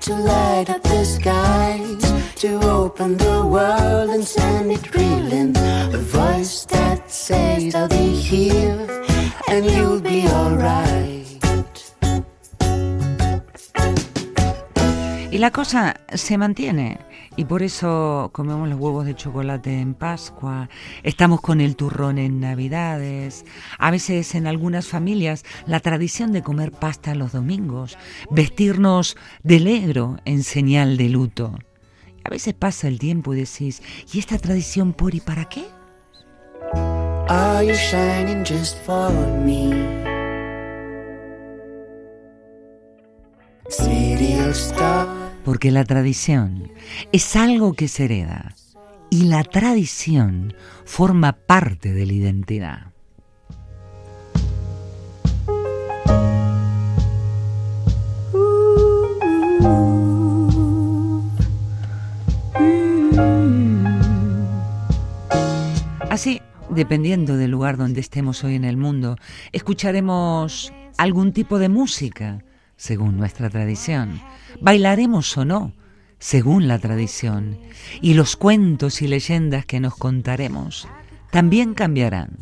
To 0.02 0.14
light 0.16 0.68
up 0.68 0.82
the 0.82 1.04
skies, 1.04 2.34
to 2.34 2.60
open 2.68 3.16
the 3.16 3.46
world 3.46 4.10
and 4.10 4.24
send 4.24 4.72
it 4.72 4.92
reeling. 4.94 5.56
A 5.94 5.98
voice 5.98 6.64
that 6.66 7.08
says, 7.08 7.72
I'll 7.76 7.86
be 7.86 8.10
here 8.10 8.88
and 9.48 9.64
you'll 9.64 10.00
be 10.00 10.26
alright. 10.26 11.28
Y 15.30 15.38
la 15.38 15.50
cosa 15.50 15.94
se 16.12 16.36
mantiene. 16.36 16.98
Y 17.36 17.46
por 17.46 17.62
eso 17.62 18.30
comemos 18.32 18.68
los 18.68 18.78
huevos 18.78 19.06
de 19.06 19.14
chocolate 19.14 19.80
en 19.80 19.94
Pascua, 19.94 20.68
estamos 21.02 21.40
con 21.40 21.62
el 21.62 21.76
turrón 21.76 22.18
en 22.18 22.40
Navidades, 22.40 23.46
a 23.78 23.90
veces 23.90 24.34
en 24.34 24.46
algunas 24.46 24.86
familias 24.86 25.44
la 25.66 25.80
tradición 25.80 26.32
de 26.32 26.42
comer 26.42 26.72
pasta 26.72 27.14
los 27.14 27.32
domingos, 27.32 27.96
vestirnos 28.30 29.16
de 29.42 29.60
negro 29.60 30.18
en 30.26 30.42
señal 30.42 30.98
de 30.98 31.08
luto. 31.08 31.58
A 32.24 32.30
veces 32.30 32.52
pasa 32.54 32.86
el 32.86 32.98
tiempo 32.98 33.32
y 33.32 33.38
decís, 33.38 33.82
¿y 34.12 34.18
esta 34.18 34.38
tradición 34.38 34.92
por 34.92 35.14
y 35.14 35.20
para 35.20 35.46
qué? 35.46 35.64
Are 37.28 37.66
you 37.66 37.74
shining 37.74 38.44
just 38.44 38.76
for 38.84 39.10
me? 39.44 40.02
Porque 45.44 45.70
la 45.70 45.84
tradición 45.84 46.70
es 47.12 47.36
algo 47.36 47.72
que 47.74 47.88
se 47.88 48.04
hereda 48.04 48.54
y 49.10 49.24
la 49.24 49.44
tradición 49.44 50.54
forma 50.84 51.32
parte 51.32 51.92
de 51.92 52.06
la 52.06 52.12
identidad. 52.12 52.92
Así, 66.08 66.40
dependiendo 66.68 67.36
del 67.36 67.50
lugar 67.50 67.76
donde 67.78 68.00
estemos 68.00 68.44
hoy 68.44 68.54
en 68.54 68.64
el 68.64 68.76
mundo, 68.76 69.16
escucharemos 69.52 70.72
algún 70.98 71.32
tipo 71.32 71.58
de 71.58 71.68
música, 71.68 72.44
según 72.82 73.16
nuestra 73.16 73.48
tradición. 73.48 74.20
Bailaremos 74.60 75.38
o 75.38 75.44
no, 75.44 75.72
según 76.18 76.66
la 76.66 76.80
tradición. 76.80 77.56
Y 78.00 78.14
los 78.14 78.34
cuentos 78.34 79.02
y 79.02 79.06
leyendas 79.06 79.66
que 79.66 79.78
nos 79.78 79.94
contaremos 79.94 80.88
también 81.30 81.74
cambiarán. 81.74 82.38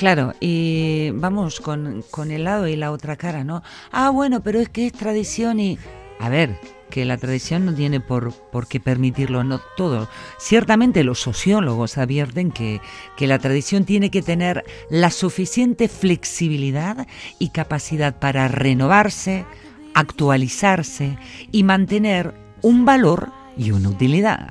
Claro, 0.00 0.32
y 0.40 1.10
vamos 1.10 1.60
con, 1.60 2.02
con 2.10 2.30
el 2.30 2.44
lado 2.44 2.66
y 2.66 2.74
la 2.74 2.90
otra 2.90 3.16
cara, 3.16 3.44
¿no? 3.44 3.62
Ah, 3.92 4.08
bueno, 4.08 4.42
pero 4.42 4.58
es 4.58 4.70
que 4.70 4.86
es 4.86 4.94
tradición 4.94 5.60
y... 5.60 5.78
A 6.18 6.30
ver, 6.30 6.58
que 6.88 7.04
la 7.04 7.18
tradición 7.18 7.66
no 7.66 7.74
tiene 7.74 8.00
por, 8.00 8.32
por 8.32 8.66
qué 8.66 8.80
permitirlo, 8.80 9.44
no 9.44 9.60
todo. 9.76 10.08
Ciertamente 10.38 11.04
los 11.04 11.20
sociólogos 11.20 11.98
advierten 11.98 12.50
que, 12.50 12.80
que 13.18 13.26
la 13.26 13.38
tradición 13.38 13.84
tiene 13.84 14.10
que 14.10 14.22
tener 14.22 14.64
la 14.88 15.10
suficiente 15.10 15.86
flexibilidad 15.86 17.06
y 17.38 17.50
capacidad 17.50 18.18
para 18.18 18.48
renovarse, 18.48 19.44
actualizarse 19.92 21.18
y 21.52 21.62
mantener 21.62 22.32
un 22.62 22.86
valor 22.86 23.32
y 23.54 23.72
una 23.72 23.90
utilidad. 23.90 24.48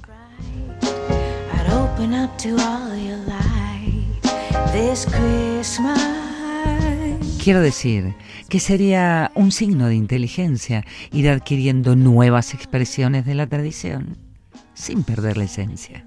Quiero 7.44 7.62
decir 7.62 8.16
que 8.50 8.60
sería 8.60 9.32
un 9.36 9.52
signo 9.52 9.88
de 9.88 9.96
inteligencia 9.96 10.86
ir 11.12 11.30
adquiriendo 11.30 11.96
nuevas 11.96 12.54
expresiones 12.54 13.26
de 13.26 13.36
la 13.36 13.48
tradición 13.48 14.18
sin 14.74 15.04
perder 15.04 15.38
la 15.38 15.46
esencia. 15.46 16.06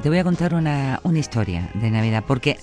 Te 0.00 0.08
voy 0.08 0.18
a 0.18 0.24
contar 0.24 0.54
una, 0.54 1.00
una 1.02 1.18
historia 1.18 1.70
de 1.74 1.90
Navidad, 1.90 2.24
porque 2.26 2.58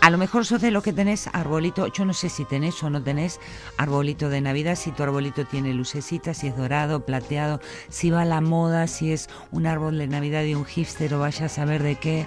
a 0.00 0.10
lo 0.10 0.16
mejor 0.16 0.46
sos 0.46 0.60
de 0.62 0.70
los 0.70 0.82
que 0.82 0.92
tenés 0.92 1.28
arbolito, 1.32 1.88
yo 1.88 2.04
no 2.04 2.14
sé 2.14 2.28
si 2.28 2.44
tenés 2.44 2.82
o 2.82 2.88
no 2.88 3.02
tenés 3.02 3.40
arbolito 3.76 4.28
de 4.28 4.40
Navidad, 4.40 4.74
si 4.74 4.92
tu 4.92 5.02
arbolito 5.02 5.44
tiene 5.44 5.74
lucecitas, 5.74 6.38
si 6.38 6.46
es 6.46 6.56
dorado, 6.56 7.04
plateado, 7.04 7.60
si 7.88 8.10
va 8.10 8.22
a 8.22 8.24
la 8.24 8.40
moda, 8.40 8.86
si 8.86 9.12
es 9.12 9.28
un 9.50 9.66
árbol 9.66 9.98
de 9.98 10.06
Navidad 10.06 10.42
de 10.42 10.56
un 10.56 10.64
hipster 10.64 11.12
o 11.14 11.20
vaya 11.20 11.46
a 11.46 11.50
saber 11.50 11.82
de 11.82 11.96
qué. 11.96 12.26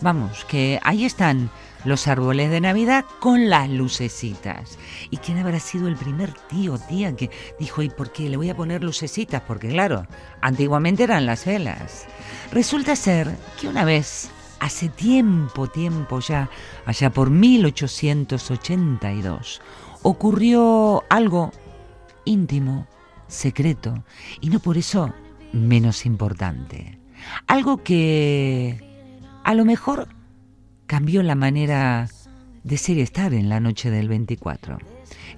Vamos, 0.00 0.44
que 0.46 0.80
ahí 0.82 1.04
están 1.04 1.50
los 1.84 2.08
árboles 2.08 2.50
de 2.50 2.60
Navidad 2.60 3.04
con 3.20 3.48
las 3.50 3.68
lucecitas. 3.68 4.78
¿Y 5.10 5.18
quién 5.18 5.38
habrá 5.38 5.60
sido 5.60 5.86
el 5.88 5.96
primer 5.96 6.32
tío, 6.32 6.78
tía, 6.78 7.14
que 7.16 7.30
dijo, 7.58 7.82
¿y 7.82 7.90
por 7.90 8.12
qué 8.12 8.28
le 8.28 8.36
voy 8.36 8.50
a 8.50 8.56
poner 8.56 8.84
lucecitas? 8.84 9.42
Porque 9.42 9.68
claro, 9.68 10.06
antiguamente 10.40 11.02
eran 11.04 11.26
las 11.26 11.44
velas. 11.44 12.06
Resulta 12.52 12.96
ser 12.96 13.36
que 13.60 13.68
una 13.68 13.84
vez, 13.84 14.30
hace 14.60 14.88
tiempo, 14.88 15.66
tiempo 15.66 16.20
ya, 16.20 16.48
allá 16.86 17.10
por 17.10 17.28
1882, 17.30 19.60
ocurrió 20.02 21.02
algo 21.08 21.50
íntimo, 22.24 22.86
secreto 23.28 24.04
y 24.40 24.48
no 24.50 24.60
por 24.60 24.76
eso 24.76 25.12
menos 25.52 26.06
importante. 26.06 26.98
Algo 27.46 27.82
que 27.82 28.92
a 29.44 29.54
lo 29.54 29.64
mejor 29.64 30.08
cambió 30.92 31.22
la 31.22 31.34
manera 31.34 32.06
de 32.64 32.76
ser 32.76 32.98
y 32.98 33.00
estar 33.00 33.32
en 33.32 33.48
la 33.48 33.60
noche 33.60 33.90
del 33.90 34.10
24. 34.10 34.76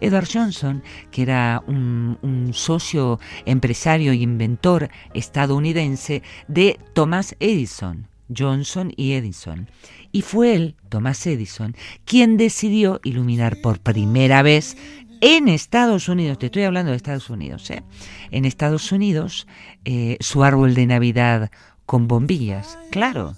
Edward 0.00 0.26
Johnson, 0.26 0.82
que 1.12 1.22
era 1.22 1.62
un, 1.68 2.50
socio 2.52 3.20
empresario 3.46 4.10
e 4.10 4.16
inventor 4.16 4.90
estadounidense 5.14 6.24
de 6.48 6.80
Thomas 6.92 7.36
Edison, 7.38 8.08
Johnson 8.36 8.92
y 8.96 9.12
Edison. 9.12 9.68
Y 10.10 10.22
fue 10.22 10.56
él, 10.56 10.74
Thomas 10.88 11.24
Edison, 11.24 11.76
quien 12.04 12.36
decidió 12.36 13.00
iluminar 13.04 13.60
por 13.62 13.78
primera 13.78 14.42
vez 14.42 14.76
en 15.20 15.46
Estados 15.46 16.08
Unidos, 16.08 16.40
te 16.40 16.46
estoy 16.46 16.64
hablando 16.64 16.90
de 16.90 16.96
Estados 16.96 17.30
Unidos, 17.30 17.70
¿eh? 17.70 17.84
en 18.32 18.44
Estados 18.44 18.90
Unidos, 18.90 19.46
eh, 19.84 20.16
su 20.18 20.42
árbol 20.42 20.74
de 20.74 20.86
Navidad 20.86 21.52
con 21.86 22.08
bombillas, 22.08 22.76
claro. 22.90 23.36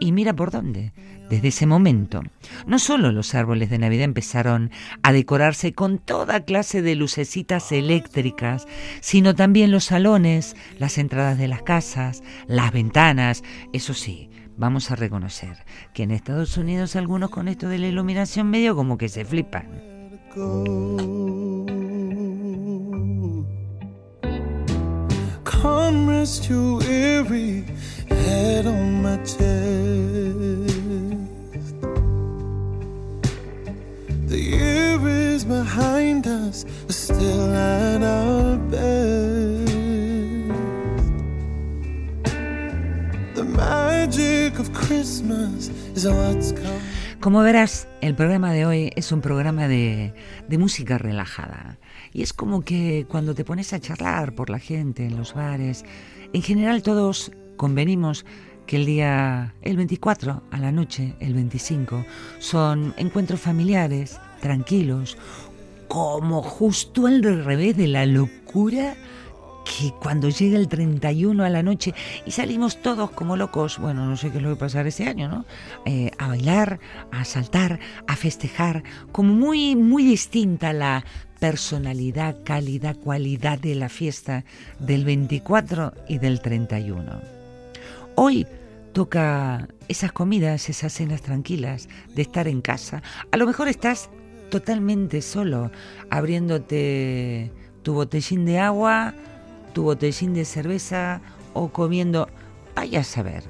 Y 0.00 0.12
mira 0.12 0.32
por 0.32 0.50
dónde. 0.50 0.92
Desde 1.28 1.48
ese 1.48 1.66
momento, 1.66 2.22
no 2.66 2.78
solo 2.78 3.12
los 3.12 3.34
árboles 3.34 3.68
de 3.68 3.78
Navidad 3.78 4.04
empezaron 4.04 4.70
a 5.02 5.12
decorarse 5.12 5.74
con 5.74 5.98
toda 5.98 6.44
clase 6.44 6.80
de 6.80 6.94
lucecitas 6.94 7.70
eléctricas, 7.70 8.66
sino 9.00 9.34
también 9.34 9.70
los 9.70 9.84
salones, 9.84 10.56
las 10.78 10.96
entradas 10.96 11.36
de 11.36 11.48
las 11.48 11.62
casas, 11.62 12.22
las 12.46 12.72
ventanas. 12.72 13.42
Eso 13.74 13.92
sí, 13.92 14.30
vamos 14.56 14.90
a 14.90 14.96
reconocer 14.96 15.64
que 15.92 16.04
en 16.04 16.12
Estados 16.12 16.56
Unidos 16.56 16.96
algunos 16.96 17.30
con 17.30 17.48
esto 17.48 17.68
de 17.68 17.78
la 17.78 17.88
iluminación 17.88 18.48
medio 18.48 18.74
como 18.74 18.96
que 18.96 19.08
se 19.08 19.24
flipan. 19.24 19.66
The 34.28 34.38
year 34.38 35.08
is 35.08 35.46
behind 35.46 36.26
us, 36.26 36.66
still 36.90 37.50
at 37.50 38.02
our 38.02 38.58
best. 38.68 39.72
The 43.34 43.44
magic 43.44 44.58
of 44.58 44.70
Christmas 44.74 45.70
is 45.94 46.04
what's 46.04 46.52
come. 46.52 46.78
Como 47.20 47.40
verás, 47.40 47.88
el 48.02 48.14
programa 48.14 48.52
de 48.52 48.66
hoy 48.66 48.90
es 48.96 49.12
un 49.12 49.22
programa 49.22 49.66
de, 49.66 50.12
de 50.46 50.58
música 50.58 50.98
relajada. 50.98 51.78
Y 52.12 52.20
es 52.20 52.34
como 52.34 52.60
que 52.60 53.06
cuando 53.08 53.34
te 53.34 53.46
pones 53.46 53.72
a 53.72 53.80
charlar 53.80 54.34
por 54.34 54.50
la 54.50 54.58
gente 54.58 55.06
en 55.06 55.16
los 55.16 55.32
bares, 55.32 55.86
en 56.34 56.42
general 56.42 56.82
todos 56.82 57.32
convenimos 57.56 58.26
que 58.68 58.76
el 58.76 58.84
día, 58.84 59.54
el 59.62 59.78
24 59.78 60.42
a 60.50 60.58
la 60.58 60.70
noche, 60.70 61.14
el 61.20 61.32
25, 61.32 62.04
son 62.38 62.94
encuentros 62.98 63.40
familiares, 63.40 64.20
tranquilos, 64.42 65.16
como 65.88 66.42
justo 66.42 67.06
al 67.06 67.22
revés 67.22 67.78
de 67.78 67.88
la 67.88 68.04
locura 68.04 68.94
que 69.64 69.90
cuando 69.98 70.28
llega 70.28 70.58
el 70.58 70.68
31 70.68 71.42
a 71.42 71.48
la 71.48 71.62
noche 71.62 71.94
y 72.26 72.30
salimos 72.30 72.82
todos 72.82 73.10
como 73.10 73.38
locos, 73.38 73.78
bueno, 73.78 74.04
no 74.04 74.18
sé 74.18 74.30
qué 74.30 74.36
es 74.36 74.42
lo 74.42 74.50
que 74.50 74.60
pasar 74.60 74.86
ese 74.86 75.08
año, 75.08 75.28
¿no? 75.28 75.46
Eh, 75.86 76.10
a 76.18 76.28
bailar, 76.28 76.78
a 77.10 77.24
saltar, 77.24 77.80
a 78.06 78.16
festejar, 78.16 78.82
como 79.12 79.32
muy, 79.32 79.76
muy 79.76 80.04
distinta 80.04 80.74
la 80.74 81.06
personalidad, 81.40 82.36
calidad, 82.44 82.96
cualidad 82.96 83.58
de 83.58 83.76
la 83.76 83.88
fiesta 83.88 84.44
del 84.78 85.06
24 85.06 85.94
y 86.06 86.18
del 86.18 86.42
31. 86.42 87.38
Hoy 88.14 88.46
toca 88.98 89.68
esas 89.86 90.10
comidas, 90.10 90.68
esas 90.68 90.92
cenas 90.92 91.22
tranquilas, 91.22 91.88
de 92.16 92.22
estar 92.22 92.48
en 92.48 92.60
casa. 92.60 93.00
A 93.30 93.36
lo 93.36 93.46
mejor 93.46 93.68
estás 93.68 94.10
totalmente 94.50 95.22
solo, 95.22 95.70
abriéndote 96.10 97.52
tu 97.84 97.94
botellín 97.94 98.44
de 98.44 98.58
agua, 98.58 99.14
tu 99.72 99.84
botellín 99.84 100.34
de 100.34 100.44
cerveza 100.44 101.20
o 101.54 101.68
comiendo, 101.68 102.28
vaya 102.74 102.98
a 102.98 103.04
saber, 103.04 103.44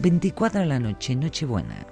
24 0.00 0.62
de 0.62 0.66
la 0.66 0.80
noche, 0.80 1.14
Nochebuena. 1.14 1.86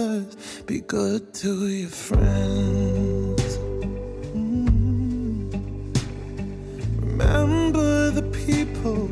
Lovers, 0.00 0.62
be 0.66 0.80
good 0.80 1.34
to 1.34 1.68
your 1.68 1.88
friends. 1.88 3.58
Mm. 4.34 5.52
Remember 7.00 8.10
the 8.10 8.22
people 8.46 9.06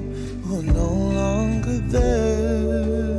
who 0.44 0.59
are 0.60 0.62
no 0.62 0.90
longer 1.20 1.78
there. 1.94 3.18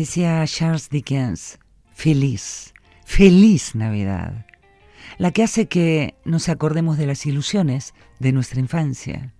Decía 0.00 0.42
Charles 0.46 0.88
Dickens, 0.88 1.58
feliz, 1.92 2.72
feliz 3.04 3.74
Navidad, 3.74 4.46
la 5.18 5.30
que 5.30 5.42
hace 5.42 5.68
que 5.68 6.14
nos 6.24 6.48
acordemos 6.48 6.96
de 6.96 7.04
las 7.04 7.26
ilusiones 7.26 7.92
de 8.18 8.32
nuestra 8.32 8.60
infancia, 8.60 9.34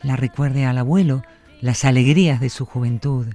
la 0.00 0.16
recuerde 0.16 0.64
al 0.64 0.78
abuelo 0.78 1.24
las 1.60 1.84
alegrías 1.84 2.40
de 2.40 2.48
su 2.48 2.64
juventud 2.64 3.26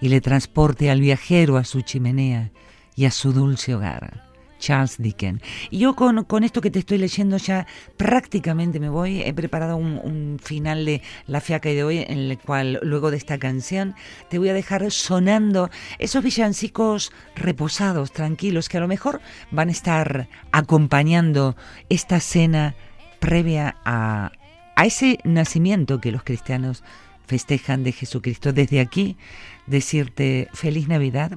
y 0.00 0.08
le 0.08 0.22
transporte 0.22 0.90
al 0.90 1.02
viajero 1.02 1.58
a 1.58 1.64
su 1.64 1.82
chimenea 1.82 2.52
y 2.96 3.04
a 3.04 3.10
su 3.10 3.34
dulce 3.34 3.74
hogar. 3.74 4.31
Charles 4.62 4.96
Dickens. 4.98 5.42
Y 5.70 5.78
yo 5.78 5.94
con, 5.96 6.24
con 6.24 6.44
esto 6.44 6.60
que 6.60 6.70
te 6.70 6.78
estoy 6.78 6.98
leyendo 6.98 7.36
ya 7.36 7.66
prácticamente 7.96 8.78
me 8.78 8.88
voy. 8.88 9.20
He 9.20 9.34
preparado 9.34 9.76
un, 9.76 10.38
final 10.42 10.84
de 10.84 11.02
La 11.26 11.40
Fiaca 11.40 11.68
de 11.68 11.84
hoy 11.84 11.98
en 11.98 12.18
el 12.18 12.38
cual 12.38 12.78
luego 12.82 13.10
de 13.10 13.16
esta 13.16 13.38
canción 13.38 13.94
te 14.30 14.38
voy 14.38 14.48
a 14.48 14.54
dejar 14.54 14.90
sonando 14.90 15.68
esos 15.98 16.22
villancicos 16.22 17.12
reposados, 17.34 18.12
tranquilos, 18.12 18.68
que 18.68 18.78
a 18.78 18.80
lo 18.80 18.88
mejor 18.88 19.20
van 19.50 19.68
a 19.68 19.72
estar 19.72 20.28
acompañando 20.52 21.56
esta 21.88 22.20
cena 22.20 22.74
previa 23.18 23.76
a, 23.84 24.30
a 24.76 24.86
ese 24.86 25.18
nacimiento 25.24 26.00
que 26.00 26.12
los 26.12 26.22
cristianos 26.22 26.84
festejan 27.32 27.82
de 27.82 27.92
Jesucristo. 27.92 28.52
Desde 28.52 28.78
aquí, 28.78 29.16
decirte 29.66 30.48
feliz 30.52 30.86
Navidad. 30.86 31.32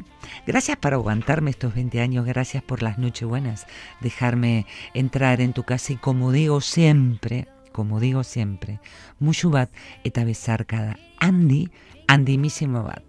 Gracias 0.46 0.76
por 0.76 0.94
aguantarme 0.94 1.52
estos 1.52 1.74
20 1.74 2.02
años, 2.02 2.26
gracias 2.26 2.62
por 2.62 2.84
las 2.84 2.98
noches 2.98 3.26
buenas, 3.26 3.66
dejarme 4.02 4.66
entrar 4.94 5.40
en 5.40 5.54
tu 5.54 5.64
casa 5.64 5.94
y 5.94 5.96
como 5.96 6.34
digo 6.34 6.60
siempre, 6.60 7.48
como 7.72 8.02
digo 8.02 8.26
siempre, 8.26 8.82
mucho 9.20 9.50
bat 9.50 9.70
eta 10.04 10.26
besar 10.26 10.66
cada 10.66 11.00
Andy, 11.22 11.70
andimísimo 12.08 12.84
bat. 12.84 13.04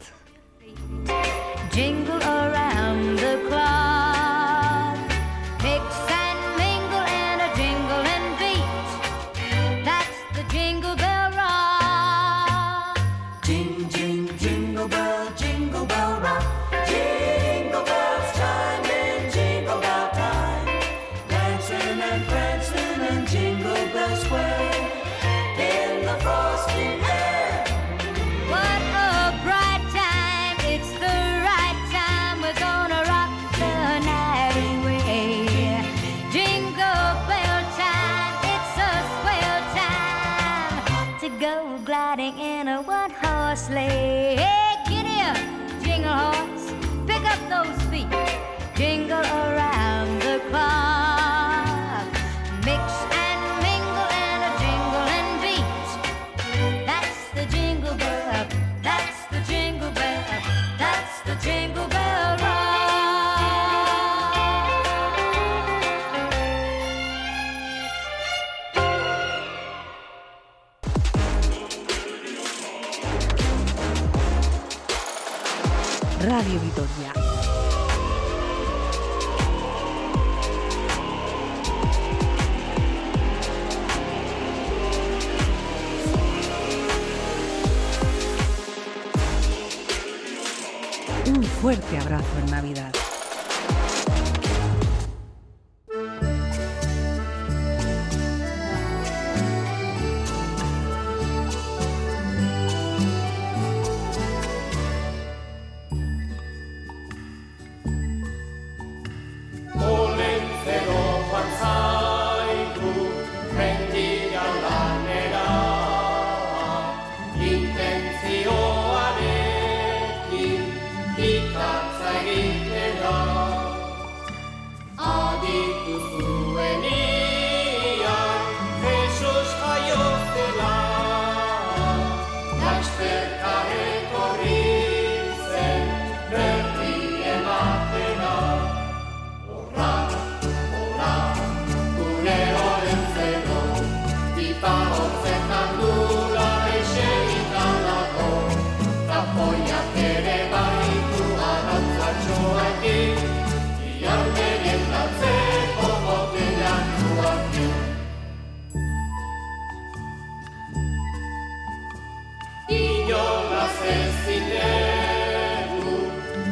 Fuerte 91.67 91.99
abrazo 91.99 92.39
en 92.45 92.51
Navidad. 92.53 92.96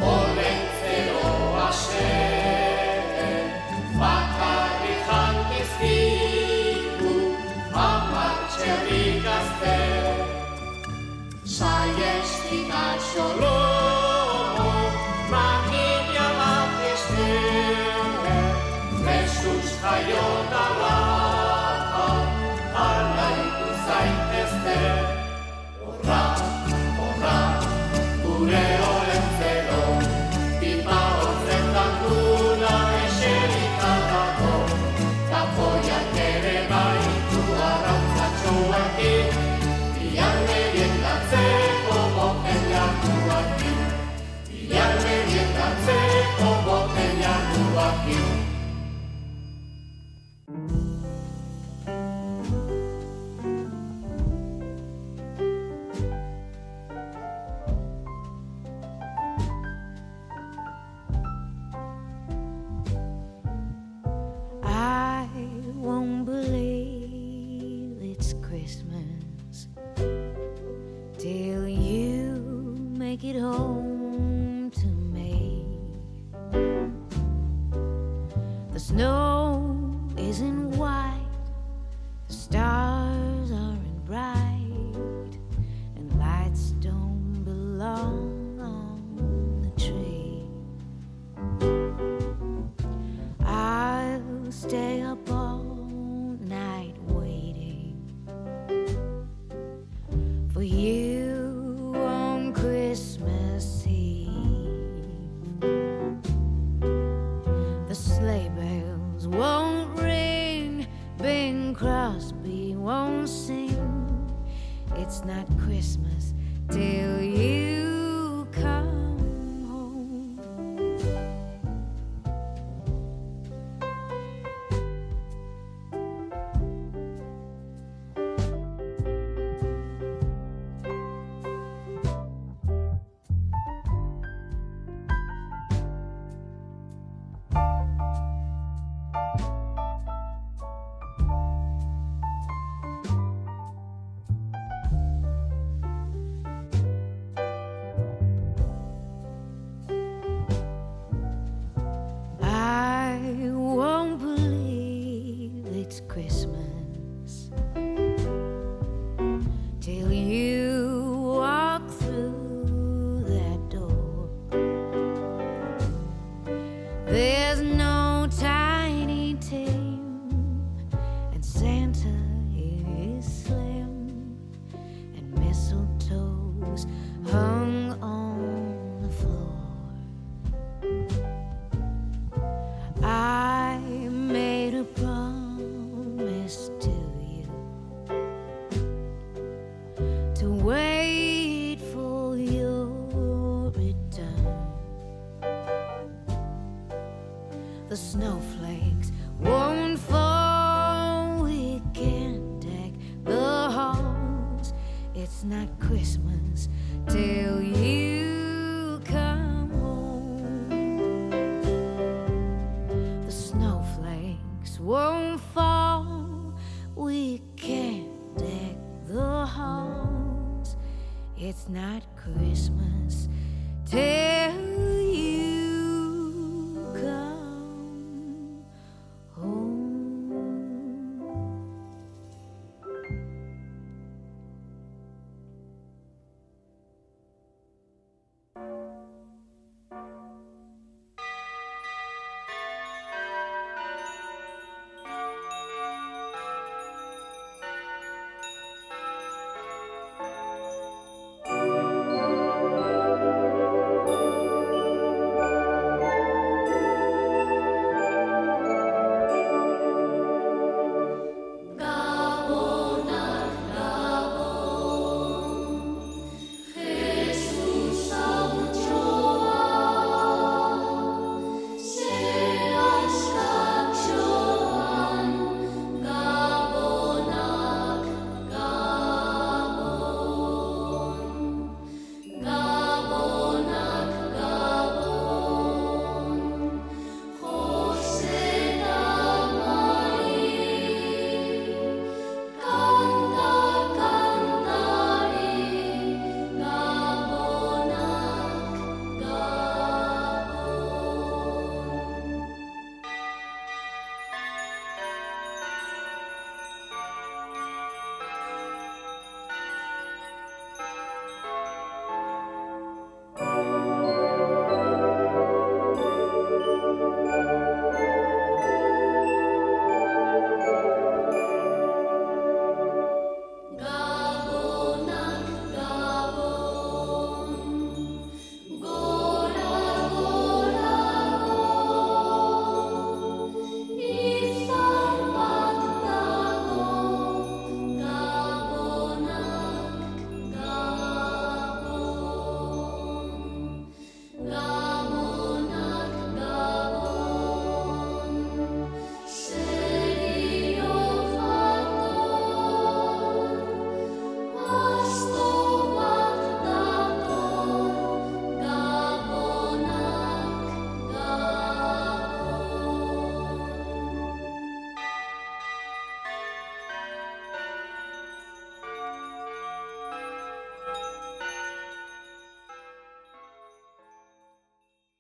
Ολένθε 0.01 0.99
ο 1.23 1.57
Ασχέδη. 1.69 3.35
Ο 3.99 4.05
Ακριβιαντή 4.05 5.63
Φύγου, 5.77 7.17
Αφραντσέλη 7.73 9.23
Καστελ. 9.23 10.19
Σα. 11.43 11.73